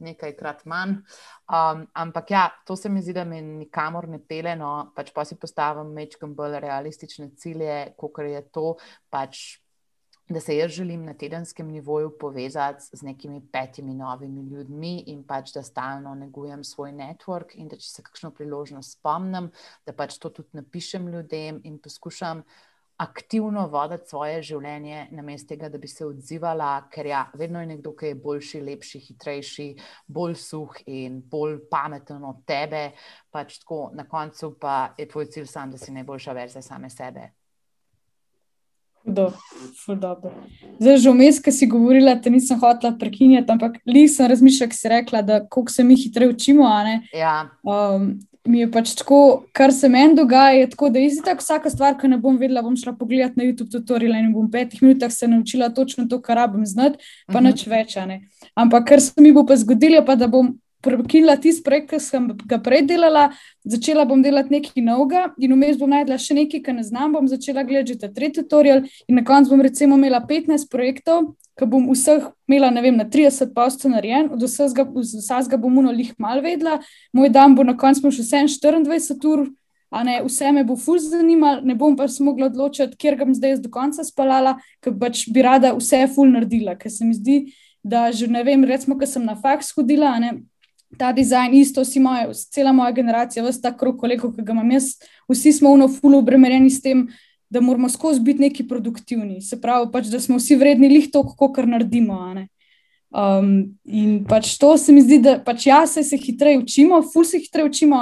nekajkrat 0.03 0.65
manj. 0.67 0.97
Um, 1.47 1.87
ampak 1.95 2.35
ja, 2.35 2.45
to 2.67 2.75
se 2.77 2.91
mi 2.91 3.03
zdi, 3.03 3.15
da 3.15 3.25
me 3.25 3.39
nikamor 3.43 4.09
ne 4.11 4.19
pele, 4.19 4.57
no 4.59 4.91
pač 4.97 5.15
pa 5.15 5.25
si 5.25 5.39
postavim 5.39 5.95
mečkam 5.95 6.35
bolj 6.35 6.59
realistične 6.67 7.31
cilje, 7.39 7.93
kot 8.01 8.19
je 8.27 8.43
to 8.51 8.75
pač 9.11 9.61
da 10.31 10.41
se 10.41 10.57
jaz 10.57 10.71
želim 10.71 11.05
na 11.05 11.15
tedenskem 11.15 11.69
nivoju 11.69 12.19
povezati 12.19 12.97
z 12.97 13.03
nekimi 13.03 13.41
petimi 13.53 13.95
novimi 13.95 14.43
ljudmi 14.51 15.05
in 15.07 15.25
pač 15.27 15.53
da 15.53 15.63
stalno 15.63 16.15
negujem 16.15 16.65
svoj 16.65 16.93
network 16.93 17.55
in 17.55 17.69
da 17.69 17.77
če 17.77 17.89
se 17.89 18.03
kakšno 18.03 18.31
priložnost 18.31 18.99
spomnim, 18.99 19.51
da 19.87 19.93
pač 19.93 20.19
to 20.19 20.31
tudi 20.31 20.49
napišem 20.53 21.09
ljudem 21.09 21.61
in 21.65 21.79
poskušam 21.79 22.45
aktivno 23.01 23.65
voditi 23.73 24.11
svoje 24.13 24.43
življenje, 24.45 25.07
namesto 25.17 25.55
tega, 25.55 25.71
da 25.73 25.79
bi 25.81 25.89
se 25.89 26.05
odzivala, 26.05 26.69
ker 26.93 27.09
ja, 27.09 27.23
vedno 27.35 27.63
je 27.63 27.71
nekdo, 27.73 27.95
ki 27.97 28.13
je 28.13 28.19
boljši, 28.27 28.61
lepši, 28.67 29.01
hitrejši, 29.07 29.69
bolj 30.07 30.37
suh 30.37 30.77
in 30.87 31.23
bolj 31.33 31.63
pameten 31.73 32.29
od 32.29 32.45
tebe. 32.47 32.91
Pač 33.33 33.63
tako, 33.63 33.87
na 33.97 34.05
koncu 34.05 34.53
pa 34.61 34.95
je 35.01 35.09
tvoj 35.09 35.31
cilj 35.33 35.49
sam, 35.49 35.73
da 35.73 35.81
si 35.81 35.97
najboljša 35.97 36.37
verzija 36.37 36.63
same 36.63 36.93
sebe. 36.93 37.31
Hudo, 39.05 39.33
hudo. 39.87 40.17
Zdaj, 40.79 40.97
že 40.97 41.11
vmes, 41.11 41.39
ki 41.41 41.53
si 41.53 41.67
govorila, 41.67 42.15
da 42.21 42.31
nisem 42.31 42.59
hotela 42.61 42.93
prekinjati, 42.99 43.49
ampak 43.53 43.79
li 43.89 44.05
sem 44.09 44.29
razmišljala, 44.29 44.71
ki 44.71 44.77
si 44.77 44.91
rekla, 44.93 45.23
da 45.23 45.41
koliko 45.49 45.73
se 45.73 45.85
mi 45.85 45.97
hitreje 45.97 46.35
učimo. 46.35 46.69
Ja. 47.17 47.49
Um, 47.65 48.19
mi 48.45 48.61
je 48.61 48.71
pač 48.73 48.95
tako, 48.97 49.45
kar 49.53 49.73
se 49.73 49.89
meni 49.89 50.17
dogaja, 50.17 50.53
je 50.59 50.71
tako, 50.71 50.89
da 50.93 50.99
je 50.99 51.11
tako 51.25 51.45
vsaka 51.45 51.71
stvar, 51.71 51.97
ki 52.01 52.09
ne 52.09 52.19
bom 52.21 52.37
vedela, 52.41 52.63
bom 52.63 52.77
šla 52.77 52.93
pogledat 52.97 53.37
na 53.37 53.45
YouTube 53.45 53.73
tutorial 53.73 54.17
in 54.21 54.33
bom 54.33 54.49
v 54.49 54.53
petih 54.55 54.83
minutah 54.83 55.13
se 55.13 55.29
naučila 55.29 55.71
točno 55.75 56.07
to, 56.09 56.21
kar 56.21 56.37
rabim 56.37 56.67
znati, 56.67 56.99
pa 57.27 57.39
uh 57.39 57.41
mhm. 57.41 57.47
-huh. 57.47 57.53
nič 57.53 57.67
več. 57.67 57.97
Ampak 58.55 58.89
kar 58.89 59.01
se 59.01 59.21
mi 59.21 59.33
bo 59.33 59.47
pa 59.47 59.57
zgodilo, 59.57 60.05
pa 60.05 60.17
da 60.17 60.27
bom 60.27 60.59
prekinila 60.83 61.37
tisti 61.37 61.65
projekt, 61.65 61.91
ki 61.91 62.01
sem 62.01 62.29
ga 62.49 62.59
prej 62.63 62.83
delala, 62.89 63.29
začela 63.65 64.07
bom 64.09 64.23
delati 64.23 64.55
nekaj 64.55 64.85
novega 64.85 65.27
in 65.39 65.53
vmes 65.55 65.79
bom 65.81 65.91
najdla 65.93 66.19
še 66.21 66.37
nekaj, 66.39 66.63
kar 66.65 66.77
ne 66.77 66.85
znam, 66.87 67.13
bom 67.17 67.29
začela 67.29 67.65
gledati 67.69 67.99
ta 68.01 68.09
tretji 68.09 68.43
tutorial 68.43 68.83
in 69.07 69.21
na 69.21 69.25
koncu 69.27 69.53
bom 69.53 69.63
recimo 69.65 69.99
imela 70.01 70.23
15 70.27 70.71
projektov, 70.73 71.33
ki 71.61 71.69
bom 71.69 71.89
vseh 71.93 72.31
imela, 72.49 72.71
ne 72.73 72.83
vem, 72.85 72.97
na 72.97 73.05
30 73.05 73.53
postov 73.55 73.93
narejen, 73.93 74.31
od 74.33 74.43
vsega 74.43 75.61
bom 75.61 75.81
uno 75.83 75.93
lih 75.93 76.15
mal 76.19 76.41
vedla, 76.45 76.81
moj 77.13 77.33
dan 77.33 77.55
bo 77.55 77.67
na 77.67 77.77
koncu 77.77 78.13
še 78.15 78.25
24 78.25 79.33
ur. 79.33 79.49
Ne, 79.91 80.21
vse 80.23 80.53
me 80.55 80.63
bo 80.63 80.77
fuz 80.79 81.09
zanimalo, 81.11 81.65
ne 81.67 81.75
bom 81.75 81.97
pa 81.99 82.07
se 82.07 82.23
mogla 82.23 82.47
odločiti, 82.47 82.95
kjer 82.95 83.17
ga 83.19 83.27
bom 83.27 83.35
zdaj 83.35 83.57
do 83.59 83.73
konca 83.75 84.05
spalala, 84.07 84.53
ker 84.79 84.95
pač 84.95 85.25
bi 85.35 85.43
rada 85.43 85.73
vse 85.75 86.05
ful 86.15 86.31
naredila. 86.31 86.77
Ker 86.79 86.95
se 86.95 87.05
mi 87.05 87.17
zdi, 87.19 87.39
da 87.83 88.13
že 88.15 88.29
ne 88.31 88.45
vem, 88.47 88.63
recimo, 88.65 88.95
ker 89.01 89.11
sem 89.11 89.25
na 89.27 89.35
faks 89.35 89.73
hodila, 89.75 90.13
ne, 90.23 90.37
ta 90.99 91.13
dizajn, 91.13 91.55
isto, 91.55 91.85
vsi 91.85 92.01
moje, 92.01 92.29
cela 92.51 92.73
moja 92.73 92.93
generacija, 92.93 93.45
vse 93.45 93.63
ta 93.63 93.73
krog 93.77 93.99
kolegov, 94.01 94.35
ki 94.37 94.45
ga 94.45 94.55
imam 94.57 94.71
jaz, 94.75 94.95
vsi 95.31 95.53
smo 95.61 95.75
v 95.75 95.85
nofulu 95.85 96.19
obremenjeni 96.19 96.71
s 96.71 96.83
tem, 96.83 97.07
da 97.51 97.61
moramo 97.61 97.89
skozi 97.89 98.21
biti 98.21 98.41
neki 98.41 98.67
produktivni. 98.69 99.41
Se 99.43 99.59
pravi, 99.61 99.91
pač, 99.93 100.11
da 100.11 100.21
smo 100.23 100.39
vsi 100.39 100.57
vredni 100.57 100.89
lih 100.89 101.11
to, 101.11 101.25
kar 101.55 101.67
naredimo. 101.67 102.19
Um, 103.11 103.75
in 103.85 104.21
pač 104.23 104.53
to 104.59 104.77
se 104.79 104.95
mi 104.95 105.03
zdi, 105.03 105.19
da 105.19 105.35
pač 105.43 105.67
ja, 105.67 105.81
se, 105.91 106.05
se 106.07 106.19
hitreje 106.19 106.61
učimo, 106.61 107.01
ful 107.11 107.27
se 107.27 107.41
hitreje 107.43 107.67
učimo, 107.67 107.99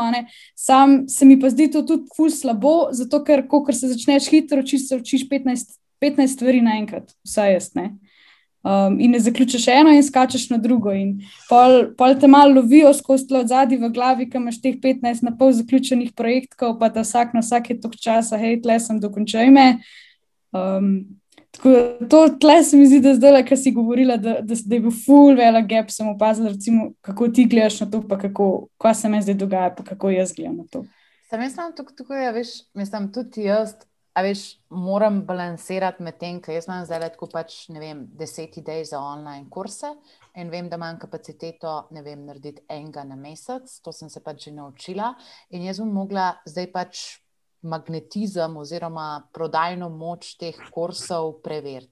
sam 0.56 1.06
se 1.08 1.24
mi 1.24 1.38
pa 1.40 1.48
zdi 1.48 1.70
to 1.72 1.82
tudi 1.82 2.04
ful 2.16 2.28
slabo, 2.28 2.90
zato 2.92 3.22
ker, 3.24 3.46
ko 3.48 3.64
se 3.72 3.88
začneš 3.88 4.28
hitro 4.28 4.60
učiti, 4.60 4.84
se 4.84 5.00
učiš 5.00 5.24
15, 5.30 5.78
15 6.04 6.36
stvari 6.36 6.60
naenkrat, 6.60 7.16
vsaj 7.24 7.54
jaz 7.54 7.70
ne. 7.74 7.94
Um, 8.68 9.00
in 9.00 9.10
ne 9.10 9.18
zaključiš 9.20 9.68
eno, 9.72 9.92
in 9.96 10.02
skačeš 10.04 10.50
na 10.50 10.58
drugo. 10.60 10.92
Pol, 11.48 11.94
pol 11.96 12.16
te 12.20 12.28
malo 12.28 12.58
lovijo 12.58 12.90
skozi 12.94 13.28
tlo 13.30 13.40
zadnji 13.46 13.78
v 13.80 13.88
glavi, 13.94 14.26
ki 14.28 14.36
imaš 14.36 14.58
teh 14.60 14.74
15 14.82 15.22
na 15.24 15.32
pol 15.38 15.54
zaključenih 15.56 16.10
projektov, 16.12 16.74
pa 16.80 16.90
da 16.92 17.00
vsak 17.06 17.32
na 17.32 17.40
vsake 17.40 17.78
tok 17.80 17.96
časa, 17.96 18.36
hej, 18.36 18.58
tle 18.66 18.76
sem 18.84 18.98
dokončal 19.00 19.48
ime. 19.48 19.78
Um, 20.52 20.90
tako 21.56 21.72
to 22.10 22.20
tle 22.42 22.58
se 22.64 22.76
mi 22.76 22.90
zdi, 22.90 23.00
da 23.00 23.14
zdaj, 23.16 23.40
ki 23.48 23.56
si 23.56 23.72
govorila, 23.72 24.18
da, 24.20 24.40
da, 24.42 24.60
da 24.60 24.76
je 24.76 24.84
bil 24.84 24.92
full 25.06 25.38
velik 25.38 25.70
gap, 25.70 25.94
sem 25.94 26.12
opazila, 26.12 26.52
recimo, 26.52 26.90
kako 27.00 27.32
ti 27.32 27.46
gledaš 27.48 27.80
na 27.86 27.90
to, 27.94 28.02
pa 28.08 28.20
kako, 28.20 28.66
kaj 28.76 29.00
se 29.00 29.08
mi 29.08 29.22
zdaj 29.22 29.38
dogaja, 29.46 29.72
pa 29.78 29.86
kako 29.86 30.12
jaz 30.12 30.36
gledam 30.36 30.60
na 30.60 30.68
to. 30.68 30.84
Sam 31.30 31.40
jaz 31.46 31.56
sem 31.56 31.72
tukaj, 31.96 32.24
ja, 32.26 32.36
veš, 32.36 32.58
mislim, 32.76 33.08
tudi 33.12 33.48
jaz 33.48 33.78
A 34.18 34.22
veš, 34.22 34.40
moram 34.74 35.20
balansirati 35.26 36.02
med 36.02 36.16
tem, 36.18 36.40
ker 36.42 36.56
jaz 36.56 36.66
imam 36.66 36.82
zdaj 36.88 37.04
tako 37.14 37.28
pač, 37.30 37.58
ne 37.70 37.78
vem, 37.78 38.00
deset 38.18 38.56
idej 38.58 38.88
za 38.90 38.98
online 38.98 39.46
kurse 39.54 39.92
in 40.34 40.50
vem, 40.50 40.66
da 40.66 40.74
imam 40.80 40.98
kapaciteto, 40.98 41.74
ne 41.94 42.02
vem, 42.02 42.24
narediti 42.26 42.64
enega 42.66 43.04
na 43.06 43.14
mesec, 43.14 43.70
to 43.84 43.94
sem 43.94 44.10
se 44.10 44.22
pač 44.24 44.48
že 44.48 44.56
naučila 44.56 45.12
in 45.54 45.68
jaz 45.68 45.78
bom 45.78 45.92
mogla 46.00 46.32
zdaj 46.50 46.66
pač 46.74 47.04
magnetizem 47.62 48.56
oziroma 48.56 49.28
prodajno 49.34 49.88
moč 49.90 50.36
teh 50.38 50.56
kursov 50.74 51.40
preveriti. 51.42 51.88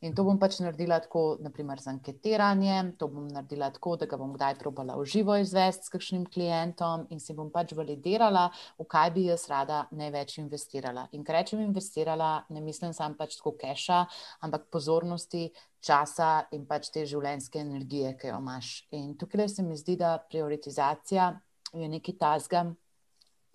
In 0.00 0.14
to 0.16 0.24
bom 0.24 0.38
pač 0.40 0.58
naredila 0.64 0.98
tako, 1.04 1.36
naprimer 1.42 1.80
z 1.82 1.92
anketiranjem, 1.92 2.94
to 2.96 3.08
bom 3.12 3.26
naredila 3.28 3.68
tako, 3.74 3.96
da 4.00 4.08
ga 4.08 4.16
bom 4.16 4.32
kdaj 4.32 4.56
probala 4.60 4.96
v 4.96 5.04
živo 5.04 5.36
izvesti 5.36 5.86
s 5.86 5.92
kakšnim 5.92 6.24
klientom 6.32 7.06
in 7.12 7.20
si 7.20 7.36
bom 7.36 7.50
pač 7.52 7.74
validirala, 7.76 8.48
v 8.80 8.88
kaj 8.88 9.12
bi 9.12 9.26
jaz 9.28 9.46
rada 9.52 9.84
največ 9.92 10.38
investirala. 10.40 11.08
In 11.12 11.24
ker 11.24 11.36
rečem 11.36 11.60
investirala, 11.60 12.46
ne 12.48 12.64
mislim 12.64 12.96
sam 12.96 13.18
pač 13.18 13.36
tako 13.36 13.56
keša, 13.60 14.04
ampak 14.48 14.70
pozornosti, 14.72 15.50
časa 15.86 16.46
in 16.56 16.64
pač 16.66 16.88
te 16.94 17.04
življenjske 17.06 17.60
energije, 17.60 18.16
ki 18.16 18.32
jo 18.32 18.40
imaš. 18.40 18.72
In 18.96 19.12
tukaj 19.20 19.48
se 19.52 19.62
mi 19.62 19.76
zdi, 19.76 19.98
da 20.00 20.16
prioritizacija 20.30 21.30
je 21.76 21.88
nekaj 21.88 22.16
tasga 22.18 22.64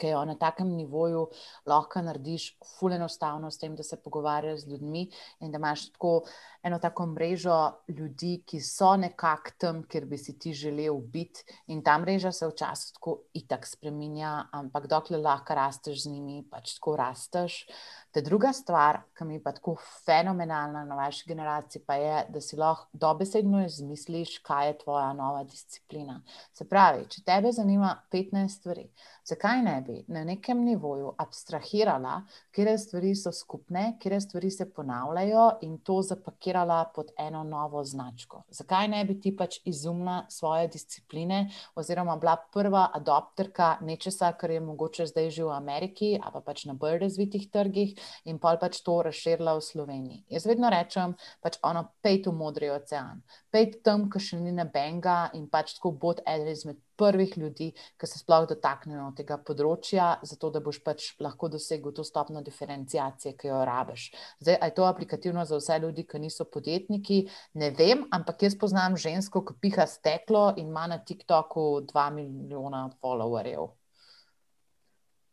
ki 0.01 0.13
jo 0.15 0.23
na 0.25 0.35
takem 0.39 0.71
nivoju 0.75 1.27
lahko 1.69 2.01
narediš, 2.01 2.55
fully 2.73 2.97
enostavno, 2.97 3.51
s 3.51 3.61
tem, 3.61 3.75
da 3.77 3.83
se 3.85 3.99
pogovarjaš 4.01 4.65
z 4.65 4.73
ljudmi 4.73 5.07
in 5.39 5.51
da 5.51 5.61
imaš 5.61 5.91
tako 5.91 6.21
eno 6.63 6.79
tako 6.79 7.05
mrežo 7.05 7.71
ljudi, 7.87 8.43
ki 8.45 8.59
so 8.61 8.95
nekako 8.97 9.51
tam, 9.57 9.83
kjer 9.83 10.05
bi 10.05 10.17
si 10.17 10.37
ti 10.39 10.53
želel 10.53 10.97
biti. 11.13 11.43
In 11.67 11.83
ta 11.83 11.97
mreža 11.97 12.31
se 12.31 12.47
včasih 12.47 12.93
tako 12.93 13.17
itak 13.33 13.65
spremenja, 13.67 14.47
ampak 14.51 14.87
dokler 14.87 15.21
lahko 15.21 15.55
rasteš 15.57 16.03
z 16.03 16.11
njimi, 16.11 16.43
pač 16.51 16.75
tako 16.77 16.95
rasteš. 16.95 17.65
Ta 18.11 18.21
druga 18.21 18.53
stvar, 18.53 19.01
ki 19.17 19.25
mi 19.25 19.39
je 19.39 19.43
pa 19.43 19.53
tako 19.57 19.75
fenomenalna 20.05 20.83
na 20.85 20.95
vaši 20.95 21.25
generaciji, 21.27 21.81
pa 21.87 21.95
je, 21.95 22.25
da 22.29 22.41
si 22.41 22.57
lahko 22.57 22.89
dobesedno 22.93 23.65
izmisliš, 23.65 24.37
kaj 24.45 24.67
je 24.67 24.77
tvoja 24.83 25.13
nova 25.13 25.43
disciplina. 25.43 26.21
Se 26.53 26.67
pravi, 26.69 27.07
če 27.09 27.23
tebe 27.25 27.51
zanima 27.51 27.95
15 28.11 28.59
stvari, 28.59 28.89
zakaj 29.31 29.61
ne 29.63 29.75
bi 29.87 29.97
na 30.07 30.23
nekem 30.27 30.63
nivoju 30.65 31.13
abstrahirala, 31.17 32.21
kje 32.51 32.77
stvari 32.77 33.13
so 33.15 33.31
skupne, 33.31 33.95
kje 33.99 34.19
stvari 34.21 34.51
se 34.51 34.67
ponavljajo 34.73 35.45
in 35.67 35.77
to 35.87 36.01
zapakirala 36.01 36.79
pod 36.95 37.11
eno 37.17 37.43
novo 37.43 37.83
značko. 37.83 38.43
Zakaj 38.49 38.87
ne 38.91 39.03
bi 39.05 39.19
ti 39.21 39.35
pač 39.37 39.59
izumila 39.65 40.25
svoje 40.29 40.67
discipline 40.67 41.49
oziroma 41.75 42.17
bila 42.17 42.35
prva 42.53 42.87
adopterka 42.93 43.77
nečesa, 43.81 44.33
kar 44.33 44.51
je 44.51 44.59
mogoče 44.59 45.07
zdaj 45.07 45.29
že 45.29 45.43
v 45.43 45.55
Ameriki, 45.55 46.11
pa 46.33 46.41
pač 46.41 46.65
na 46.65 46.73
bolj 46.73 46.99
razvitih 47.05 47.49
trgih 47.51 47.95
in 48.25 48.39
pa 48.39 48.57
pač 48.57 48.81
to 48.83 49.01
razširila 49.07 49.55
v 49.57 49.65
Sloveniji. 49.65 50.23
Jaz 50.29 50.45
vedno 50.45 50.69
rečem, 50.69 51.15
pač 51.41 51.57
ono, 51.63 51.87
pej 52.01 52.23
tu 52.25 52.35
modri 52.35 52.69
ocean, 52.69 53.23
pej 53.51 53.81
tam, 53.83 54.09
ki 54.11 54.19
še 54.19 54.39
ni 54.39 54.51
na 54.51 54.65
benga 54.65 55.29
in 55.37 55.47
pač 55.47 55.77
tako 55.77 55.91
bod 55.91 56.23
eden 56.27 56.51
izmed 56.51 56.79
prvih 57.01 57.33
ljudi, 57.37 57.71
ki 57.97 58.09
se 58.09 58.21
sploh 58.21 58.45
dotaknejo 58.49 59.09
tega 59.17 59.39
področja, 59.41 60.13
zato 60.27 60.51
da 60.53 60.61
boš 60.63 60.81
pač 60.85 61.07
lahko 61.23 61.49
dosegel 61.51 61.95
to 61.97 62.05
stopno 62.07 62.43
diferencijacije, 62.45 63.33
ki 63.39 63.51
jo 63.51 63.61
rabiš. 63.67 64.07
Zdaj, 64.43 64.59
je 64.61 64.71
to 64.77 64.87
aplikativno 64.87 65.45
za 65.49 65.57
vse 65.59 65.79
ljudi, 65.83 66.05
ki 66.05 66.21
niso 66.21 66.45
podjetniki? 66.45 67.23
Ne 67.61 67.71
vem, 67.77 68.05
ampak 68.13 68.45
jaz 68.45 68.57
poznam 68.61 68.97
žensko, 68.99 69.43
ki 69.47 69.57
piha 69.65 69.87
steklo 69.89 70.51
in 70.55 70.69
ima 70.69 70.87
na 70.91 71.01
TikToku 71.01 71.67
2 71.89 72.09
milijona 72.15 72.87
followerjev. 73.01 73.71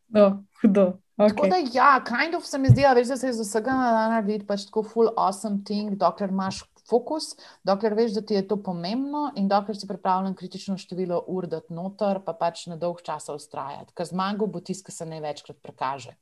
No, 0.08 0.44
hudo. 0.62 0.98
Okay. 1.18 1.28
Tako 1.34 1.46
da, 1.50 1.56
ja, 1.74 2.04
kind 2.06 2.34
of 2.34 2.44
se 2.46 2.58
mi 2.58 2.68
zdi, 2.68 2.82
da 3.08 3.16
se 3.16 3.28
iz 3.28 3.40
vsega 3.40 3.74
naredi 3.74 4.46
pač 4.46 4.68
tako 4.68 4.84
full 4.86 5.10
awesome 5.18 5.64
thing, 5.66 5.96
dokler 5.98 6.30
imaš 6.30 6.62
fokus, 6.88 7.32
dokler 7.64 7.94
veš, 7.94 8.12
da 8.18 8.22
ti 8.22 8.34
je 8.34 8.46
to 8.48 8.56
pomembno 8.62 9.28
in 9.36 9.48
dokler 9.48 9.76
si 9.76 9.88
pripravljen 9.88 10.34
kritično 10.34 10.78
število 10.78 11.22
ur 11.28 11.46
dati 11.46 11.74
noter, 11.74 12.20
pa 12.24 12.32
pač 12.32 12.66
na 12.66 12.76
dolg 12.76 13.02
časa 13.06 13.34
ustrajati. 13.36 13.92
Ker 13.94 14.08
zmago 14.08 14.46
bo 14.46 14.60
tisto, 14.60 14.88
ki 14.88 14.96
se 14.96 15.06
največkrat 15.06 15.60
prekaže. 15.62 16.16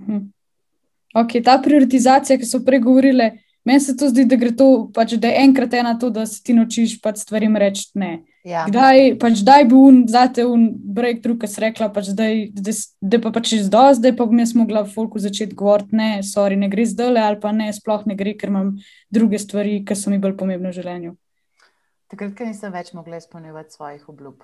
Mhm. 0.00 0.28
Ok, 1.14 1.40
ta 1.44 1.58
prioritizacija, 1.58 2.38
ki 2.38 2.46
so 2.46 2.60
pregovorile, 2.64 3.32
meni 3.66 3.80
se 3.80 3.96
to 3.96 4.08
zdi, 4.08 4.24
da 4.30 4.36
gre 4.38 4.52
to, 4.56 4.90
pač, 4.94 5.16
da 5.18 5.28
je 5.28 5.42
enkrat 5.42 5.74
ena 5.74 5.96
to, 5.98 6.10
da 6.10 6.26
se 6.26 6.38
ti 6.42 6.54
naučiš 6.54 7.00
pač 7.02 7.24
stvarim 7.24 7.56
reči 7.58 7.90
ne. 7.98 8.12
Ja. 8.44 8.62
Kdaj, 8.64 9.18
pač, 9.20 9.42
daj 9.44 9.66
bi 9.68 9.76
un, 9.76 9.98
zate 10.08 10.46
un 10.48 10.70
breakthrough, 10.96 11.36
ki 11.42 11.48
si 11.50 11.60
rekla, 11.60 11.90
pač, 11.92 12.08
da 12.16 12.24
je 12.30 13.18
pa 13.20 13.32
pač 13.34 13.52
izdo, 13.58 13.82
zdaj 13.98 14.14
pa 14.16 14.24
bi 14.30 14.40
jaz 14.40 14.54
mogla 14.56 14.80
v 14.86 14.92
folku 14.94 15.20
začeti 15.20 15.56
govoriti, 15.58 15.92
ne, 15.96 16.22
sorry, 16.24 16.56
ne 16.56 16.70
gre 16.72 16.86
zdaj, 16.88 17.18
ali 17.20 17.40
pa 17.42 17.52
ne, 17.52 17.68
sploh 17.76 18.06
ne 18.08 18.16
gre, 18.16 18.32
ker 18.40 18.48
imam 18.48 18.78
druge 19.12 19.40
stvari, 19.42 19.82
ki 19.84 19.96
so 19.96 20.12
mi 20.12 20.20
bolj 20.22 20.38
pomembne 20.40 20.72
v 20.72 20.78
življenju. 20.78 21.12
Takrat, 22.10 22.32
ker 22.38 22.48
nisem 22.48 22.72
več 22.72 22.94
mogla 22.96 23.20
izpolnjevati 23.20 23.76
svojih 23.76 24.08
obljub. 24.08 24.40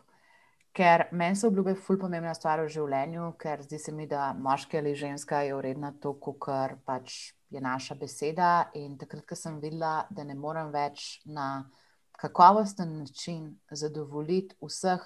Ker 0.77 1.07
meni 1.17 1.41
so 1.41 1.49
obljube 1.49 1.73
ful 1.81 1.97
pomembna 1.97 2.35
stvar 2.37 2.61
v 2.61 2.69
življenju, 2.69 3.31
ker 3.41 3.65
zdi 3.65 3.81
se 3.81 3.97
mi, 3.97 4.05
da 4.07 4.35
moški 4.37 4.77
ali 4.77 4.93
ženska 4.93 5.41
je 5.47 5.57
uredna 5.57 5.95
to, 6.05 6.13
kar 6.21 6.77
pač 6.85 7.33
je 7.49 7.65
naša 7.65 7.97
beseda. 7.97 8.69
In 8.77 8.99
takrat, 9.01 9.25
ko 9.25 9.41
sem 9.41 9.57
videla, 9.63 10.03
da 10.13 10.29
ne 10.29 10.37
morem 10.37 10.69
več 10.75 11.23
na 11.25 11.65
kakovosten 12.21 12.99
način 12.99 13.51
zadovoljiti 13.71 14.57
vseh 14.63 15.05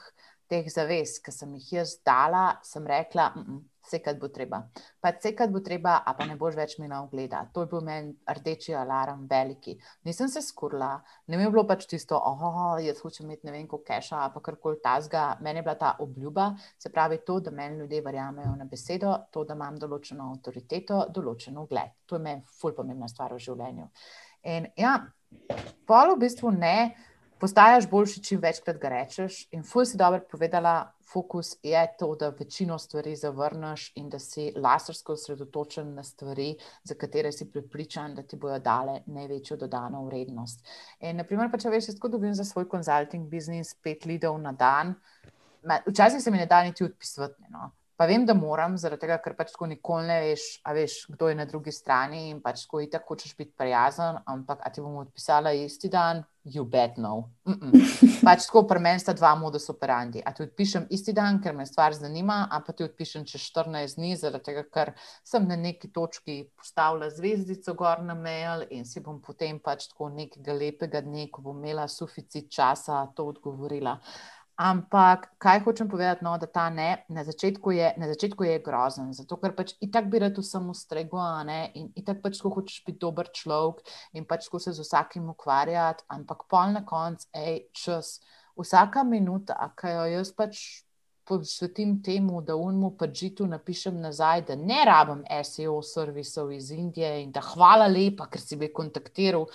teh 0.51 0.67
zavez, 0.67 1.19
ki 1.23 1.33
sem 1.33 1.53
jih 1.59 1.75
jaz 1.79 1.99
dala, 2.07 2.59
sem 2.67 2.87
rekla, 2.87 3.29
vse, 3.87 4.01
kar 4.03 4.17
bo 4.19 4.29
treba. 4.35 4.59
Pa 5.03 5.13
vse, 5.15 5.31
kar 5.39 5.51
bo 5.53 5.63
treba, 5.65 6.01
a 6.03 6.15
pa 6.19 6.27
ne 6.27 6.35
boš 6.39 6.57
več 6.59 6.75
imela 6.79 7.01
ogleda. 7.05 7.45
To 7.55 7.65
je 7.65 7.71
bil 7.71 7.85
meni 7.87 8.17
rdeči 8.39 8.75
alarm, 8.77 9.27
veliki. 9.31 9.77
Nisem 10.09 10.31
se 10.33 10.43
skurla, 10.43 10.91
ne 11.31 11.39
mi 11.39 11.47
je 11.47 11.53
bilo 11.55 11.65
pač 11.69 11.87
tisto, 11.91 12.19
oh, 12.19 12.81
jaz 12.83 12.99
hočem 13.05 13.29
imeti 13.29 13.47
ne 13.47 13.55
vem, 13.55 13.69
kako 13.71 13.85
keša, 13.87 14.25
pa 14.35 14.43
karkoli 14.49 14.83
tazga. 14.83 15.29
Meni 15.45 15.63
je 15.63 15.67
bila 15.69 15.77
ta 15.79 15.93
obljuba, 16.03 16.51
se 16.79 16.91
pravi 16.91 17.21
to, 17.27 17.39
da 17.47 17.55
meni 17.55 17.85
ljudje 17.85 18.03
verjamejo 18.07 18.57
na 18.59 18.67
besedo, 18.71 19.15
to, 19.31 19.47
da 19.47 19.55
imam 19.59 19.79
določeno 19.79 20.33
avtoriteto, 20.35 21.07
določen 21.15 21.63
ugled. 21.63 21.95
To 22.11 22.19
je 22.19 22.27
meni 22.27 22.59
ful 22.59 22.75
pomembna 22.75 23.09
stvar 23.09 23.39
v 23.39 23.43
življenju. 23.47 23.87
In 24.51 24.67
ja, 24.81 24.99
pol 25.87 26.15
v 26.15 26.21
bistvu 26.25 26.51
ne 26.51 26.95
postajaš 27.41 27.89
boljši, 27.91 28.23
čim 28.23 28.41
večkrat 28.41 28.79
ga 28.79 28.89
rečeš. 28.93 29.47
In 29.57 29.63
fuj 29.65 29.87
si 29.87 29.99
dobro 29.99 30.21
povedala, 30.31 30.93
fokus 31.13 31.55
je 31.63 31.81
to, 31.99 32.13
da 32.21 32.29
večino 32.29 32.79
stvari 32.79 33.17
zavrneš 33.17 33.93
in 33.97 34.11
da 34.11 34.19
si 34.19 34.53
lasersko 34.57 35.17
osredotočen 35.17 35.95
na 35.95 36.05
stvari, 36.05 36.55
za 36.85 36.95
katere 36.95 37.33
si 37.33 37.49
pripričan, 37.51 38.15
da 38.15 38.23
ti 38.23 38.37
bodo 38.37 38.59
dale 38.59 39.01
največjo 39.07 39.57
dodano 39.57 40.05
vrednost. 40.05 40.67
In, 41.01 41.17
naprimer, 41.17 41.51
pa 41.51 41.59
če 41.59 41.73
veš, 41.73 41.95
kako 41.97 42.15
dobim 42.17 42.35
za 42.35 42.45
svoj 42.45 42.69
konzulting 42.69 43.29
biznis 43.29 43.75
pet 43.83 44.05
lidov 44.05 44.39
na 44.39 44.53
dan, 44.53 44.95
včasih 45.87 46.23
se 46.23 46.31
mi 46.31 46.39
ne 46.39 46.47
da 46.47 46.63
niti 46.65 46.85
odpisati. 46.85 47.43
No. 47.49 47.71
Pa 48.01 48.07
vem, 48.09 48.23
da 48.25 48.33
moram, 48.33 48.79
zaradi 48.81 49.03
tega, 49.03 49.19
ker 49.21 49.35
pač 49.37 49.51
tako 49.53 49.67
nikoli 49.69 50.07
ne 50.09 50.15
veš, 50.25 50.45
veš, 50.73 50.95
kdo 51.13 51.29
je 51.29 51.37
na 51.37 51.45
drugi 51.45 51.75
strani 51.77 52.31
in 52.31 52.39
pač 52.41 52.63
tako 52.65 52.81
itak 52.81 53.05
hočeš 53.05 53.35
biti 53.37 53.53
prijazen, 53.61 54.23
ampak 54.25 54.63
a 54.65 54.73
ti 54.73 54.81
bomo 54.81 55.03
odpisala 55.05 55.53
isti 55.53 55.91
dan, 55.93 56.23
you 56.49 56.65
bet 56.65 56.97
no. 56.97 57.29
Mm 57.45 57.53
-mm. 57.53 58.01
Pač 58.27 58.47
tako 58.47 58.63
pri 58.69 58.81
meni 58.81 59.01
sta 59.01 59.13
dva 59.13 59.35
modus 59.35 59.69
operandi. 59.69 60.23
A 60.25 60.33
ti 60.33 60.43
odpišem 60.43 60.87
isti 60.91 61.13
dan, 61.13 61.43
ker 61.43 61.53
me 61.53 61.67
stvar 61.67 61.93
zanima, 61.93 62.49
a 62.51 62.61
pa 62.61 62.73
ti 62.73 62.85
odpišem 62.85 63.25
čez 63.25 63.41
14 63.41 63.97
dni, 63.97 64.17
zaradi 64.17 64.45
tega, 64.45 64.63
ker 64.63 64.93
sem 65.25 65.49
na 65.49 65.57
neki 65.57 65.93
točki 65.93 66.51
postavila 66.57 67.11
zvezdico 67.11 67.75
gor 67.75 68.03
na 68.03 68.15
mail 68.15 68.65
in 68.71 68.85
si 68.85 69.01
bom 69.01 69.21
potem 69.21 69.59
pač 69.59 69.89
tako 69.89 70.09
nekega 70.09 70.53
lepega 70.53 71.01
dne, 71.01 71.29
ko 71.31 71.43
bom 71.43 71.59
imela 71.59 71.89
suficit 71.89 72.51
časa, 72.51 73.07
to 73.15 73.25
odgovorila. 73.25 74.01
Ampak 74.61 75.31
kaj 75.41 75.63
hočem 75.65 75.89
povedati, 75.89 76.21
no, 76.25 76.35
da 76.37 76.45
ta 76.47 76.67
ne, 76.69 77.07
na 77.09 77.23
začetku 77.25 77.73
je, 77.73 77.95
na 77.97 78.11
začetku 78.11 78.45
je 78.45 78.59
grozen, 78.61 79.09
zato 79.17 79.39
ker 79.41 79.55
pač 79.57 79.73
itak 79.81 80.11
bi 80.13 80.21
rad 80.21 80.37
vsem 80.37 80.67
ustregel 80.69 81.49
in 81.81 81.87
itak 81.97 82.21
pač 82.21 82.43
ko 82.45 82.53
hočeš 82.53 82.83
biti 82.85 83.01
dober 83.01 83.33
človek 83.33 83.81
in 84.13 84.29
pač 84.29 84.51
ko 84.53 84.61
se 84.61 84.77
z 84.77 84.85
vsakim 84.85 85.33
ukvarjati, 85.33 86.05
ampak 86.13 86.45
pol 86.45 86.77
na 86.77 86.85
koncu, 86.85 87.25
hej, 87.33 87.73
čas, 87.73 88.21
vsaka 88.53 89.01
minuta, 89.01 89.57
ki 89.81 89.97
jo 89.97 90.05
jaz 90.19 90.37
pač 90.37 90.85
posvetim 91.25 92.03
temu, 92.05 92.45
da 92.45 92.53
unmu 92.61 92.99
pač 93.01 93.17
žitu 93.25 93.49
napišem 93.49 93.97
nazaj, 93.97 94.45
da 94.45 94.61
ne 94.61 94.85
rabim 94.85 95.25
SEO 95.41 95.81
servisov 95.81 96.53
iz 96.53 96.69
Indije 96.75 97.23
in 97.25 97.33
da 97.33 97.41
hvala 97.41 97.89
lepa, 97.89 98.29
ker 98.29 98.45
si 98.45 98.61
bi 98.61 98.69
kontaktiral, 98.69 99.49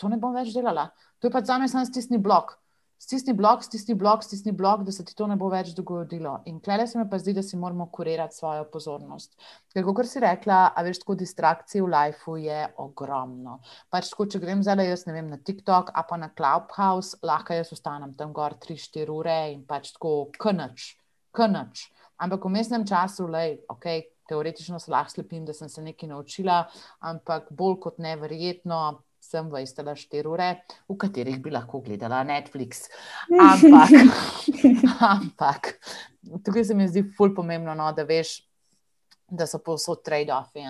to 0.00 0.08
ne 0.08 0.16
bom 0.16 0.32
več 0.32 0.54
delala. 0.56 0.94
To 1.20 1.28
je 1.28 1.34
pač 1.34 1.52
za 1.52 1.58
me 1.60 1.68
samo 1.68 1.84
stisni 1.84 2.16
blok 2.16 2.56
stisni 2.98 3.34
blok, 3.36 3.62
stisni 3.64 3.94
blok, 3.94 4.24
stisni 4.24 4.52
blok, 4.52 4.82
da 4.86 4.92
se 4.92 5.04
ti 5.04 5.14
to 5.16 5.26
ne 5.26 5.36
bo 5.36 5.48
več 5.52 5.72
dogodilo. 5.76 6.38
In 6.50 6.60
klele 6.60 6.86
se 6.86 6.98
mi 6.98 7.06
pa 7.10 7.18
zdi, 7.20 7.34
da 7.36 7.42
si 7.42 7.58
moramo 7.60 7.88
kurirati 7.92 8.36
svojo 8.36 8.64
pozornost. 8.72 9.36
Ker, 9.72 9.84
kot 9.86 10.08
si 10.08 10.22
rekla, 10.22 10.60
a 10.74 10.84
veš, 10.86 11.02
tako 11.04 11.18
distrakcij 11.20 11.84
v 11.84 11.90
lifeu 11.92 12.36
je 12.40 12.62
ogromno. 12.82 13.60
Pač, 13.92 14.10
tako, 14.12 14.28
če 14.32 14.42
grem 14.42 14.64
zdaj, 14.66 14.84
jaz 14.88 15.06
ne 15.08 15.16
vem, 15.16 15.30
na 15.32 15.38
TikTok, 15.38 15.92
a 15.94 16.06
pa 16.08 16.20
na 16.20 16.30
Clubhouse, 16.32 17.20
lahko 17.26 17.56
jaz 17.56 17.72
ostanem 17.76 18.16
tam 18.18 18.34
gor 18.36 18.58
3-4 18.62 19.12
ure 19.12 19.38
in 19.52 19.62
pač 19.68 19.92
tako 19.96 20.32
knač, 20.40 20.94
knač. 21.36 21.88
Ampak 22.16 22.48
v 22.48 22.54
mestnem 22.58 22.86
času, 22.88 23.30
lej, 23.30 23.58
ok. 23.72 24.12
Teoretično 24.26 24.80
se 24.82 24.90
lahko 24.90 25.12
slepim, 25.12 25.44
da 25.46 25.54
sem 25.54 25.68
se 25.70 25.78
nekaj 25.86 26.08
naučila, 26.10 26.56
ampak 27.06 27.52
bolj 27.54 27.76
kot 27.84 28.00
neverjetno, 28.02 28.80
sem 29.26 29.48
vajstala 29.52 29.96
štiri 29.98 30.30
ure, 30.30 30.48
v 30.88 30.96
katerih 31.00 31.38
bi 31.42 31.52
lahko 31.54 31.82
gledala 31.84 32.22
Netflix. 32.26 32.86
Ampak, 33.50 33.94
ampak 35.10 35.72
tukaj 36.44 36.64
se 36.64 36.74
mi 36.74 36.88
zdi 36.88 37.04
ful 37.16 37.34
pomembno, 37.34 37.74
no, 37.74 37.90
da 37.92 38.06
veš, 38.06 38.38
da 39.26 39.46
so 39.50 39.60
povsod 39.62 40.04
trade-offi. 40.06 40.64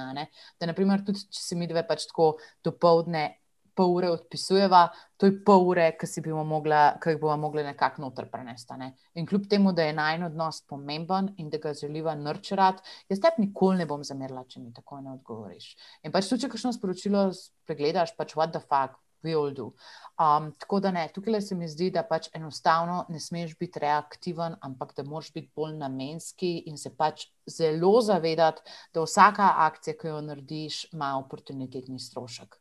Da, 0.61 0.69
naprimer, 0.69 1.05
tudi 1.05 1.27
če 1.29 1.43
se 1.43 1.59
mi 1.59 1.69
dve 1.69 1.85
pač 1.89 2.09
tako 2.11 2.37
dopoledne 2.65 3.29
pol 3.77 3.95
ure 3.99 4.11
odpisujeva, 4.11 4.83
to 5.21 5.29
je 5.29 5.37
pol 5.45 5.67
ure, 5.71 5.87
ki 6.01 6.09
si 6.09 6.23
bomo 6.25 6.45
mogli, 6.49 6.77
ki 7.03 7.15
jih 7.15 7.21
bomo 7.23 7.37
mogli 7.47 7.65
nekako 7.67 8.03
noter 8.03 8.29
prenesti. 8.33 8.77
Ne? 8.81 8.93
In 9.15 9.29
kljub 9.29 9.49
temu, 9.51 9.73
da 9.77 9.87
je 9.87 9.95
naj 9.97 10.23
odnos 10.31 10.63
pomemben 10.69 11.33
in 11.37 11.51
da 11.53 11.61
ga 11.63 11.75
želiva 11.77 12.15
nurčerati, 12.19 12.85
jaz 13.13 13.23
tebi 13.23 13.47
nikoli 13.47 13.83
ne 13.83 13.89
bom 13.89 14.05
zamerila, 14.05 14.47
če 14.49 14.61
mi 14.61 14.73
tako 14.75 15.01
ne 15.01 15.17
odgovoriš. 15.17 15.73
In 16.03 16.15
pač 16.15 16.31
tudi, 16.31 16.47
če 16.47 16.55
kakšno 16.55 16.73
sporočilo 16.77 17.29
pregledaš, 17.69 18.17
pač 18.17 18.37
what 18.39 18.57
the 18.57 18.65
fuck. 18.65 19.01
Um, 19.27 20.53
tako 20.59 20.81
da 20.81 20.91
ne, 20.91 21.09
tukaj 21.15 21.41
se 21.43 21.55
mi 21.55 21.69
zdi, 21.69 21.91
da 21.91 22.05
pač 22.07 22.29
enostavno 22.35 23.05
ne 23.09 23.21
smeš 23.21 23.57
biti 23.59 23.81
reaktiven, 23.83 24.55
ampak 24.61 24.93
da 24.97 25.03
moraš 25.03 25.33
biti 25.33 25.51
bolj 25.57 25.75
namenski 25.81 26.53
in 26.71 26.79
se 26.79 26.93
pač 26.97 27.27
zelo 27.47 28.01
zavedati, 28.01 28.63
da 28.95 29.03
vsaka 29.03 29.53
akcija, 29.67 29.97
ki 29.99 30.13
jo 30.13 30.21
narediš, 30.29 30.85
ima 30.93 31.17
oportunitetni 31.19 31.99
strošek. 31.99 32.57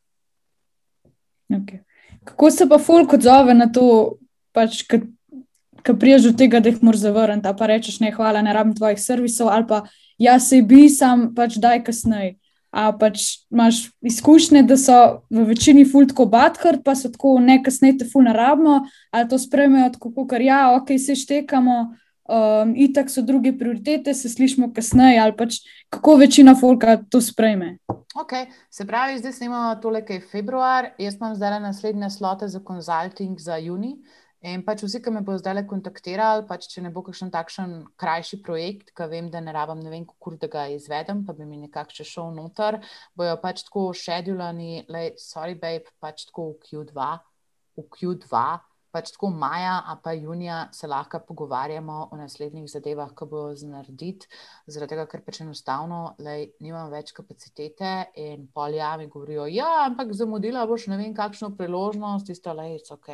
Okay. 1.52 1.80
Kako 2.24 2.52
se 2.52 2.70
pa 2.70 2.78
folk 2.78 3.14
odzove 3.14 3.54
na 3.54 3.68
to, 3.72 4.18
pač, 4.52 4.82
ki 5.86 5.94
priješ 6.00 6.30
do 6.30 6.32
tega, 6.38 6.60
da 6.60 6.72
jih 6.72 6.82
moraš 6.84 7.04
zavrniti, 7.06 7.54
pa 7.58 7.68
rečeš, 7.70 8.00
ne, 8.02 8.10
hvala, 8.16 8.42
ne 8.42 8.54
rabim 8.54 8.74
tvojih 8.76 9.02
servisov, 9.02 9.52
ali 9.54 9.68
pa 9.70 9.84
jaz 10.18 10.50
se 10.50 10.62
bi 10.66 10.88
sam, 10.90 11.30
pač 11.36 11.60
daj 11.62 11.84
kasneje. 11.86 12.36
A 12.76 12.90
pač 12.92 13.46
imaš 13.54 13.86
izkušnje, 14.04 14.66
da 14.68 14.76
so 14.76 14.96
v 15.32 15.46
večini 15.48 15.86
ful 15.88 16.10
tako 16.10 16.26
badkrat, 16.28 16.82
pa 16.84 16.96
so 16.98 17.08
tako 17.14 17.38
ne 17.40 17.62
kasneje 17.64 18.02
te 18.02 18.08
ful 18.10 18.26
narabno, 18.26 18.82
ali 19.16 19.30
to 19.30 19.40
spremljajo 19.40 19.94
tako, 19.94 20.26
ker 20.28 20.44
ja, 20.44 20.60
ok, 20.76 20.92
se 21.00 21.16
štekamo, 21.16 21.78
um, 22.30 22.74
itak 22.76 23.10
so 23.10 23.22
druge 23.22 23.54
prioritete, 23.58 24.14
se 24.14 24.30
slišmo 24.30 24.72
kasneje, 24.74 25.20
ali 25.22 25.36
pač 25.38 25.62
kako 25.90 26.16
večina 26.16 26.56
folka 26.60 26.98
to 27.10 27.22
sprejme. 27.22 27.78
Okay. 28.16 28.46
Se 28.70 28.86
pravi, 28.88 29.18
zdaj 29.20 29.46
imamo 29.46 29.76
tole, 29.82 30.06
kaj 30.06 30.16
je 30.16 30.28
februar, 30.32 30.92
jaz 30.98 31.18
imam 31.20 31.36
zdaj 31.36 31.60
naslednje 31.60 32.10
slote 32.10 32.48
za 32.48 32.60
konzulting 32.60 33.40
za 33.40 33.58
juni. 33.58 33.98
In 34.46 34.62
pač 34.62 34.84
vsi, 34.86 35.00
ki 35.02 35.10
me 35.10 35.24
bodo 35.26 35.40
zdaj 35.42 35.64
kontaktirali, 35.66 36.44
pač 36.46 36.68
če 36.70 36.84
ne 36.86 36.92
bo 36.94 37.02
kakšen 37.02 37.32
takšen 37.34 37.72
krajši 37.98 38.38
projekt, 38.46 38.92
ki 38.94 39.08
vem, 39.10 39.32
da 39.34 39.42
ne 39.42 39.54
rabim, 39.56 39.82
ne 39.82 39.90
vem, 39.90 40.04
kako 40.06 40.36
da 40.38 40.50
ga 40.54 40.68
izvedem, 40.70 41.24
pa 41.26 41.34
bi 41.34 41.48
mi 41.50 41.58
nekako 41.64 41.98
še 41.98 42.06
šel 42.06 42.30
noter, 42.36 42.78
bojo 43.18 43.40
pač 43.42 43.64
tako 43.66 43.88
šedulani, 43.98 44.86
le, 44.92 45.08
sorry, 45.18 45.58
babe, 45.58 45.90
pač 46.04 46.28
tako 46.30 46.52
v 46.52 46.62
Q2, 46.68 47.10
v 47.80 47.88
Q2 47.98 48.44
pač 48.96 49.12
tako 49.16 49.30
maja, 49.36 49.76
a 49.92 49.98
pa 50.04 50.14
junija 50.16 50.62
se 50.74 50.88
lahko 50.88 51.20
pogovarjamo 51.28 51.98
o 52.12 52.20
naslednjih 52.20 52.70
zadevah, 52.72 53.12
ki 53.18 53.28
bo 53.32 53.46
znarediti, 53.60 54.30
zaradi 54.72 54.96
tega, 54.96 55.08
ker 55.12 55.24
pač 55.26 55.42
enostavno 55.44 56.02
lej, 56.24 56.48
nimam 56.64 56.92
več 56.94 57.12
kapacitete 57.18 57.94
in 58.24 58.48
polja 58.56 58.94
mi 59.02 59.10
govorijo, 59.12 59.50
ja, 59.52 59.72
ampak 59.90 60.16
zamudila 60.16 60.64
boš 60.70 60.88
ne 60.94 61.02
vem 61.02 61.16
kakšno 61.18 61.52
priložnost, 61.60 62.32
isto 62.32 62.56
le, 62.56 62.72
ok. 62.96 63.12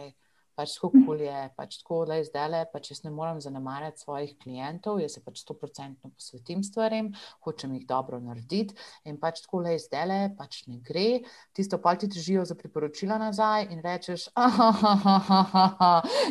Pač 0.61 0.75
tako 0.77 0.91
kul 0.93 1.05
cool 1.07 1.21
je, 1.25 1.39
pač 1.57 1.77
tako 1.81 1.97
le 2.09 2.19
zdaj 2.25 2.49
le, 2.53 2.61
pač 2.69 2.91
jaz 2.91 3.01
ne 3.05 3.11
morem 3.13 3.39
zanemarjati 3.41 4.03
svojih 4.03 4.35
klientov, 4.43 4.99
jaz 5.01 5.17
se 5.17 5.23
pač 5.25 5.41
100% 5.41 6.11
posvetim 6.13 6.61
stvarem, 6.65 7.11
hočem 7.45 7.73
jih 7.77 7.87
dobro 7.89 8.19
narediti 8.21 8.77
in 9.09 9.17
pač 9.21 9.41
tako 9.45 9.63
le 9.65 9.73
zdaj 9.81 10.05
le, 10.11 10.19
pač 10.37 10.61
ne 10.69 10.77
gre. 10.85 11.23
Tisto 11.57 11.81
pa 11.81 11.95
ti 11.97 12.09
držijo 12.11 12.45
za 12.45 12.57
priporočila 12.59 13.17
nazaj 13.21 13.71
in 13.73 13.81
rečeš, 13.81 14.27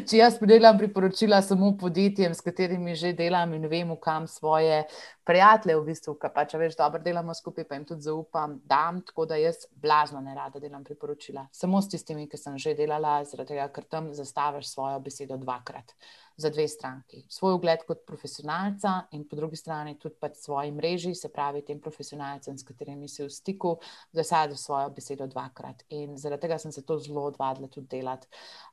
če 0.09 0.21
jaz 0.21 0.39
podeljam 0.39 0.79
priporočila 0.79 1.43
samo 1.43 1.75
podjetjem, 1.81 2.35
s 2.35 2.47
katerimi 2.47 2.95
že 2.95 3.13
delam 3.19 3.55
in 3.59 3.67
vem, 3.71 3.97
kam 4.01 4.29
svoje 4.31 4.85
prijatelje, 5.31 5.77
v 5.79 5.87
bistvu, 5.87 6.15
ki 6.19 6.31
pa 6.35 6.45
če 6.49 6.59
veš, 6.59 6.77
dobro 6.79 7.01
delamo 7.05 7.35
skupaj, 7.37 7.67
pa 7.69 7.77
jim 7.77 7.85
tudi 7.87 8.07
zaupam, 8.07 8.57
dam, 8.67 8.99
tako 9.07 9.29
da 9.31 9.39
jaz 9.39 9.63
blazno 9.79 10.23
ne 10.25 10.35
rada 10.35 10.59
delam 10.63 10.83
priporočila. 10.85 11.47
Samo 11.55 11.79
s 11.83 11.91
tistimi, 11.93 12.27
ki 12.31 12.41
sem 12.41 12.57
že 12.59 12.75
delala, 12.79 13.21
zaradi 13.29 13.55
tega, 13.55 13.69
ker 13.71 13.87
tam 13.87 14.11
zastaviš 14.21 14.71
svojo 14.75 15.01
besedo 15.01 15.37
dvakrat 15.41 15.95
za 16.41 16.51
dve 16.51 16.69
stranki. 16.69 17.25
Svoj 17.29 17.55
ugled 17.59 17.83
kot 17.87 18.05
profesionalca 18.07 18.95
in 19.13 19.27
po 19.29 19.37
drugi 19.37 19.57
strani 19.57 19.99
tudi 19.99 20.17
pač 20.21 20.39
svoji 20.41 20.73
mreži, 20.73 21.15
se 21.15 21.29
pravi 21.29 21.63
tem 21.67 21.81
profesionalcem, 21.81 22.57
s 22.59 22.65
katerimi 22.65 23.09
si 23.09 23.25
v 23.25 23.31
stiku, 23.31 23.75
zasadiš 24.17 24.65
svojo 24.65 24.91
besedo 24.97 25.27
dvakrat. 25.29 25.85
In 25.89 26.17
zaradi 26.19 26.47
tega 26.47 26.59
sem 26.59 26.73
se 26.73 26.85
to 26.87 26.99
zelo 26.99 27.27
odvadila 27.29 27.69
tudi 27.69 27.89
delati. 27.97 28.29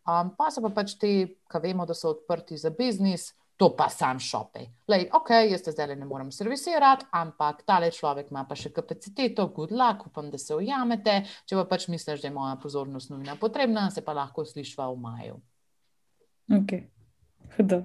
Um, 0.07 0.31
pa 0.37 0.51
so 0.51 0.63
pa 0.63 0.71
pač 0.71 0.95
ti, 1.01 1.13
ki 1.51 1.63
vemo, 1.63 1.85
da 1.85 1.97
so 1.97 2.15
odprti 2.15 2.57
za 2.57 2.71
biznis 2.71 3.33
to 3.57 3.71
pa 3.75 3.89
sam 3.89 4.19
šopej. 4.21 4.67
Lej, 4.87 5.07
ok, 5.17 5.31
jaz 5.49 5.65
te 5.65 5.73
zdaj 5.73 5.95
ne 5.95 6.05
morem 6.05 6.29
servisirati, 6.31 7.09
ampak 7.17 7.63
tale 7.65 7.89
človek 7.91 8.29
ima 8.31 8.45
pa 8.45 8.55
še 8.55 8.69
kapaciteto, 8.75 9.47
good 9.55 9.73
luck, 9.73 10.05
upam, 10.07 10.29
da 10.31 10.37
se 10.37 10.55
ujamete. 10.55 11.23
Če 11.49 11.57
pa 11.57 11.65
pač 11.73 11.87
misliš, 11.89 12.21
da 12.21 12.29
je 12.29 12.35
moja 12.37 12.55
pozornost 12.61 13.09
nujna 13.09 13.35
potrebna, 13.41 13.89
se 13.91 14.05
pa 14.05 14.13
lahko 14.17 14.45
slišva 14.45 14.91
v 14.93 15.01
maju. 15.01 15.39
Ok, 16.53 16.77
hudo. 17.57 17.83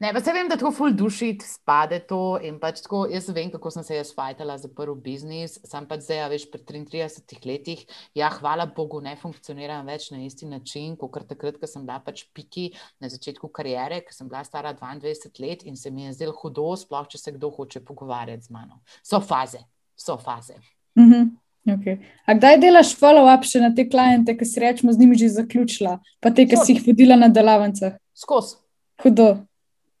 Ne, 0.00 0.10
pa 0.12 0.20
se 0.20 0.32
vem, 0.32 0.48
da 0.48 0.56
tako 0.58 0.72
ful 0.74 0.94
duši 0.96 1.30
spade 1.44 2.00
to 2.08 2.38
in 2.42 2.56
pač 2.62 2.80
tako, 2.84 3.04
jaz 3.10 3.28
vem, 3.34 3.50
kako 3.52 3.70
sem 3.70 3.84
se 3.86 3.98
jaz 3.98 4.10
fajtala 4.16 4.56
za 4.58 4.68
prvi 4.68 4.96
biznis, 5.04 5.58
sem 5.66 5.86
pač 5.86 6.06
zdaj, 6.06 6.24
veš, 6.32 6.46
pred 6.52 6.64
33 6.66 7.46
letih, 7.46 7.84
ja, 8.18 8.30
hvala 8.38 8.66
Bogu, 8.76 9.00
ne 9.04 9.14
funkcioniram 9.20 9.86
več 9.86 10.10
na 10.14 10.22
isti 10.24 10.48
način, 10.50 10.96
kot 11.00 11.28
takrat, 11.28 11.60
ko 11.60 11.70
sem 11.70 11.86
bila 11.86 12.00
pač 12.02 12.24
piki 12.34 12.70
na 13.02 13.12
začetku 13.12 13.48
karijere, 13.54 14.02
ko 14.06 14.16
sem 14.16 14.28
bila 14.30 14.42
stara 14.46 14.74
22 14.74 15.30
let 15.44 15.64
in 15.68 15.76
se 15.76 15.94
mi 15.94 16.08
je 16.08 16.18
zdelo 16.18 16.34
hudo, 16.42 16.72
sploh 16.80 17.06
če 17.08 17.20
se 17.20 17.36
kdo 17.38 17.52
hoče 17.54 17.84
pogovarjati 17.86 18.48
z 18.48 18.54
mano. 18.54 18.82
So 19.02 19.22
faze, 19.22 19.62
so 19.96 20.18
faze. 20.18 20.58
Mm 20.98 21.10
-hmm. 21.10 21.32
Okay. 21.64 21.96
A 22.28 22.34
kdaj 22.36 22.58
delaš 22.60 22.92
follow-up 23.00 23.46
še 23.48 23.60
na 23.62 23.70
te 23.72 23.86
kliente, 23.88 24.36
ki 24.36 24.44
si 24.44 24.60
rečemo 24.60 24.92
z 24.92 25.00
njimi 25.00 25.16
že 25.16 25.28
zaključila, 25.28 25.96
pa 26.20 26.30
te, 26.30 26.44
ki 26.44 26.56
si 26.60 26.74
jih 26.74 26.82
vodila 26.86 27.16
na 27.16 27.28
delavnicah? 27.32 27.96
Skos. 28.12 28.58
Hudo. 29.00 29.46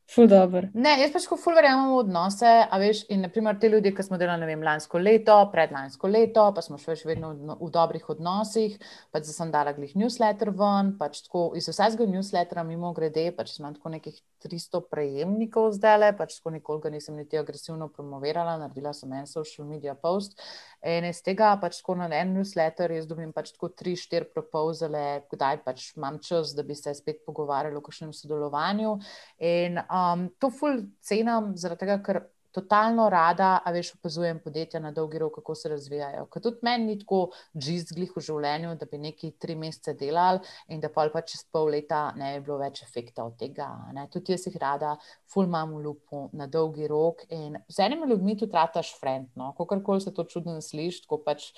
Ful 0.06 0.28
dobro. 0.28 0.68
Ne, 0.76 0.98
jaz 1.00 1.14
pač 1.14 1.24
ko 1.26 1.36
ful 1.40 1.56
verjamem 1.56 1.88
v 1.88 2.00
odnose. 2.02 2.50
Veš, 2.82 3.04
in 3.14 3.22
naprimer 3.24 3.56
te 3.60 3.70
ljudi, 3.72 3.94
ki 3.96 4.04
smo 4.04 4.18
delali 4.20 4.46
vem, 4.50 4.62
lansko 4.66 5.00
leto, 5.00 5.36
predlansko 5.52 6.10
leto, 6.12 6.44
pa 6.54 6.64
smo 6.64 6.76
še 6.76 6.98
vedno 7.08 7.32
v, 7.32 7.56
v 7.62 7.70
dobrih 7.72 8.10
odnosih, 8.12 8.76
pač 9.14 9.30
sem 9.32 9.52
dala 9.54 9.72
glih 9.72 9.96
newsletter 9.96 10.52
ven, 10.58 10.92
pač 11.00 11.22
tako 11.24 11.46
iz 11.56 11.70
vsega 11.72 12.04
newslettera 12.10 12.66
mimo 12.68 12.92
grede, 12.96 13.30
pač 13.32 13.56
imam 13.58 13.78
tako 13.78 13.94
nekih 13.96 14.20
300 14.44 14.80
prejemnikov 14.90 15.70
zdaj 15.76 15.96
le, 15.98 16.10
pač 16.18 16.36
tako 16.38 16.52
nikoli 16.54 16.92
nisem 16.94 17.16
niti 17.16 17.38
agresivno 17.40 17.88
promovirala, 17.88 18.58
naredila 18.60 18.92
sem 18.92 19.12
en 19.16 19.26
social 19.30 19.66
media 19.68 19.94
post. 19.94 20.36
In 20.84 21.08
iz 21.08 21.22
tega 21.24 21.54
pač 21.60 21.80
tako 21.80 21.96
na 22.02 22.10
en 22.12 22.34
newsletter 22.36 22.92
jaz 22.92 23.08
dobim 23.08 23.32
pač 23.32 23.54
tako 23.54 23.72
3-4 23.72 24.28
propozale, 24.34 25.04
kdaj 25.32 25.62
pač 25.64 25.88
imam 25.96 26.20
čas, 26.20 26.52
da 26.56 26.62
bi 26.62 26.76
se 26.76 26.92
spet 26.94 27.24
pogovarjali 27.26 27.80
o 27.80 27.84
kakšnem 27.84 28.12
sodelovanju. 28.12 28.98
In, 29.40 29.80
um, 29.88 30.28
to 30.38 30.52
ful 30.52 30.84
cenam, 31.00 31.54
zaradi 31.56 31.86
tega, 31.86 31.98
ker 32.04 32.24
totalno 32.54 33.08
rada, 33.10 33.58
a 33.64 33.72
veš, 33.74 33.94
opazujem 33.98 34.38
podjetja 34.44 34.80
na 34.80 34.92
dolgi 34.94 35.18
rok, 35.18 35.38
kako 35.40 35.54
se 35.58 35.70
razvijajo. 35.72 36.26
Ker 36.32 36.42
tudi 36.42 36.62
meni 36.66 36.86
ni 36.92 36.98
tako 37.00 37.20
žizglih 37.54 38.12
v 38.14 38.22
življenju, 38.28 38.74
da 38.80 38.88
bi 38.90 39.00
neki 39.02 39.32
tri 39.42 39.56
mesece 39.58 39.96
delali 39.98 40.42
in 40.68 40.82
da 40.82 40.90
pa 40.94 41.08
čez 41.20 41.44
pol 41.52 41.72
leta 41.74 42.06
ne 42.18 42.34
bi 42.38 42.46
bilo 42.46 42.58
več 42.62 42.82
efekta 42.86 43.24
od 43.26 43.38
tega. 43.40 43.68
Ne. 43.96 44.06
Tudi 44.12 44.34
jaz 44.34 44.46
jih 44.46 44.58
rada, 44.60 44.94
ful 45.30 45.48
imam 45.48 45.74
v 45.74 45.82
lupu 45.88 46.28
na 46.32 46.46
dolgi 46.46 46.86
rok 46.90 47.26
in 47.30 47.58
z 47.68 47.86
enimi 47.88 48.10
ljudmi 48.10 48.38
tudi 48.38 48.52
trataš 48.52 48.94
frendno, 49.00 49.52
kakorkoli 49.58 50.04
se 50.04 50.14
to 50.14 50.24
čudno 50.24 50.60
sliši, 50.62 51.04
tako 51.06 51.22
pač 51.26 51.50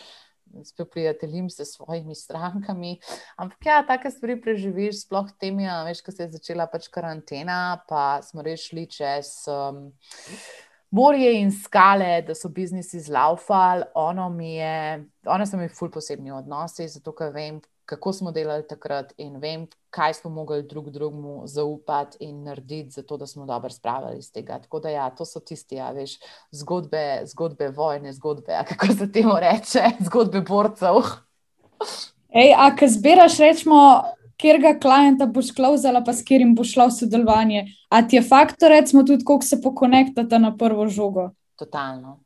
spet 0.64 0.90
prijateljim 0.90 1.50
s 1.50 1.60
svojimi 1.64 2.14
strankami. 2.14 2.98
Ampak 3.36 3.66
ja, 3.66 3.82
take 3.86 4.10
stvari 4.10 4.38
preživiš, 4.40 5.02
sploh 5.04 5.28
temi, 5.40 5.66
veš, 5.88 6.02
ko 6.06 6.14
se 6.14 6.26
je 6.26 6.36
začela 6.38 6.68
pač 6.70 6.88
karantena, 6.92 7.82
pa 7.88 8.22
smo 8.22 8.46
rešili 8.46 8.86
čez. 8.86 9.32
Um, 9.50 9.90
Morje 10.90 11.40
in 11.40 11.50
skale, 11.52 12.22
da 12.22 12.34
so 12.34 12.48
biznisi 12.48 13.00
zlaufali, 13.00 13.82
ono, 13.94 14.26
ono 15.26 15.46
so 15.46 15.56
mi 15.56 15.68
ful 15.68 15.90
posebni 15.90 16.30
odnosi, 16.32 16.88
zato 16.88 17.12
ker 17.12 17.32
vem, 17.34 17.60
kako 17.86 18.12
smo 18.12 18.32
delali 18.32 18.66
takrat 18.66 19.12
in 19.16 19.36
vem, 19.42 19.66
kaj 19.90 20.14
smo 20.14 20.30
mogli 20.30 20.62
drug 20.62 20.90
drugemu 20.90 21.42
zaupati 21.46 22.16
in 22.20 22.42
narediti, 22.42 22.90
zato 22.90 23.16
da 23.16 23.26
smo 23.26 23.46
dobro 23.46 23.70
spravili 23.70 24.18
iz 24.18 24.32
tega. 24.32 24.58
Tako 24.58 24.80
da, 24.80 24.90
ja, 24.90 25.10
to 25.10 25.24
so 25.24 25.40
tisti, 25.40 25.76
ja, 25.76 25.90
veš, 25.90 26.18
zgodbe, 26.50 27.22
zgodbe 27.24 27.68
vojne, 27.68 28.12
zgodbe, 28.12 28.58
kako 28.68 28.86
se 28.86 29.12
temu 29.12 29.38
reče, 29.40 29.82
zgodbe 30.06 30.40
borcev. 30.40 31.02
Ej, 32.34 32.54
a 32.58 32.70
kaj 32.76 32.88
zbiraš, 32.88 33.38
rečemo, 33.38 34.02
kjer 34.40 34.60
ga 34.60 34.74
klienta 34.80 35.26
boš 35.26 35.52
klauzala, 35.56 36.02
pa 36.04 36.12
s 36.12 36.24
katerim 36.24 36.54
boš 36.54 36.74
šla 36.74 36.88
v 36.90 36.96
sodelovanje? 36.98 37.64
A 37.88 38.02
ti 38.02 38.16
je 38.16 38.22
faktor, 38.22 38.70
recimo, 38.70 39.02
tudi 39.02 39.24
koliko 39.24 39.46
se 39.46 39.60
pokonektata 39.62 40.38
na 40.38 40.56
prvo 40.56 40.88
žogo? 40.88 41.30
Totalno. 41.56 42.25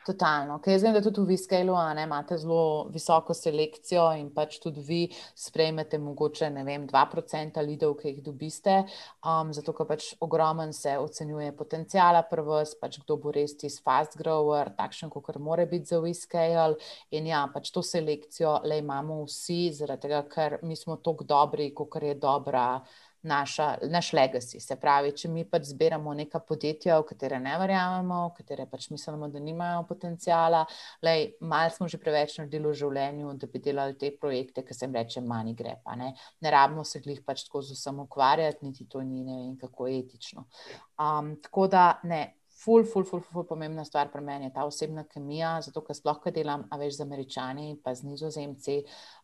Totalno. 0.00 0.54
Ker 0.64 0.72
jaz 0.72 0.84
vem, 0.86 0.94
da 0.96 1.02
tudi 1.04 1.20
v 1.20 1.34
Viscalu 1.34 1.74
imate 2.00 2.38
zelo 2.40 2.88
visoko 2.88 3.34
selekcijo 3.36 4.06
in 4.16 4.30
pač 4.32 4.56
tudi 4.62 4.80
vi 4.80 5.00
sprejmete 5.36 5.98
mogoče 6.00 6.48
vem, 6.64 6.86
2% 6.88 7.60
lidov, 7.66 7.98
ki 7.98 8.08
jih 8.08 8.22
dobiste, 8.24 8.78
um, 9.20 9.52
zato 9.52 9.74
ker 9.76 9.84
pač 9.90 10.14
ogromen 10.24 10.72
se 10.72 10.96
ocenjuje 10.96 11.52
potencijala 11.52 12.22
prvs, 12.30 12.72
pač 12.80 12.96
kdo 13.02 13.18
bo 13.20 13.34
res 13.36 13.52
tisti 13.60 13.84
fast 13.84 14.16
grower, 14.16 14.72
takšen, 14.78 15.12
kot 15.12 15.36
mora 15.36 15.68
biti 15.68 15.92
za 15.92 16.00
Viscal. 16.00 16.78
In 17.12 17.28
ja, 17.28 17.44
pač 17.52 17.68
to 17.68 17.84
selekcijo 17.84 18.56
le 18.64 18.80
imamo 18.80 19.20
vsi, 19.26 19.66
zaradi 19.82 20.08
tega, 20.08 20.24
ker 20.32 20.58
mi 20.64 20.80
smo 20.80 20.96
tako 20.96 21.28
dobri, 21.28 21.74
kot 21.76 22.00
je 22.00 22.16
dobra 22.16 22.80
naša, 23.22 23.76
naš 23.90 24.12
legacy. 24.12 24.60
Se 24.60 24.76
pravi, 24.80 25.12
če 25.16 25.28
mi 25.28 25.44
pač 25.48 25.68
zbiramo 25.70 26.14
neka 26.16 26.40
podjetja, 26.46 26.98
v 27.00 27.06
katere 27.10 27.40
ne 27.42 27.56
verjamemo, 27.60 28.20
v 28.30 28.34
katere 28.38 28.66
pač 28.70 28.88
mislimo, 28.90 29.28
da 29.28 29.42
nimajo 29.42 29.84
potencijala, 29.88 30.64
malo 31.40 31.70
smo 31.76 31.88
že 31.88 32.00
preveč 32.00 32.38
naredili 32.38 32.68
v 32.70 32.74
življenju, 32.82 33.36
da 33.40 33.46
bi 33.46 33.62
delali 33.62 33.98
te 33.98 34.12
projekte, 34.16 34.64
ki 34.64 34.74
se 34.74 34.86
jim 34.86 34.96
reče 34.96 35.20
manj 35.20 35.54
gre. 35.54 35.76
Ne? 35.96 36.14
ne 36.40 36.50
rabimo 36.50 36.84
se 36.84 37.02
jih 37.04 37.22
pač 37.26 37.44
tako 37.46 37.62
z 37.62 37.76
vsem 37.76 38.00
ukvarjati, 38.06 38.64
niti 38.64 38.88
to 38.88 39.02
ni 39.02 39.24
ne 39.24 39.36
vem 39.44 39.56
kako 39.60 39.88
etično. 39.88 40.46
Um, 41.00 41.34
tako 41.42 41.66
da 41.68 41.84
ne, 42.04 42.40
ful, 42.60 42.84
ful, 42.84 43.04
ful, 43.04 43.20
ful, 43.24 43.44
pomembna 43.48 43.84
stvar 43.84 44.10
pri 44.12 44.20
meni 44.24 44.48
je 44.48 44.54
ta 44.54 44.66
osebna 44.68 45.04
kemija, 45.08 45.54
zato 45.64 45.80
ker 45.84 45.96
sploh, 45.96 46.18
kaj 46.20 46.34
delam, 46.36 46.66
a 46.68 46.78
veš 46.80 46.98
z 46.98 47.06
američani, 47.06 47.68
pa 47.84 47.94
z 47.96 48.10
nizozemci. 48.10 48.76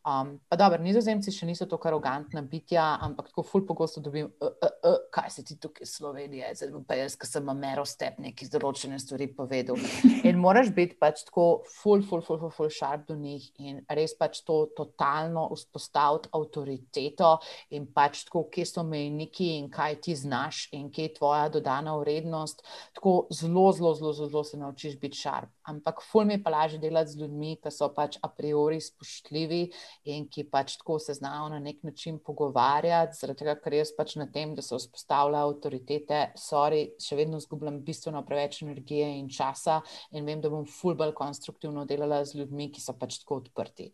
Um, 0.06 0.36
pa 0.46 0.54
dobro, 0.54 0.78
nizozemci 0.78 1.32
še 1.34 1.48
niso 1.48 1.66
tako 1.66 1.88
arogantna 1.90 2.38
bitja, 2.46 2.84
ampak 3.02 3.32
tako 3.32 3.42
ful 3.42 3.64
pogosto 3.66 3.98
dobim, 3.98 4.28
uh, 4.38 4.52
uh, 4.62 4.74
uh, 4.86 5.00
kaj 5.10 5.32
se 5.34 5.42
ti 5.42 5.56
tukaj 5.58 5.88
Slovenije, 5.90 6.52
zdaj 6.60 6.76
pa 6.86 6.94
jaz, 6.94 7.16
ki 7.18 7.26
sem 7.26 7.50
mero 7.58 7.82
step 7.82 8.20
neki 8.22 8.46
določene 8.52 9.00
stvari 9.02 9.26
povedal. 9.34 9.80
In 10.28 10.38
moraš 10.38 10.70
biti 10.76 10.94
pač 11.00 11.24
tako 11.26 11.46
ful, 11.66 12.04
ful, 12.06 12.22
ful, 12.22 12.38
ful, 12.38 12.52
ful 12.54 12.70
sharp 12.70 13.08
do 13.08 13.16
njih 13.18 13.48
in 13.58 13.80
res 13.98 14.14
pač 14.14 14.44
to 14.46 14.60
totalno 14.78 15.48
vzpostaviti 15.56 16.30
avtoriteto 16.38 17.32
in 17.74 17.90
pač 17.90 18.22
tako, 18.28 18.44
kje 18.54 18.68
so 18.70 18.86
mejniki 18.86 19.56
in 19.56 19.66
kaj 19.74 19.98
ti 20.06 20.14
znaš 20.14 20.68
in 20.78 20.86
kje 20.86 21.08
je 21.08 21.14
tvoja 21.18 21.50
dodana 21.50 21.96
vrednost. 21.98 22.62
Tako 22.94 23.16
zelo, 23.34 23.72
zelo, 23.74 23.90
zelo, 23.98 24.14
zelo 24.22 24.46
se 24.46 24.62
naučiš 24.62 25.00
biti 25.02 25.18
šarp. 25.18 25.50
Ampak 25.66 25.98
ful 26.06 26.30
mi 26.30 26.38
je 26.38 26.44
pa 26.46 26.54
lažje 26.54 26.78
delati 26.78 27.10
z 27.10 27.24
ljudmi, 27.24 27.56
ki 27.58 27.74
so 27.74 27.90
pač 27.90 28.20
a 28.22 28.30
priori 28.30 28.78
spoštljivi 28.78 29.64
in 30.04 30.26
ki 30.28 30.44
pač 30.50 30.76
tako 30.80 30.98
se 30.98 31.14
znajo 31.14 31.48
na 31.48 31.58
nek 31.58 31.82
način 31.82 32.18
pogovarjati, 32.18 33.16
zaradi 33.20 33.44
tega, 33.44 33.54
ker 33.60 33.78
jaz 33.78 33.92
pač 33.96 34.16
na 34.16 34.26
tem, 34.32 34.54
da 34.54 34.62
se 34.62 34.76
vzpostavlja 34.76 35.44
avtoritete, 35.46 36.20
sorry, 36.40 36.82
še 37.02 37.16
vedno 37.16 37.40
zgubljam 37.40 37.80
bistveno 37.84 38.22
preveč 38.26 38.62
energije 38.62 39.08
in 39.18 39.28
časa 39.28 39.80
in 40.12 40.24
vem, 40.24 40.40
da 40.40 40.50
bom 40.52 40.66
ful 40.66 40.94
bolj 40.94 41.14
konstruktivno 41.16 41.86
delala 41.86 42.24
z 42.24 42.42
ljudmi, 42.42 42.70
ki 42.72 42.80
so 42.80 42.96
pač 42.98 43.20
tako 43.22 43.42
odprti. 43.42 43.92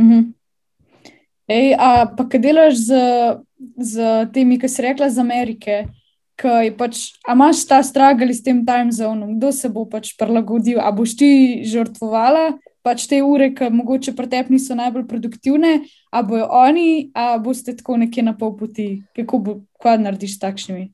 Mm 0.00 0.10
-hmm. 0.10 0.32
Ej, 1.50 1.74
a 1.78 2.06
pa 2.16 2.28
kaj 2.28 2.40
delaš 2.40 2.74
z, 2.74 2.94
z 3.76 4.26
temi, 4.32 4.58
ki 4.58 4.68
si 4.68 4.82
rekla, 4.82 5.10
z 5.10 5.18
Amerike? 5.18 5.86
ki 6.40 6.72
pač, 6.78 7.12
imaš 7.28 7.64
ta 7.68 7.82
stragel 7.84 8.32
s 8.32 8.42
tem 8.42 8.64
time 8.64 8.92
zonom, 8.92 9.36
kdo 9.36 9.52
se 9.52 9.68
bo 9.68 9.84
pač 9.84 10.14
prilagodil, 10.16 10.80
a 10.80 10.88
boš 10.92 11.16
ti 11.20 11.30
žrtvovala 11.68 12.56
pač 12.82 13.06
te 13.10 13.20
ure, 13.22 13.50
ki 13.54 13.70
mogoče 13.74 14.14
pri 14.16 14.28
tebi 14.30 14.56
niso 14.56 14.76
najbolj 14.78 15.06
produktivne, 15.08 15.72
a 16.10 16.22
bojo 16.26 16.46
oni, 16.60 17.10
a 17.14 17.36
boste 17.42 17.76
tako 17.76 17.98
nekje 18.00 18.24
na 18.26 18.36
pol 18.38 18.56
poti, 18.58 18.88
kako 19.16 19.38
bo, 19.44 19.58
kaj 19.82 20.00
narediš 20.00 20.36
s 20.36 20.42
takšnimi. 20.44 20.86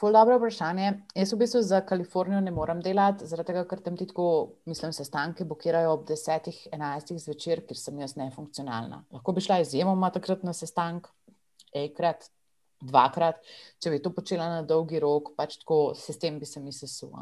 Ful 0.00 0.14
dobro 0.16 0.38
vprašanje. 0.40 0.94
Jaz 1.12 1.32
v 1.34 1.38
bistvu 1.42 1.60
za 1.60 1.82
Kalifornijo 1.84 2.40
ne 2.40 2.52
morem 2.56 2.78
delati, 2.80 3.26
zaradi 3.28 3.52
tega, 3.52 3.66
ker 3.68 3.82
tam 3.84 3.98
ti 4.00 4.06
tako, 4.08 4.26
mislim, 4.70 4.94
sestanke 4.96 5.44
blokirajo 5.44 5.92
ob 5.92 6.06
10-11 6.08 7.18
zvečer, 7.20 7.60
ker 7.68 7.76
sem 7.76 7.98
jaz 8.00 8.16
nefunkcionalna. 8.16 9.02
Lahko 9.12 9.34
bi 9.36 9.44
šla 9.44 9.60
izjemoma 9.60 10.08
takrat 10.14 10.46
na 10.46 10.56
sestank, 10.56 11.10
enkrat, 11.76 12.30
dvakrat, 12.80 13.40
če 13.82 13.92
bi 13.92 14.00
to 14.02 14.12
počela 14.14 14.48
na 14.50 14.62
dolgi 14.66 15.00
rok, 15.02 15.32
pač 15.36 15.58
tako 15.60 15.80
sistem 15.98 16.38
bi 16.40 16.48
se 16.48 16.60
mi 16.60 16.72
sesul. 16.72 17.12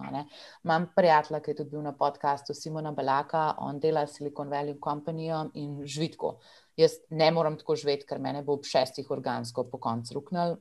Imam 0.64 0.88
prijatelja, 0.96 1.40
ki 1.42 1.52
je 1.52 1.59
tudi 1.62 1.74
bil 1.76 1.84
na 1.86 1.94
podkastu 1.98 2.54
Simona 2.54 2.92
Belaka, 2.94 3.50
on 3.64 3.80
dela 3.82 4.06
Silicon 4.06 4.50
Valley 4.52 4.78
Company 4.84 5.30
in 5.59 5.82
živitko. 5.84 6.36
Jaz 6.78 7.00
ne 7.11 7.30
morem 7.34 7.59
tako 7.59 7.74
živeti, 7.78 8.06
ker 8.06 8.22
mene 8.22 8.44
bo 8.46 8.59
ob 8.59 8.66
šestih 8.66 9.11
organsko 9.11 9.66
po 9.70 9.80
koncu 9.82 10.20
ruknil, 10.20 10.59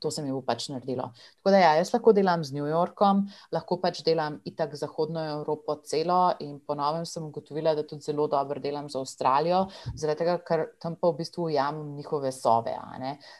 to 0.00 0.10
se 0.10 0.22
mi 0.22 0.32
bo 0.32 0.42
pač 0.46 0.68
naredilo. 0.72 1.10
Tako 1.38 1.54
da 1.54 1.60
ja, 1.62 1.72
jaz 1.80 1.92
lahko 1.94 2.12
delam 2.16 2.44
z 2.44 2.56
New 2.56 2.66
Yorkom, 2.68 3.24
lahko 3.54 3.78
pač 3.82 4.02
delam 4.06 4.40
itak 4.48 4.76
zahodno 4.78 5.22
Evropo 5.38 5.78
celo 5.84 6.20
in 6.44 6.58
ponovem 6.60 7.06
sem 7.08 7.24
ugotovila, 7.24 7.74
da 7.74 7.86
tudi 7.86 8.06
zelo 8.06 8.28
dobro 8.30 8.60
delam 8.62 8.90
za 8.92 9.00
Avstralijo, 9.00 9.64
zaradi 9.94 10.24
tega, 10.24 10.38
ker 10.46 10.66
tam 10.82 10.96
pa 11.00 11.10
v 11.12 11.20
bistvu 11.22 11.48
ujamem 11.50 11.94
njihove 11.96 12.32
sove. 12.32 12.76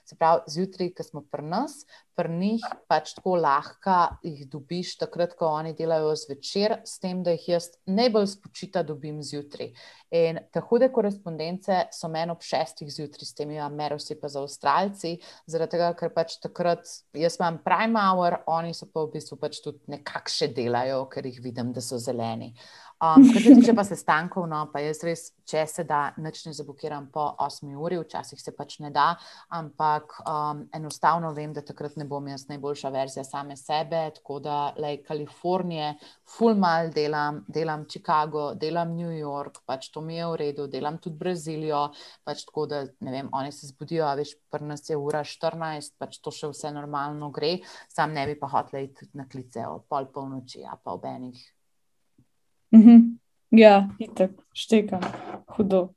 Se 0.04 0.16
pravi, 0.16 0.52
zjutraj, 0.52 0.92
ko 0.96 1.06
smo 1.06 1.24
pri 1.30 1.46
nas, 1.46 1.80
pri 2.16 2.32
njih 2.32 2.64
pač 2.88 3.12
tako 3.18 3.34
lahko 3.36 3.96
jih 4.24 4.46
dobiš, 4.48 4.94
takrat, 5.02 5.34
ko 5.36 5.50
oni 5.58 5.74
delajo 5.76 6.14
zvečer, 6.16 6.78
s 6.88 6.98
tem, 7.02 7.20
da 7.22 7.34
jih 7.36 7.48
jaz 7.56 7.68
najbolj 7.86 8.30
spočita 8.32 8.82
dobim 8.86 9.20
zjutraj. 9.24 9.74
In 10.16 10.40
te 10.54 10.62
hude 10.64 10.88
korespondence 10.94 11.82
so 11.92 12.08
meni 12.08 12.32
ob 12.32 12.44
šestih 12.46 12.88
zjutraj, 12.92 13.28
s 13.28 13.36
temi 13.36 13.60
Amerosi, 13.60 14.16
pa 14.20 14.30
za 14.32 14.40
Avstralci, 14.40 15.16
zaradi 15.50 15.76
tega, 15.76 15.92
ker 15.98 16.14
pač 16.14 16.38
takrat 16.40 16.88
jaz 17.16 17.36
imam 17.40 17.60
prime 17.64 18.00
hour, 18.00 18.40
oni 18.46 18.72
so 18.74 18.88
pa 18.88 19.04
v 19.04 19.12
bistvu 19.18 19.38
pač 19.42 19.60
tudi 19.64 19.92
nekako 19.92 20.32
še 20.32 20.50
delajo, 20.56 21.04
ker 21.12 21.26
jih 21.28 21.42
vidim, 21.44 21.74
da 21.76 21.84
so 21.84 22.00
zeleni. 22.00 22.54
Um, 22.96 23.26
kar 23.32 23.42
se 23.42 23.54
tiče 23.54 23.74
pa 23.76 23.82
sestankov, 23.84 24.46
no, 24.48 24.62
pa 24.72 24.80
jaz 24.80 25.02
res, 25.04 25.22
če 25.44 25.66
se 25.68 25.82
da, 25.84 26.14
nič 26.16 26.38
ne 26.46 26.52
zablokiram 26.56 27.10
po 27.12 27.26
8 27.44 27.74
uri, 27.76 27.98
včasih 28.00 28.40
se 28.40 28.54
pač 28.56 28.78
ne 28.80 28.88
da, 28.88 29.10
ampak 29.52 30.14
um, 30.22 30.62
enostavno 30.72 31.34
vem, 31.36 31.52
da 31.52 31.60
takrat 31.60 31.98
ne 32.00 32.06
bom 32.08 32.24
jaz 32.30 32.46
najboljša 32.48 32.92
verzija 32.94 33.24
same 33.28 33.56
sebe. 33.60 34.00
Tako 34.16 34.38
da, 34.46 34.56
lej, 34.80 35.02
Kalifornije, 35.04 35.90
full 36.36 36.56
mal 36.56 36.88
delam, 36.94 37.42
delam 37.52 37.84
Chicago, 37.84 38.46
delam 38.56 38.94
New 38.96 39.12
York, 39.12 39.60
pač 39.68 39.90
to 39.92 40.00
mi 40.00 40.16
je 40.16 40.30
v 40.30 40.40
redu, 40.40 40.66
delam 40.72 40.96
tudi 40.96 41.20
Brazilijo, 41.20 41.82
pač 42.24 42.46
tako 42.48 42.64
da, 42.70 42.80
ne 43.04 43.12
vem, 43.12 43.28
oni 43.36 43.52
se 43.52 43.68
zbudijo, 43.74 44.06
a 44.08 44.14
veš, 44.16 44.38
pri 44.48 44.70
nas 44.72 44.88
je 44.88 44.96
ura 44.96 45.20
14, 45.20 45.98
pač 46.00 46.16
to 46.24 46.32
še 46.32 46.48
vse 46.54 46.72
normalno 46.72 47.28
gre, 47.28 47.58
sam 47.92 48.16
ne 48.16 48.24
bi 48.24 48.40
pa 48.40 48.48
hotel 48.56 48.88
iti 48.88 49.12
na 49.12 49.28
klice 49.28 49.68
o 49.68 49.82
pol 49.84 50.08
polnoči, 50.16 50.64
a 50.64 50.80
pa 50.80 50.96
ob 50.96 51.04
enih. 51.12 51.44
Mhm. 52.76 53.16
Ja, 53.50 53.88
itek, 53.98 54.30
štekam, 54.52 55.00
hudo. 55.56 55.88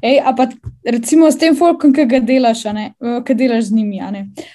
Ej, 0.00 0.20
a 0.24 0.32
pa 0.32 0.48
recimo 0.84 1.30
s 1.30 1.38
tem 1.38 1.56
folkom, 1.56 1.92
ki 1.92 2.06
ga 2.08 2.20
delaš, 2.24 2.62
ki 2.96 3.34
delaš 3.36 3.68
z 3.68 3.76
njimi. 3.76 4.00
A, 4.00 4.12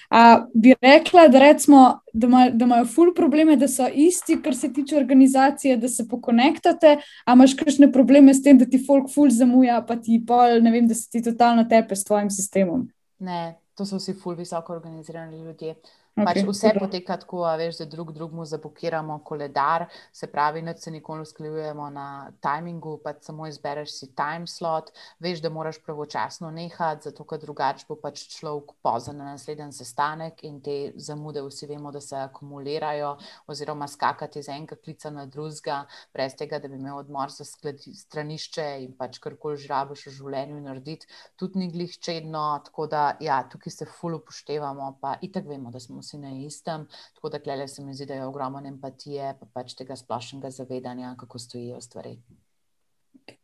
a 0.09 0.21
bi 0.53 0.73
rekla, 0.81 1.27
da, 1.27 1.39
recimo, 1.39 1.81
da, 2.13 2.27
ima, 2.27 2.43
da 2.49 2.65
imajo 2.65 2.85
ful 2.85 3.13
probleme, 3.15 3.55
da 3.57 3.67
so 3.67 3.87
isti, 3.87 4.39
kar 4.41 4.55
se 4.55 4.71
tiče 4.73 4.97
organizacije, 4.97 5.77
da 5.77 5.89
se 5.89 6.07
pokonektate, 6.09 6.97
a 7.25 7.33
imaš 7.37 7.55
kakšne 7.59 7.91
probleme 7.91 8.33
s 8.33 8.43
tem, 8.43 8.57
da 8.57 8.65
ti 8.65 8.81
folk 8.85 9.11
ful 9.13 9.29
zamuja, 9.29 9.81
pa 9.87 9.95
ti 9.95 10.21
pol, 10.27 10.61
ne 10.61 10.71
vem, 10.71 10.87
da 10.87 10.97
se 10.97 11.09
ti 11.09 11.23
totalno 11.23 11.65
tepe 11.69 11.95
s 11.95 12.03
tvojim 12.07 12.29
sistemom. 12.29 12.87
Ne, 13.19 13.55
to 13.77 13.85
so 13.85 14.01
vsi 14.01 14.17
ful 14.17 14.35
visoko 14.35 14.73
organizirani 14.73 15.43
ljudje. 15.43 15.75
Okay, 16.11 16.25
pač 16.27 16.41
vse 16.43 16.73
poteka 16.75 17.15
tako, 17.21 17.45
veš, 17.55 17.77
da 17.79 17.85
drug 17.87 18.09
drugemu 18.11 18.43
zablokiramo 18.45 19.15
koledar, 19.23 19.85
se 20.11 20.27
pravi, 20.27 20.61
da 20.61 20.73
se 20.77 20.91
nikoli 20.91 21.23
usklajujemo 21.23 21.85
na 21.89 22.31
timingu, 22.43 22.97
pa 23.03 23.13
samo 23.21 23.47
izbereš 23.47 23.93
si 23.95 24.09
time 24.15 24.47
slot, 24.47 24.91
veš, 25.23 25.39
da 25.39 25.49
moraš 25.49 25.79
pravočasno 25.85 26.51
nehati, 26.51 27.07
zato 27.07 27.23
ker 27.23 27.39
drugače 27.39 27.85
bo 27.87 27.95
pač 27.95 28.25
človek 28.33 28.73
pozan 28.83 29.21
na 29.23 29.29
naslednji 29.29 29.71
sestanek 29.71 30.43
in 30.43 30.59
te 30.59 30.75
zamude 30.99 31.45
vsi 31.45 31.69
vemo, 31.71 31.93
da 31.95 32.01
se 32.03 32.19
akumulirajo, 32.19 33.13
oziroma 33.47 33.87
skakati 33.87 34.43
iz 34.43 34.51
enega 34.51 34.75
klica 34.75 35.13
na 35.15 35.25
drugega, 35.25 35.85
brez 36.11 36.35
tega, 36.35 36.59
da 36.59 36.67
bi 36.67 36.75
imel 36.75 36.99
odmor 37.05 37.31
za 37.31 37.47
stranišče 37.47 38.67
in 38.83 38.91
pač 38.99 39.21
karkoli 39.23 39.63
žrabiš 39.63 40.09
v 40.09 40.15
življenju 40.19 40.59
narediti, 40.67 41.07
tudi 41.39 41.63
ni 41.63 41.71
glih 41.71 41.95
čedno, 42.03 42.43
tako 42.67 42.91
da 42.91 43.15
ja, 43.23 43.41
tukaj 43.47 43.77
se 43.79 43.87
ful 43.87 44.19
upoštevamo, 44.19 44.97
pa 44.99 45.15
itak 45.23 45.47
vemo, 45.47 45.71
da 45.71 45.79
smo 45.79 46.00
vsi 46.01 46.17
na 46.17 46.31
istem. 46.37 46.87
Tako 47.15 47.29
da 47.29 47.39
klele 47.39 47.67
se 47.67 47.83
mi 47.83 47.93
zdi, 47.93 48.05
da 48.05 48.19
je 48.19 48.25
ogromno 48.25 48.61
empatije, 48.67 49.35
pa 49.39 49.47
pač 49.53 49.75
tega 49.77 49.95
splošnega 49.95 50.51
zavedanja, 50.51 51.15
kako 51.19 51.39
stojijo 51.39 51.81
stvari. 51.81 52.17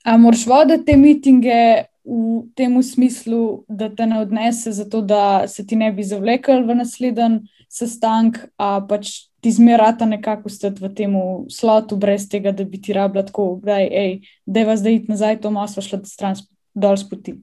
A 0.03 0.17
moraš 0.17 0.45
voditi 0.47 0.85
te 0.85 0.97
mitinge 0.97 1.61
v 2.07 2.47
tem 2.55 2.75
smislu, 2.83 3.65
da 3.67 3.89
te 3.95 4.05
ne 4.07 4.21
odnese, 4.21 4.71
zato 4.71 5.01
da 5.01 5.47
se 5.47 5.65
ti 5.67 5.75
ne 5.75 5.91
bi 5.91 6.03
zavlekel 6.03 6.63
v 6.65 6.75
naslednji 6.79 7.43
sestank, 7.69 8.39
a 8.57 8.79
pač 8.87 9.27
ti 9.43 9.51
zmerata 9.51 10.07
nekako 10.07 10.49
stati 10.49 10.81
v 10.81 10.89
tem 10.95 11.15
slotu, 11.51 11.97
brez 11.99 12.29
tega, 12.31 12.51
da 12.55 12.63
bi 12.63 12.79
ti 12.81 12.95
rabila 12.95 13.25
tako, 13.27 13.59
da 13.63 13.77
je 13.83 14.65
vas 14.65 14.79
zdaj 14.79 14.95
iti 14.95 15.11
nazaj, 15.11 15.41
to 15.43 15.51
maslo 15.51 15.83
šlo 15.83 15.99
stran 16.07 16.39
dol 16.73 16.97
s 16.97 17.03
poti. 17.09 17.35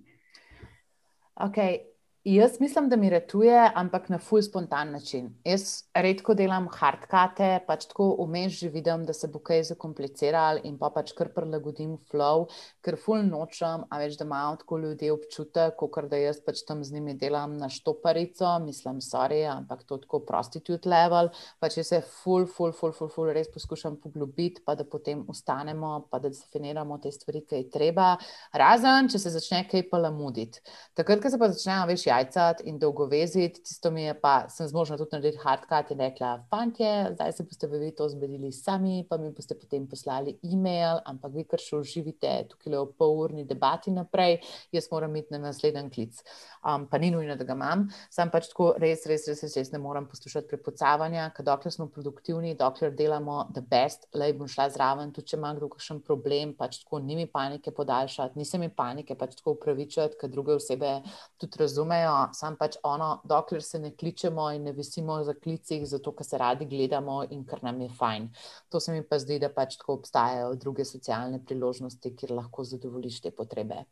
Okay. 1.36 1.93
Jaz 2.24 2.60
mislim, 2.60 2.88
da 2.88 2.96
mi 2.96 3.10
retuje, 3.10 3.70
ampak 3.74 4.08
na 4.08 4.18
full 4.18 4.42
spontan 4.42 4.92
način. 4.92 5.26
Jaz 5.44 5.82
redko 5.94 6.32
delam 6.34 6.70
hardkate, 6.72 7.58
pač 7.66 7.82
tako 7.90 8.06
vmeš 8.16 8.54
že 8.62 8.68
vidim, 8.72 9.02
da 9.04 9.12
se 9.12 9.28
bo 9.28 9.42
kaj 9.44 9.60
zakompliciral 9.68 10.62
in 10.64 10.78
pa 10.80 10.88
pač 10.94 11.12
kar 11.12 11.28
prilagodim 11.34 11.98
flow, 12.08 12.46
ker 12.80 12.96
full 12.96 13.26
nočem, 13.28 13.84
a 13.92 13.98
več, 14.00 14.16
da 14.16 14.24
imajo 14.24 14.54
tako 14.62 14.78
ljudje 14.78 15.10
občutek, 15.12 15.76
kot 15.76 16.08
da 16.08 16.22
jaz 16.22 16.38
pač 16.46 16.62
tam 16.64 16.80
z 16.80 16.94
njimi 16.96 17.12
delam 17.20 17.58
na 17.60 17.68
štoparico, 17.68 18.54
mislim, 18.64 19.04
sorry, 19.04 19.42
ampak 19.44 19.84
to 19.84 20.00
tako 20.06 20.22
prostitute 20.24 20.88
level, 20.88 21.28
pač 21.60 21.76
jaz 21.82 21.92
se 21.92 22.00
full, 22.00 22.48
full, 22.48 22.72
full, 22.72 22.96
full, 22.96 23.12
full 23.12 23.34
res 23.36 23.52
poskušam 23.52 24.00
poglobiti, 24.00 24.64
pa 24.64 24.78
da 24.80 24.88
potem 24.88 25.26
ustanemo, 25.28 25.92
pa 26.08 26.22
da 26.24 26.32
definiramo 26.32 26.96
te 27.04 27.12
stvari, 27.12 27.44
kaj 27.44 27.66
je 27.66 27.70
treba, 27.76 28.08
razen, 28.56 29.12
če 29.12 29.20
se 29.26 29.36
začne 29.36 29.62
kaj 29.68 29.90
pa 29.92 30.00
lamuditi. 30.08 30.64
Takrat, 30.96 31.20
ko 31.20 31.28
se 31.28 31.44
pa 31.44 31.52
začne, 31.52 31.82
veš, 31.92 32.08
jajcat 32.14 32.62
in 32.68 32.78
dolgo 32.78 33.06
veziti, 33.10 33.62
tisto 33.62 33.90
mi 33.90 34.04
je 34.04 34.14
pa, 34.20 34.46
sem 34.48 34.68
zmožna 34.68 34.96
tudi 35.00 35.16
narediti 35.16 35.42
hardcut 35.42 35.90
in 35.94 36.02
rekla, 36.04 36.32
fantje, 36.50 36.90
zdaj 37.14 37.32
se 37.32 37.46
boste 37.48 37.68
vi 37.70 37.90
to 37.96 38.08
zbedili 38.08 38.52
sami, 38.52 39.04
pa 39.08 39.18
mi 39.18 39.32
boste 39.34 39.56
potem 39.58 39.86
poslali 39.90 40.36
e-mail, 40.42 41.00
ampak 41.06 41.34
vi 41.34 41.44
kar 41.48 41.62
še 41.62 41.78
uživite 41.80 42.32
tukaj 42.50 42.72
le 42.72 42.82
v 42.84 42.90
pol 42.98 43.16
urni 43.24 43.44
debati 43.48 43.92
naprej, 43.94 44.40
jaz 44.74 44.88
moram 44.92 45.16
iti 45.16 45.34
na 45.34 45.42
naslednji 45.48 45.90
klic. 45.94 46.22
Um, 46.64 46.86
pa 46.88 46.98
ni 46.98 47.10
nujno, 47.12 47.36
da 47.36 47.44
ga 47.44 47.56
imam, 47.56 47.86
sem 48.12 48.30
pač 48.32 48.48
tako 48.52 48.70
res, 48.80 49.04
res, 49.10 49.26
res, 49.28 49.42
res, 49.44 49.56
res 49.58 49.72
ne 49.74 49.80
moram 49.82 50.06
poslušati 50.08 50.48
prepocavanja, 50.48 51.26
ker 51.36 51.44
dokler 51.44 51.74
smo 51.74 51.90
produktivni, 51.92 52.54
dokler 52.56 52.94
delamo 52.96 53.42
the 53.52 53.60
best, 53.60 54.08
le 54.16 54.30
bom 54.36 54.48
šla 54.48 54.70
zraven, 54.72 55.12
tudi 55.12 55.34
če 55.34 55.38
ima 55.40 55.52
kdo 55.56 55.68
kakšen 55.74 56.00
problem, 56.06 56.54
pač 56.56 56.80
tako 56.84 57.02
ni 57.04 57.18
mi 57.18 57.26
panike 57.30 57.72
podaljšati, 57.74 58.38
nisem 58.40 58.64
mi 58.64 58.70
panike 58.72 59.16
pač 59.18 59.36
tako 59.40 59.58
upravičati, 59.58 60.18
ker 60.20 60.32
druge 60.32 60.56
osebe 60.56 60.94
tudi 61.40 61.60
razumejo 61.60 62.03
razumejo, 62.04 62.32
sam 62.32 62.56
pač 62.56 62.76
ono, 62.82 63.20
dokler 63.24 63.62
se 63.62 63.78
ne 63.78 63.90
kličemo 63.96 64.50
in 64.52 64.64
ne 64.64 64.72
visimo 64.72 65.22
za 65.24 65.34
klicih, 65.34 65.86
zato 65.86 66.12
ker 66.12 66.26
se 66.26 66.38
radi 66.38 66.66
gledamo 66.66 67.24
in 67.30 67.44
ker 67.44 67.62
nam 67.62 67.80
je 67.80 67.88
fajn. 67.88 68.28
To 68.70 68.80
se 68.80 68.92
mi 68.92 69.02
pa 69.02 69.18
zdi, 69.18 69.38
da 69.38 69.48
pač 69.48 69.76
tako 69.76 69.94
obstajajo 69.94 70.54
druge 70.54 70.84
socialne 70.84 71.40
priložnosti, 71.44 72.16
kjer 72.16 72.32
lahko 72.32 72.64
zadovoljiš 72.64 73.20
te 73.20 73.30
potrebe. 73.30 73.84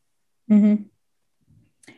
Mm 0.51 0.57
-hmm. 0.57 0.85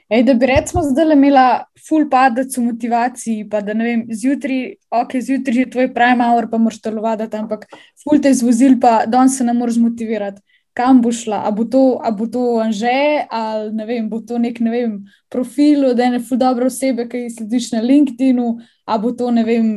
Ej, 0.08 0.22
da 0.22 0.34
bi 0.34 0.46
recimo 0.46 0.82
zdaj 0.82 1.12
imela 1.12 1.64
full 1.88 2.08
padec 2.10 2.56
v 2.56 2.62
motivaciji, 2.62 3.48
pa 3.48 3.60
da 3.60 3.74
ne 3.74 3.84
vem, 3.84 4.06
zjutraj, 4.08 4.74
ok, 4.90 5.10
zjutraj 5.20 5.58
je 5.58 5.70
tvoj 5.70 5.94
prime 5.94 6.24
hour, 6.24 6.50
pa 6.50 6.58
moraš 6.58 6.80
telovati, 6.80 7.36
ampak 7.36 7.66
full 8.02 8.20
te 8.20 8.34
zvozil, 8.34 8.80
pa 8.80 9.06
danes 9.06 9.36
se 9.38 9.44
ne 9.44 9.52
moreš 9.52 9.76
motivirati 9.76 10.40
kam 10.74 11.00
bo 11.02 11.12
šla. 11.12 11.42
A 11.46 11.50
bo 11.50 11.64
to, 11.64 11.98
a 12.02 12.10
bo 12.10 12.26
to 12.26 12.58
anže, 12.62 13.26
ali 13.30 13.72
ne 13.72 13.86
vem, 13.86 14.08
bo 14.10 14.20
to 14.20 14.38
nek 14.38 14.60
ne 14.60 14.70
vem, 14.70 14.96
profil 15.30 15.86
od 15.90 16.00
ene 16.00 16.20
fu 16.20 16.36
dobre 16.36 16.66
osebe, 16.66 17.06
ki 17.08 17.24
jih 17.24 17.36
slediš 17.36 17.70
na 17.76 17.82
LinkedIn-u, 17.84 18.48
a 18.86 18.98
bo 18.98 19.14
to 19.14 19.30
ne 19.30 19.44
vem, 19.46 19.68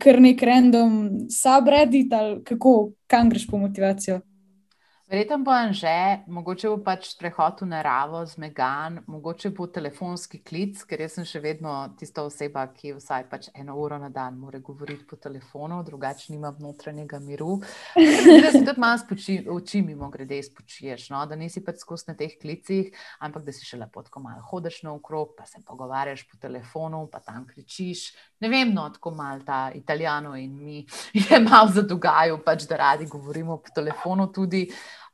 kar 0.00 0.20
nek 0.20 0.42
random 0.42 1.28
subreddit 1.32 2.12
ali 2.12 2.40
kako, 2.48 2.94
kam 3.06 3.30
greš 3.30 3.46
po 3.46 3.60
motivacijo. 3.60 4.20
Verjetno 5.08 5.38
bo 5.38 5.50
on 5.50 5.70
že, 5.72 6.20
mogoče 6.28 6.68
bo 6.68 6.82
pač 6.84 7.14
prehod 7.16 7.62
v 7.62 7.66
naravo, 7.70 8.18
zmegan, 8.28 8.98
mogoče 9.08 9.48
bo 9.56 9.64
telefonski 9.72 10.42
klic, 10.44 10.82
ker 10.84 11.00
jaz 11.00 11.14
sem 11.16 11.24
še 11.24 11.40
vedno 11.40 11.72
tista 11.96 12.20
oseba, 12.28 12.66
ki 12.68 12.92
vsaj 12.98 13.24
pač 13.30 13.48
eno 13.56 13.78
uro 13.80 13.96
na 13.96 14.10
dan 14.12 14.36
mora 14.36 14.60
govoriti 14.60 15.06
po 15.08 15.16
telefonu, 15.16 15.78
drugače 15.86 16.34
nimam 16.34 16.58
notranjega 16.60 17.22
miru. 17.24 17.56
Da 17.96 18.50
se 18.52 18.60
tudi 18.60 18.74
malo 18.76 19.16
oči 19.56 19.80
mimo 19.86 20.10
grede 20.12 20.42
spočiješ, 20.44 21.08
no? 21.14 21.24
da 21.24 21.40
nisi 21.40 21.64
pač 21.64 21.80
skozi 21.80 22.10
na 22.10 22.16
teh 22.20 22.36
klicih, 22.36 22.92
ampak 23.24 23.48
da 23.48 23.56
si 23.56 23.64
še 23.64 23.80
lepo 23.80 24.04
tako 24.04 24.20
malo 24.26 24.44
hodiš 24.52 24.82
naokrog, 24.90 25.32
pa 25.40 25.48
se 25.48 25.64
pogovarjaš 25.64 26.26
po 26.28 26.36
telefonu, 26.36 27.06
pa 27.08 27.24
tam 27.24 27.48
kričiš. 27.48 28.10
Ne 28.44 28.52
vem, 28.52 28.76
no, 28.76 28.84
tako 28.92 29.16
malo 29.16 29.40
ta 29.40 29.70
italijano 29.72 30.36
in 30.36 30.52
mi 30.52 30.84
je 31.16 31.40
malo 31.48 31.72
zadogajal, 31.72 32.44
pač, 32.44 32.68
da 32.68 32.84
radi 32.84 33.08
govorimo 33.08 33.56
po 33.56 33.72
telefonu 33.72 34.28
tudi. 34.28 34.66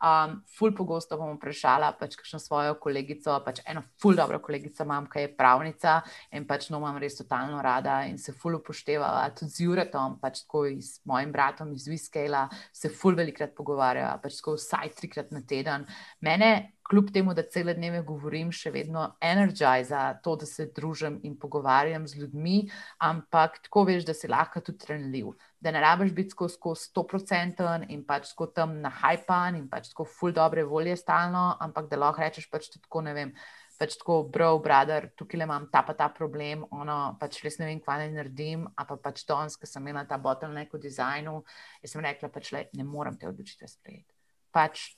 Um, 0.04 0.42
ful 0.44 0.74
pogosto 0.76 1.16
bom 1.16 1.38
vprašala, 1.38 1.94
pač 1.96 2.18
kakšno 2.20 2.36
svojo 2.42 2.74
kolegico, 2.76 3.38
pač 3.40 3.62
eno 3.64 3.80
ful 4.02 4.18
dobro 4.18 4.36
kolegico 4.44 4.84
imam, 4.84 5.06
ki 5.08 5.22
je 5.22 5.30
pravnica 5.32 5.94
in 6.36 6.44
pač 6.44 6.66
no 6.68 6.82
imam 6.82 6.98
res 7.00 7.16
totalno 7.16 7.62
rada 7.64 8.02
in 8.04 8.18
se 8.20 8.34
ful 8.36 8.58
upoštevala. 8.58 9.30
Tudi 9.38 9.54
z 9.54 9.64
Juretom, 9.64 10.18
pač 10.20 10.42
tako 10.44 10.66
in 10.68 10.82
s 10.84 11.00
mojim 11.08 11.32
bratom 11.32 11.72
iz 11.72 11.88
Viskela 11.88 12.44
se 12.68 12.92
ful 12.92 13.16
velikrat 13.16 13.56
pogovarjava, 13.56 14.18
pač 14.20 14.42
tako 14.42 14.58
vsaj 14.58 14.92
trikrat 15.00 15.32
na 15.32 15.40
teden. 15.40 15.88
Mene 16.20 16.52
kljub 16.88 17.10
temu, 17.12 17.34
da 17.34 17.42
cele 17.42 17.74
dneve 17.74 18.02
govorim, 18.04 18.50
še 18.52 18.70
vedno 18.74 19.06
energiza 19.24 20.02
to, 20.24 20.36
da 20.40 20.46
se 20.46 20.66
družim 20.76 21.16
in 21.24 21.36
pogovarjam 21.40 22.06
z 22.08 22.20
ljudmi, 22.20 22.68
ampak 23.02 23.62
tako 23.64 23.86
veš, 23.88 24.04
da 24.04 24.14
si 24.14 24.28
lahko 24.28 24.60
tudi 24.60 24.84
trenljiv. 24.84 25.32
Da 25.64 25.72
ne 25.72 25.80
rabiš 25.80 26.12
biti 26.12 26.34
skozi 26.36 26.84
sto 26.84 27.06
procenten 27.08 27.86
in 27.88 28.04
pač 28.04 28.34
tako 28.34 28.50
tam 28.52 28.78
na 28.84 28.92
hajpan 28.92 29.56
in 29.56 29.68
pač 29.72 29.88
tako 29.92 30.04
full 30.04 30.36
dobre 30.36 30.64
volje 30.68 30.96
stalno, 31.00 31.54
ampak 31.60 31.88
da 31.88 32.00
lahko 32.00 32.24
rečeš 32.24 32.50
pač 32.52 32.68
tako, 32.76 33.04
ne 33.08 33.14
vem. 33.16 33.36
Pač 33.74 33.96
tako, 33.98 34.20
bro, 34.30 34.52
brother, 34.62 35.08
tukaj 35.18 35.40
imam 35.42 35.64
ta 35.72 35.80
pa 35.82 35.96
ta 35.98 36.06
problem, 36.14 36.62
ono, 36.70 37.16
pač 37.18 37.40
res 37.42 37.58
ne 37.58 37.66
vem, 37.66 37.80
kaj 37.82 38.04
naj 38.04 38.12
naredim. 38.14 38.68
Pa 38.76 38.94
pač 38.94 39.24
danes, 39.26 39.56
ko 39.58 39.66
sem 39.66 39.82
imela 39.82 40.04
ta 40.06 40.20
bottleneck 40.20 40.76
v 40.76 40.84
dizajnu, 40.84 41.40
sem 41.82 42.04
rekla, 42.04 42.30
pač 42.30 42.52
le, 42.54 42.68
ne 42.78 42.86
morem 42.86 43.18
te 43.18 43.26
odločitve 43.26 43.66
sprejeti. 43.72 44.14
Pač 44.54 44.92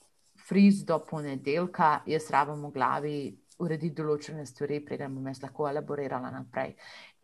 friz 0.47 0.85
do 0.85 0.99
ponedeljka, 1.05 2.01
jaz 2.07 2.29
rabim 2.31 2.63
v 2.67 2.71
glavi 2.71 3.17
urediti 3.63 3.95
določene 3.97 4.45
stvari, 4.45 4.79
preden 4.85 5.15
bom 5.17 5.27
jaz 5.31 5.41
lahko 5.43 5.67
elaborirala 5.69 6.31
naprej. 6.31 6.75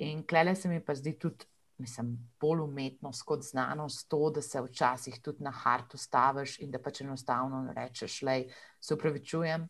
In 0.03 0.23
klele 0.27 0.55
se 0.55 0.69
mi 0.69 0.81
pa 0.83 0.95
zdi 0.97 1.15
tudi, 1.21 1.47
mislim, 1.81 2.13
bolj 2.41 2.63
umetnost 2.65 3.25
kot 3.27 3.45
znanost, 3.45 4.07
to, 4.09 4.29
da 4.33 4.41
se 4.41 4.61
včasih 4.61 5.19
tudi 5.23 5.43
na 5.43 5.51
hartu 5.51 5.97
staviš 5.97 6.59
in 6.65 6.71
da 6.71 6.81
pač 6.81 7.01
enostavno 7.03 7.65
rečeš, 7.75 8.21
le, 8.27 8.37
se 8.79 8.95
upravičujem, 8.97 9.67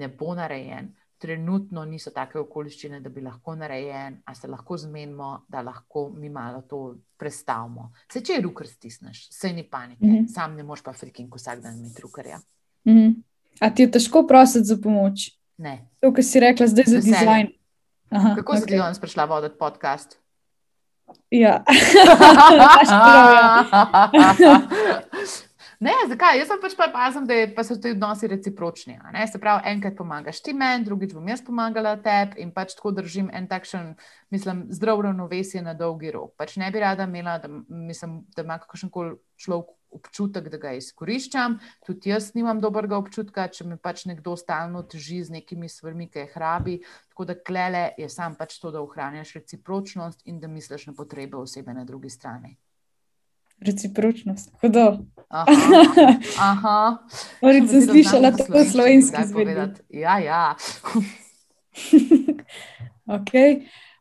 ne 0.00 0.08
bo 0.08 0.34
narejen. 0.36 0.94
Trenutno 1.16 1.86
niso 1.88 2.10
take 2.12 2.36
okoliščine, 2.42 2.98
da 3.00 3.08
bi 3.08 3.22
lahko 3.24 3.54
narejen, 3.56 4.18
a 4.28 4.34
se 4.36 4.50
lahko 4.52 4.76
zmenimo, 4.76 5.30
da 5.48 5.62
lahko 5.64 6.10
mi 6.12 6.28
malo 6.28 6.60
to 6.68 6.80
predstavimo. 7.16 7.88
Se 8.12 8.20
če 8.20 8.36
je 8.36 8.42
rukar 8.44 8.68
stisneš, 8.68 9.22
se 9.32 9.52
ni 9.52 9.64
panike, 9.64 10.04
mm 10.04 10.12
-hmm. 10.12 10.28
sam 10.34 10.56
ne 10.56 10.62
moš 10.62 10.84
pa 10.84 10.92
frikin 10.92 11.30
vsak 11.32 11.64
dan 11.64 11.78
imeti 11.80 12.04
rukarja. 12.04 12.40
-hmm. 12.86 13.22
A 13.60 13.70
ti 13.70 13.82
je 13.82 13.90
težko 13.90 14.26
prositi 14.26 14.64
za 14.64 14.76
pomoč? 14.82 15.32
Ne. 15.58 15.88
To, 16.00 16.12
kar 16.12 16.24
si 16.24 16.40
rekla 16.40 16.66
zdaj 16.66 16.84
za 16.86 17.00
dizajn. 17.00 17.46
Aha, 18.10 18.34
Kako 18.36 18.52
okay. 18.52 18.60
si 18.60 18.66
ti 18.66 18.76
danes 18.76 18.98
prišla 19.00 19.24
voditi 19.24 19.58
podcast? 19.58 20.20
Ja. 21.30 21.64
ne, 25.86 25.92
zakaj? 26.08 26.38
Jaz 26.38 26.48
sem 26.50 26.60
pač 26.62 26.74
pa 26.78 26.86
pazem, 26.92 27.26
da 27.26 27.34
pa 27.56 27.64
so 27.66 27.76
ti 27.80 27.90
odnosi 27.94 28.30
recipročni. 28.30 28.98
Se 29.30 29.38
pravi, 29.42 29.62
enkrat 29.72 29.96
pomagaš 29.98 30.40
ti 30.42 30.54
meni, 30.54 30.84
drugič 30.86 31.14
bom 31.14 31.28
jaz 31.28 31.42
pomagala 31.46 31.96
tebi 32.02 32.42
in 32.42 32.50
pač 32.54 32.74
tako 32.78 32.90
držim 33.00 33.30
en 33.34 33.48
takšen, 33.50 33.94
mislim, 34.30 34.66
zdrav 34.70 35.00
ravnovesje 35.08 35.62
na 35.62 35.74
dolgi 35.74 36.10
rok. 36.14 36.34
Pač 36.38 36.56
ne 36.62 36.70
bi 36.70 36.78
rada 36.82 37.04
imela, 37.08 37.38
da, 37.42 37.48
mislim, 37.68 38.26
da 38.36 38.42
ima 38.46 38.58
kakšen 38.62 38.90
koli 38.90 39.16
človek 39.40 39.66
občutek, 39.96 40.50
da 40.52 40.60
ga 40.60 40.74
izkoriščam. 40.76 41.58
Tudi 41.86 42.12
jaz 42.12 42.30
nimam 42.36 42.60
dobrega 42.62 42.98
občutka, 43.00 43.48
če 43.52 43.66
me 43.70 43.78
pač 43.80 44.04
nekdo 44.10 44.36
stalno 44.38 44.82
teži 44.84 45.22
z 45.24 45.38
nekimi 45.38 45.70
stvarmi, 45.72 46.08
ki 46.12 46.26
jih 46.26 46.36
rabi. 46.42 46.76
Tako 47.10 47.28
da 47.30 47.38
klele 47.38 47.88
je 47.98 48.08
sam 48.12 48.36
pač 48.38 48.58
to, 48.62 48.72
da 48.74 48.84
ohranjaš 48.84 49.34
recipročnost 49.40 50.26
in 50.30 50.40
da 50.40 50.48
misliš 50.52 50.88
na 50.90 50.96
potrebe 50.96 51.40
osebe 51.40 51.74
na 51.74 51.84
drugi 51.88 52.12
strani. 52.12 52.56
Recipročnost, 53.66 54.52
hudo. 54.60 55.06
Aha. 55.28 56.98
Moram 57.42 57.68
se 57.68 57.80
slišala 57.86 58.30
tako 58.36 58.64
slovenski 58.64 59.24
zvedeti. 59.26 59.80
Ja, 59.88 60.18
ja. 60.20 60.56
ok. 63.16 63.32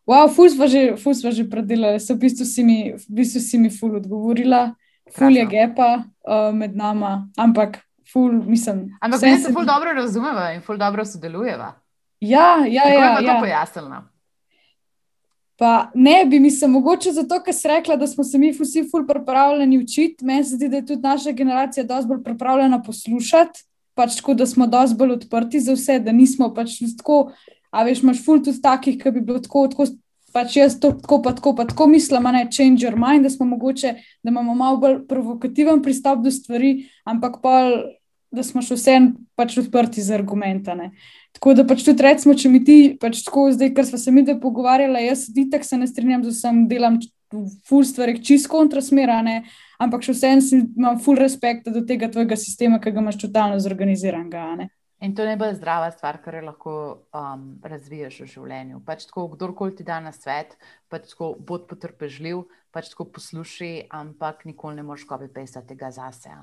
Wow, 0.05 0.29
fus 0.29 0.53
pa 0.53 0.67
že, 0.69 0.93
že 1.31 1.49
predelala, 1.49 1.97
so 1.97 2.13
v 2.13 2.29
bistvu 2.29 2.45
si 2.45 2.61
mi, 2.61 2.93
v 2.93 3.05
bistvu 3.09 3.41
si 3.41 3.57
mi 3.57 3.73
ful 3.73 3.95
odgovorila 3.97 4.75
ful 5.13 5.37
je 5.37 5.45
gepa 5.45 6.03
uh, 6.03 6.55
med 6.55 6.75
nama, 6.75 7.27
ampak 7.37 7.77
ful, 8.13 8.31
mislim. 8.31 8.97
Ampak 9.01 9.21
mi 9.21 9.37
se 9.37 9.53
ful 9.53 9.65
dobro 9.65 9.93
razumeva 9.93 10.51
in 10.53 10.61
ful 10.61 10.77
dobro 10.77 11.05
sodelujeva. 11.05 11.73
Ja, 12.19 12.65
ja, 12.67 12.83
Tako 12.83 12.99
ja. 12.99 13.17
Je 13.19 13.25
ja. 13.25 13.33
to 13.33 13.39
pojasnila. 13.39 14.03
Pa 15.57 15.91
ne 15.93 16.25
bi 16.25 16.39
mi 16.39 16.51
se 16.51 16.67
mogoče 16.67 17.11
zato, 17.11 17.39
ker 17.43 17.53
si 17.55 17.67
rekla, 17.67 17.95
da 17.95 18.07
smo 18.07 18.23
se 18.23 18.37
mi 18.37 18.51
vsi 18.51 18.83
ful 18.91 19.05
pripravljeni 19.07 19.77
učiti. 19.77 20.25
Meni 20.25 20.43
se 20.43 20.55
zdi, 20.55 20.69
da 20.69 20.81
je 20.81 20.85
tudi 20.85 21.01
naša 21.01 21.31
generacija 21.31 21.83
dosti 21.83 22.07
bolj 22.07 22.23
pripravljena 22.23 22.81
poslušati, 22.81 23.63
pač 23.95 24.17
tako, 24.19 24.33
da 24.33 24.45
smo 24.45 24.67
dosti 24.67 24.97
bolj 24.99 25.11
odprti 25.11 25.59
za 25.59 25.73
vse, 25.73 25.99
da 25.99 26.11
nismo 26.11 26.53
pač 26.53 26.79
tako. 26.97 27.31
A 27.71 27.83
veš, 27.83 28.03
imaš 28.03 28.23
ful 28.25 28.43
tudi 28.43 28.61
takih, 28.61 28.97
ki 28.99 29.11
bi 29.11 29.21
bilo 29.21 29.39
tako, 29.39 29.67
tako 29.67 29.87
pač 30.35 30.57
jaz 30.59 30.79
to 30.83 30.91
tako, 30.99 31.21
pa 31.23 31.31
tako, 31.35 31.55
pa 31.55 31.65
tako 31.69 31.87
mislim, 31.87 32.23
da 32.23 32.43
je 32.43 32.51
change 32.51 32.83
your 32.83 32.97
mind, 32.99 33.23
da 33.23 33.29
smo 33.31 33.45
mogoče, 33.45 33.93
da 34.23 34.33
imamo 34.33 34.55
malo 34.55 34.77
bolj 34.77 34.97
provokativen 35.07 35.81
pristop 35.83 36.23
do 36.23 36.31
stvari, 36.31 36.89
ampak 37.07 37.39
pa 37.43 37.69
da 38.35 38.43
smo 38.43 38.59
še 38.65 38.75
vsem 38.75 39.09
pač 39.39 39.55
odprti 39.61 40.03
za 40.03 40.17
argumente. 40.17 40.73
Tako 41.35 41.53
da 41.55 41.65
pač 41.67 41.85
tudi 41.87 42.03
recimo, 42.03 42.35
če 42.35 42.51
mi 42.51 42.61
ti 42.67 42.77
pač 42.99 43.21
tako 43.23 43.47
zdaj, 43.55 43.71
ker 43.75 43.87
smo 43.87 43.99
se 44.01 44.11
mi 44.11 44.25
dve 44.27 44.35
pogovarjali, 44.41 45.05
jaz 45.07 45.27
ditek 45.35 45.63
se 45.63 45.79
ne 45.79 45.87
strinjam 45.87 46.25
z 46.25 46.33
vsem, 46.35 46.65
delam 46.71 46.99
ful 47.67 47.83
stvari 47.87 48.19
čisto 48.23 48.51
kontrasmerane, 48.51 49.41
ampak 49.81 50.05
še 50.05 50.15
vsem 50.15 50.43
imam 50.75 50.99
ful 51.03 51.19
respekt 51.19 51.71
do 51.71 51.83
tega 51.87 52.11
tvojega 52.11 52.37
sistema, 52.39 52.79
ki 52.79 52.93
ga 52.95 53.03
imaš 53.03 53.19
totalno 53.23 53.59
zorganiziranega. 53.63 54.67
In 55.05 55.13
to 55.15 55.21
je 55.21 55.27
najbolj 55.27 55.59
zdrava 55.59 55.91
stvar, 55.93 56.17
kar 56.23 56.39
lahko 56.41 56.71
um, 57.13 57.43
razviješ 57.61 58.23
v 58.23 58.29
življenju. 58.31 58.79
Pač 58.87 59.05
tako, 59.05 59.27
kdorkoli 59.35 59.75
ti 59.77 59.85
da 59.85 59.99
na 60.01 60.09
svet, 60.15 60.55
pač 60.89 61.11
tako, 61.11 61.35
bod 61.37 61.67
potrpežljiv, 61.69 62.41
pač 62.73 62.89
tako 62.89 63.05
poslušaj, 63.13 63.85
ampak 63.93 64.41
nikoli 64.49 64.79
ne 64.79 64.85
moreš 64.87 65.05
kopi 65.07 65.27
pesati 65.31 65.69
tega 65.75 65.91
zase. 65.93 66.33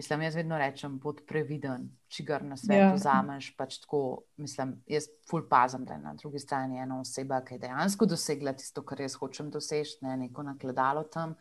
Mislim, 0.00 0.24
jaz 0.24 0.38
vedno 0.40 0.56
rečem, 0.58 0.96
bod 1.02 1.20
previden, 1.28 1.90
če 2.08 2.24
ga 2.30 2.40
na 2.46 2.56
svet 2.56 2.80
ja. 2.80 2.88
vzameš. 2.96 3.50
Pač 3.60 3.76
tako, 3.84 4.00
mislim, 4.40 4.78
jaz 4.88 5.10
ful 5.28 5.44
pazem, 5.50 5.84
da 5.84 5.98
je 5.98 6.04
na 6.06 6.16
drugi 6.16 6.40
strani 6.40 6.80
ena 6.80 7.02
oseba, 7.02 7.42
ki 7.44 7.58
je 7.58 7.66
dejansko 7.66 8.08
dosegla 8.08 8.56
tisto, 8.56 8.86
kar 8.88 9.04
jaz 9.04 9.18
hočem 9.20 9.52
doseči, 9.52 10.00
ne 10.06 10.16
neko 10.24 10.48
nakladalo 10.48 11.04
tam. 11.12 11.36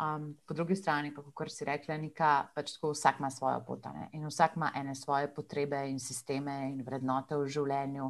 Um, 0.00 0.30
po 0.46 0.54
drugi 0.54 0.76
strani, 0.76 1.10
pa 1.12 1.20
kot 1.22 1.50
si 1.52 1.66
rekla, 1.68 1.98
Nika, 2.00 2.30
pač 2.54 2.72
tako 2.72 2.94
vsak 2.94 3.18
ima 3.20 3.28
svojo 3.30 3.58
pot 3.66 3.84
in 4.16 4.24
vsak 4.24 4.56
ima 4.56 4.70
ene 4.76 4.94
svoje 4.94 5.28
potrebe 5.34 5.82
in 5.90 5.98
sisteme 6.00 6.54
in 6.70 6.80
vrednote 6.86 7.36
v 7.36 7.48
življenju. 7.48 8.06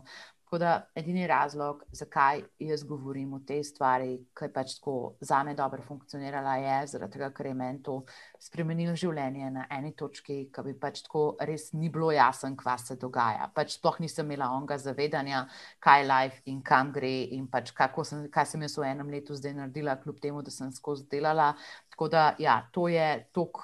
Tako 0.51 0.59
da 0.59 0.87
edini 0.95 1.27
razlog, 1.27 1.83
zakaj 1.93 2.41
jaz 2.59 2.83
govorim 2.83 3.33
o 3.33 3.39
tej 3.47 3.61
stvari, 3.65 4.17
ki 4.35 4.49
je 4.49 4.53
pač 4.53 4.73
tako 4.81 4.95
za 5.21 5.45
me 5.47 5.53
dobro 5.55 5.83
funkcionirala, 5.87 6.57
je 6.59 6.87
zaradi 6.91 7.13
tega, 7.13 7.29
ker 7.31 7.47
je 7.47 7.53
meni 7.55 7.79
to 7.87 8.01
spremenilo 8.43 8.97
življenje 8.99 9.51
na 9.55 9.69
eni 9.71 9.93
točki, 9.95 10.41
ki 10.51 10.65
bi 10.67 10.75
pač 10.75 11.05
tako 11.07 11.23
res 11.47 11.69
ni 11.73 11.87
bilo 11.89 12.11
jasno, 12.11 12.51
kaj 12.59 12.83
se 12.83 12.97
dogaja. 12.99 13.47
Pač 13.55 13.77
sploh 13.77 14.01
nisem 14.03 14.27
imela 14.27 14.49
onega 14.57 14.81
zavedanja, 14.83 15.45
kaj 15.79 16.03
je 16.03 16.09
life 16.11 16.43
in 16.51 16.59
kam 16.67 16.91
gre 16.99 17.15
in 17.39 17.47
pač 17.47 17.71
sem, 18.03 18.27
kaj 18.27 18.51
sem 18.51 18.67
jaz 18.67 18.75
v 18.75 18.89
enem 18.91 19.15
letu 19.15 19.39
zdaj 19.39 19.55
naredila, 19.55 20.01
kljub 20.03 20.19
temu, 20.19 20.43
da 20.43 20.51
sem 20.51 20.75
skozi 20.75 21.07
delala. 21.07 21.53
Tako 21.95 22.11
da 22.11 22.27
ja, 22.43 22.59
to 22.75 22.89
je 22.91 23.07
tok 23.31 23.63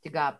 tega 0.00 0.30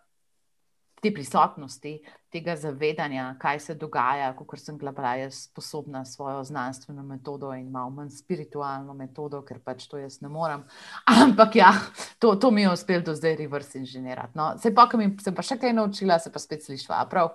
te 1.02 1.12
prisotnosti, 1.12 1.98
tega 2.32 2.56
zavedanja, 2.56 3.34
kaj 3.38 3.58
se 3.60 3.74
dogaja, 3.76 4.30
kot 4.36 4.60
sem 4.60 4.78
bila 4.78 5.14
jaz 5.16 5.44
sposobna 5.44 6.04
svojo 6.04 6.44
znanstveno 6.44 7.02
metodo 7.02 7.52
in 7.54 7.70
malo 7.70 7.90
manj 7.90 8.10
spiritualno 8.16 8.94
metodo, 8.94 9.42
ker 9.44 9.58
pač 9.60 9.86
to 9.86 10.00
jaz 10.00 10.20
ne 10.20 10.28
morem. 10.32 10.64
Ampak 11.22 11.56
ja, 11.56 11.72
to, 12.18 12.34
to 12.34 12.50
mi 12.50 12.62
je 12.62 12.72
uspelo 12.72 13.04
do 13.04 13.14
zdaj 13.14 13.36
reverse 13.36 13.78
inženirati. 13.78 14.32
No, 14.34 14.54
se 14.58 14.74
pa, 14.74 14.88
ki 14.88 15.12
sem 15.20 15.34
pa 15.36 15.44
še 15.44 15.60
kaj 15.60 15.76
naučila, 15.76 16.18
se 16.18 16.32
pa 16.32 16.40
spet 16.40 16.64
slišva. 16.64 17.04
Prav. 17.10 17.34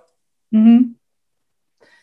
Mm 0.50 0.64
-hmm. 0.64 0.94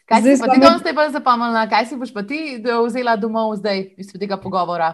Kaj 0.05 0.21
zdaj 0.21 0.35
si 0.35 0.41
pa 0.41 0.53
ti 0.53 0.59
danes 0.61 0.83
najbolj 0.83 1.11
zapomnila, 1.11 1.67
kaj 1.69 1.85
si 1.85 1.95
boš 1.97 2.13
pa 2.13 2.23
ti 2.23 2.61
vzela 2.87 3.15
domov 3.15 3.55
zdaj 3.55 3.95
iz 3.97 4.13
tega 4.13 4.37
pogovora? 4.37 4.93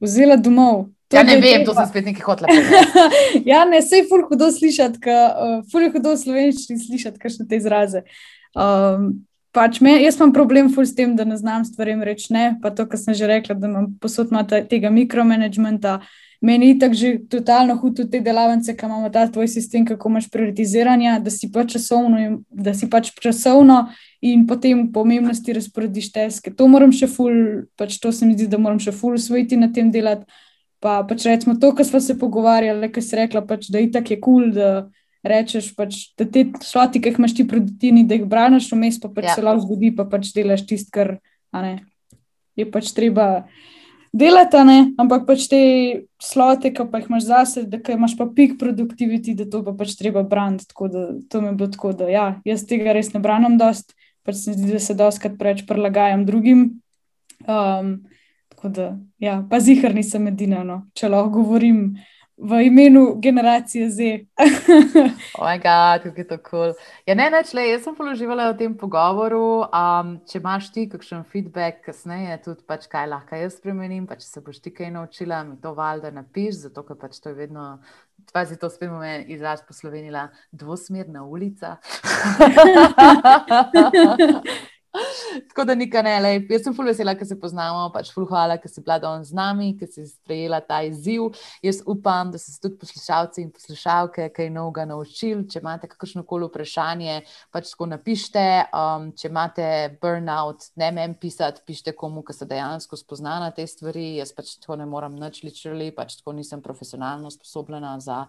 Vzela 0.00 0.36
domov. 0.36 0.86
Ja, 1.12 1.22
ne 1.24 1.38
vem, 1.40 1.64
to 1.64 1.72
sem 1.72 1.86
spet 1.88 2.04
nekaj 2.04 2.26
hotla. 2.26 2.52
ja, 3.50 3.62
ne, 3.64 3.80
sej 3.80 4.04
ful 4.10 4.26
hudo 4.28 4.50
slišati, 4.52 5.00
uh, 5.08 5.54
ful 5.72 5.86
je 5.86 5.92
hudo 5.94 6.12
slovenščini 6.20 6.82
slišati, 6.82 7.20
kakšne 7.22 7.46
te 7.48 7.56
izraze. 7.56 8.02
Um, 8.52 9.14
pač 9.56 9.80
me, 9.80 9.94
jaz 10.02 10.18
imam 10.18 10.34
problem 10.36 10.68
ful 10.74 10.84
s 10.84 10.92
tem, 10.96 11.14
da 11.16 11.24
ne 11.24 11.38
znam 11.40 11.64
stvarem 11.64 12.02
reči 12.04 12.32
ne, 12.36 12.46
pa 12.60 12.74
to, 12.76 12.84
kar 12.88 13.00
sem 13.00 13.16
že 13.16 13.28
rekla, 13.30 13.56
da 13.56 13.70
imam 13.70 13.92
posod 14.02 14.34
tega 14.68 14.92
mikromanagementa. 14.92 16.00
Meni 16.44 16.68
je 16.68 16.74
tako 16.78 16.94
že 16.94 17.08
totalno 17.26 17.74
hudo 17.80 18.04
te 18.06 18.20
delavnice, 18.22 18.76
ki 18.76 18.86
imamo 18.86 19.08
ta 19.10 19.24
tvoj 19.26 19.48
sistem, 19.48 19.86
kako 19.88 20.12
imaš 20.12 20.28
prioritiziranje, 20.30 21.16
da 21.24 21.32
si 21.34 21.48
pač 21.50 21.72
časovno, 21.72 22.42
da 22.50 22.74
si 22.76 22.86
pač 22.86 23.10
časovno 23.16 23.88
in 24.20 24.44
potem 24.46 24.84
pomembnosti 24.92 25.56
razporediš 25.56 26.12
teske. 26.12 26.52
To 26.54 26.68
moram 26.68 26.92
še 26.92 27.08
ful, 27.10 27.64
pač 27.80 27.96
to 27.98 28.12
se 28.12 28.28
mi 28.28 28.36
zdi, 28.36 28.46
da 28.46 28.60
moram 28.60 28.78
še 28.78 28.92
ful 28.92 29.16
usvojiti 29.18 29.56
na 29.56 29.72
tem 29.72 29.90
delati. 29.90 30.28
Pa 30.78 31.00
pač 31.08 31.26
recimo 31.26 31.56
to, 31.58 31.72
kar 31.74 31.86
smo 31.86 32.00
se 32.00 32.14
pogovarjali, 32.18 32.90
ki 32.94 33.02
si 33.02 33.18
rekla, 33.18 33.42
pač, 33.46 33.66
da 33.72 33.82
je 33.82 33.90
tako 33.94 34.18
kul, 34.22 34.22
cool, 34.22 34.52
da 34.54 34.68
rečeš, 35.26 35.72
pač, 35.74 36.12
da 36.18 36.26
te 36.28 36.44
sloti, 36.62 37.02
ki 37.02 37.10
jih 37.10 37.18
imaš 37.18 37.34
ti 37.34 37.46
produktivni, 37.48 38.04
da 38.06 38.18
jih 38.18 38.28
braniš, 38.30 38.70
vmes 38.72 39.00
pa 39.02 39.10
pač 39.10 39.32
ja. 39.32 39.34
se 39.34 39.44
lahko 39.44 39.64
zgodi, 39.66 39.90
pa 39.96 40.06
pač 40.08 40.30
delaš 40.36 40.62
tisto, 40.68 40.92
kar 40.94 41.16
je 42.58 42.66
pač 42.70 42.92
treba 42.94 43.48
delati, 44.14 44.78
ampak 44.98 45.26
pač 45.28 45.46
te 45.50 45.60
slote, 46.22 46.72
ki 46.74 46.86
pa 46.90 47.02
jih 47.02 47.08
imaš 47.10 47.28
zase, 47.28 47.64
da 47.68 47.80
imaš 47.94 48.16
pa 48.18 48.28
pik 48.34 48.58
produktiviti, 48.60 49.36
da 49.38 49.48
to 49.50 49.62
pa 49.66 49.74
pač 49.76 49.96
treba 49.98 50.22
braniti. 50.22 50.68
Tako 50.70 50.88
da 50.88 51.06
to 51.28 51.42
mi 51.42 51.52
je 51.52 51.56
bilo 51.58 51.70
tako, 51.74 51.92
da 51.92 52.08
ja, 52.10 52.28
jaz 52.48 52.66
tega 52.68 52.94
res 52.96 53.12
ne 53.14 53.22
branim 53.24 53.58
dost, 53.60 53.94
pač 54.26 54.44
se 54.44 54.54
zdi, 54.56 54.72
da 54.72 54.82
se 54.82 54.96
doskrat 54.98 55.38
preveč 55.40 55.66
prilagajam 55.68 56.24
drugim. 56.28 56.68
Um, 57.46 58.08
Tako 58.58 58.68
da, 58.74 58.96
ja, 59.18 59.44
pa 59.50 59.60
zihar 59.60 59.94
nisem 59.94 60.26
edina, 60.26 60.64
no, 60.66 60.80
če 60.98 61.06
lahko 61.12 61.30
govorim 61.30 61.92
v 62.38 62.64
imenu 62.66 63.02
generacije 63.22 63.90
Z. 63.90 63.98
Ojega, 65.44 65.98
kako 66.02 66.20
je 66.20 66.26
to 66.26 66.38
kul. 66.38 66.48
Cool. 66.50 66.72
Ja, 67.06 67.14
ne, 67.14 67.30
ne, 67.30 67.44
čle, 67.46 67.68
jaz 67.68 67.84
sem 67.86 67.94
položivala 67.94 68.50
v 68.50 68.56
tem 68.58 68.74
pogovoru. 68.74 69.62
Um, 69.70 70.18
če 70.26 70.40
imaš 70.42 70.72
ti 70.74 70.88
kakšen 70.90 71.22
feedback 71.30 71.86
kasneje, 71.86 72.34
tudi 72.48 72.66
pač 72.66 72.90
kaj 72.90 73.06
lahko 73.12 73.38
jaz 73.38 73.54
spremenim, 73.60 74.10
pa 74.10 74.18
če 74.18 74.26
se 74.26 74.42
boš 74.42 74.58
ti 74.64 74.74
kaj 74.74 74.90
naučila, 74.96 75.44
mi 75.46 75.54
to 75.62 75.70
valjda 75.78 76.10
napiš, 76.18 76.64
zato 76.66 76.82
ker 76.82 76.98
pač 76.98 77.22
to 77.22 77.30
je 77.30 77.38
vedno. 77.38 77.68
Pazi, 78.34 78.58
to 78.58 78.66
spet 78.74 78.90
bomo 78.90 79.06
izraz 79.30 79.62
poslovenila, 79.62 80.34
dvosmerna 80.50 81.22
ulica. 81.30 81.78
Tako 85.48 85.64
da 85.64 85.74
nikaj 85.74 86.02
ne, 86.02 86.14
le. 86.20 86.32
jaz 86.50 86.64
sem 86.66 86.74
fulj 86.76 86.90
vesela, 86.92 87.14
ker 87.18 87.26
se 87.28 87.36
poznamo, 87.40 87.88
pač 87.94 88.10
fulj 88.14 88.28
hvala, 88.30 88.58
ker 88.60 88.70
si 88.70 88.82
bila 88.84 88.98
danes 89.02 89.30
z 89.30 89.36
nami, 89.38 89.70
ker 89.78 89.90
si 89.90 90.06
sprejela 90.08 90.60
ta 90.64 90.80
izziv. 90.86 91.28
Jaz 91.64 91.80
upam, 91.86 92.32
da 92.32 92.40
so 92.40 92.52
se 92.52 92.60
tudi 92.62 92.78
poslušalci 92.80 93.42
in 93.44 93.52
poslušalke 93.54 94.28
kaj 94.34 94.50
novega 94.54 94.86
naučili. 94.88 95.46
Če 95.50 95.62
imate 95.62 95.90
kakršno 95.90 96.24
koli 96.28 96.48
vprašanje, 96.48 97.20
pač 97.54 97.72
tako 97.72 97.90
napišite. 97.94 98.46
Um, 98.74 99.10
če 99.18 99.30
imate 99.30 99.68
burnout, 100.02 100.70
ne 100.80 100.90
mem 100.94 101.16
pisati, 101.20 101.64
pišite 101.66 101.94
komu, 101.98 102.24
ki 102.26 102.36
se 102.36 102.48
dejansko 102.48 102.98
spozna 103.00 103.38
na 103.42 103.52
te 103.54 103.66
stvari. 103.68 104.18
Jaz 104.18 104.34
pač 104.36 104.56
tako 104.62 104.78
ne 104.80 104.88
morem 104.88 105.16
nič 105.18 105.42
ličiti, 105.46 105.90
pač 105.96 106.18
tako 106.20 106.36
nisem 106.38 106.62
profesionalno 106.64 107.30
sposobljena 107.32 107.96
za 108.02 108.24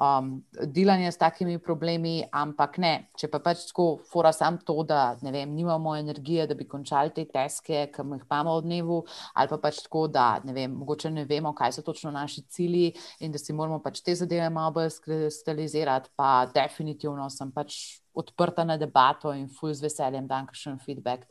um, 0.00 0.34
delanje 0.62 1.12
s 1.12 1.20
takimi 1.20 1.58
problemi, 1.62 2.20
ampak 2.32 2.78
ne, 2.82 2.92
če 3.18 3.30
pa 3.32 3.40
pač 3.42 3.66
tako 3.70 3.86
fora 4.08 4.32
sam 4.34 4.58
to, 4.62 4.76
da 4.86 5.14
ne 5.22 5.32
vem, 5.34 5.52
nimamo 5.54 5.94
energije 5.96 6.11
energije, 6.12 6.46
da 6.46 6.54
bi 6.54 6.68
končali 6.68 7.10
te 7.14 7.24
teske, 7.24 7.86
ki 7.92 8.02
jih 8.02 8.24
imamo 8.26 8.58
v 8.58 8.64
dnevu, 8.66 8.98
ali 9.34 9.48
pa 9.48 9.58
pač 9.58 9.82
tako, 9.86 10.06
da 10.08 10.40
ne 10.44 10.52
vem, 10.52 10.72
mogoče 10.82 11.10
ne 11.10 11.24
vemo, 11.24 11.54
kaj 11.54 11.78
so 11.78 11.82
točno 11.82 12.10
naši 12.10 12.42
cilji 12.48 12.92
in 13.20 13.32
da 13.32 13.38
si 13.38 13.52
moramo 13.52 13.80
pač 13.82 14.02
te 14.02 14.14
zadeve 14.14 14.50
malo 14.50 14.72
bolj 14.78 14.90
skristalizirati. 14.98 16.12
Pa 16.16 16.46
definitivno 16.54 17.28
sem 17.30 17.52
pač 17.52 18.02
odprta 18.14 18.64
na 18.64 18.76
debato 18.76 19.32
in 19.32 19.48
fuj 19.48 19.74
z 19.80 19.88
veseljem 19.88 20.28
dan 20.28 20.46
kakšen 20.46 20.78
feedback. 20.84 21.26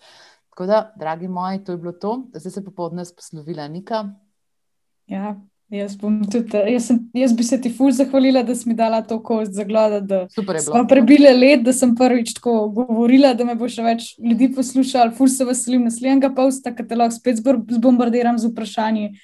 Tako 0.52 0.66
da, 0.68 0.82
dragi 1.00 1.28
moji, 1.28 1.64
to 1.64 1.72
je 1.72 1.78
bilo 1.78 1.94
to. 1.94 2.18
Zdaj 2.34 2.52
se 2.52 2.66
popoldne 2.66 3.06
poslovila 3.16 3.68
Nika. 3.68 4.04
Ja, 5.08 5.36
Jaz, 5.72 5.94
tudi, 5.96 6.44
jaz, 6.68 6.90
sem, 6.90 6.98
jaz 7.16 7.32
bi 7.32 7.46
se 7.48 7.56
ti 7.62 7.70
fulj 7.72 7.94
zahvalila, 7.96 8.42
da 8.44 8.52
si 8.56 8.68
mi 8.68 8.76
dala 8.76 9.02
to 9.08 9.22
kost 9.24 9.54
za 9.56 9.64
glada. 9.64 10.28
Smo 10.60 10.84
prebili 10.88 11.32
let, 11.32 11.64
da 11.64 11.72
sem 11.74 11.96
prvič 11.96 12.34
tako 12.36 12.68
govorila, 12.76 13.32
da 13.40 13.48
me 13.48 13.56
bo 13.56 13.70
še 13.72 13.86
več 13.86 14.10
ljudi 14.20 14.50
poslušal. 14.52 15.14
Fulj 15.16 15.32
se 15.32 15.48
veselim 15.48 15.86
naslednjega 15.88 16.34
posta, 16.36 16.76
ki 16.76 16.84
te 16.90 16.98
lahko 17.00 17.16
spet 17.16 17.40
zbombardiram 17.78 18.36
z 18.36 18.52
vprašanji. 18.52 19.16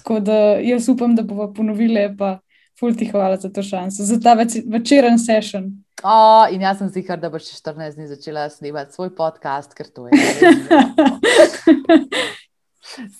Tako 0.00 0.22
da 0.24 0.56
jaz 0.64 0.88
upam, 0.88 1.12
da 1.18 1.22
bomo 1.26 1.50
ponovili. 1.52 2.08
Pa 2.16 2.38
fulj 2.80 2.96
ti 2.96 3.04
hvala 3.12 3.36
za 3.36 3.52
to 3.52 3.60
šanso, 3.60 4.00
za 4.08 4.16
ta 4.24 4.32
več, 4.40 4.56
večeren 4.64 5.20
session. 5.20 5.68
Oh, 6.00 6.48
in 6.48 6.64
jaz 6.64 6.80
sem 6.80 6.88
zihar, 6.88 7.20
da 7.20 7.28
boš 7.28 7.52
14 7.60 8.00
dni 8.00 8.08
začela 8.08 8.48
snemati 8.48 8.96
svoj 8.96 9.12
podcast, 9.12 9.76
ker 9.76 9.92
to 9.92 10.08
je. 10.08 10.16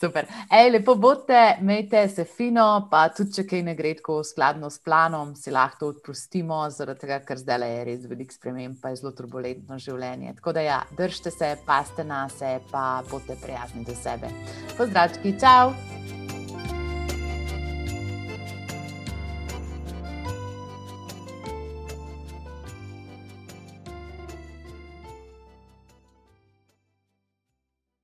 Super. 0.00 0.26
Ej, 0.50 0.70
lepo 0.70 0.94
bote, 0.94 1.56
imejte 1.60 2.08
se 2.08 2.24
fino, 2.24 2.88
pa 2.90 3.06
tudi 3.14 3.34
če 3.38 3.46
kaj 3.50 3.62
ne 3.66 3.74
gre 3.78 3.94
tako 3.98 4.20
skladno 4.26 4.70
s 4.70 4.80
planom, 4.84 5.34
si 5.38 5.52
lahko 5.54 5.92
odpustimo, 5.94 6.62
zaradi 6.74 7.06
tega, 7.06 7.20
ker 7.26 7.40
zdaj 7.40 7.66
je 7.66 7.84
res 7.88 8.08
veliko 8.10 8.36
sprememb, 8.36 8.80
pa 8.82 8.92
je 8.92 9.02
zelo 9.02 9.14
turbulentno 9.16 9.78
življenje. 9.78 10.36
Tako 10.40 10.56
da 10.56 10.66
ja, 10.66 10.80
držite 10.98 11.34
se, 11.34 11.54
paste 11.66 12.04
na 12.04 12.26
se, 12.32 12.58
pa 12.72 13.02
bote 13.10 13.38
prijazni 13.42 13.86
do 13.86 13.96
sebe. 13.98 14.32
Pozdravki, 14.76 15.36
čau! 15.40 15.74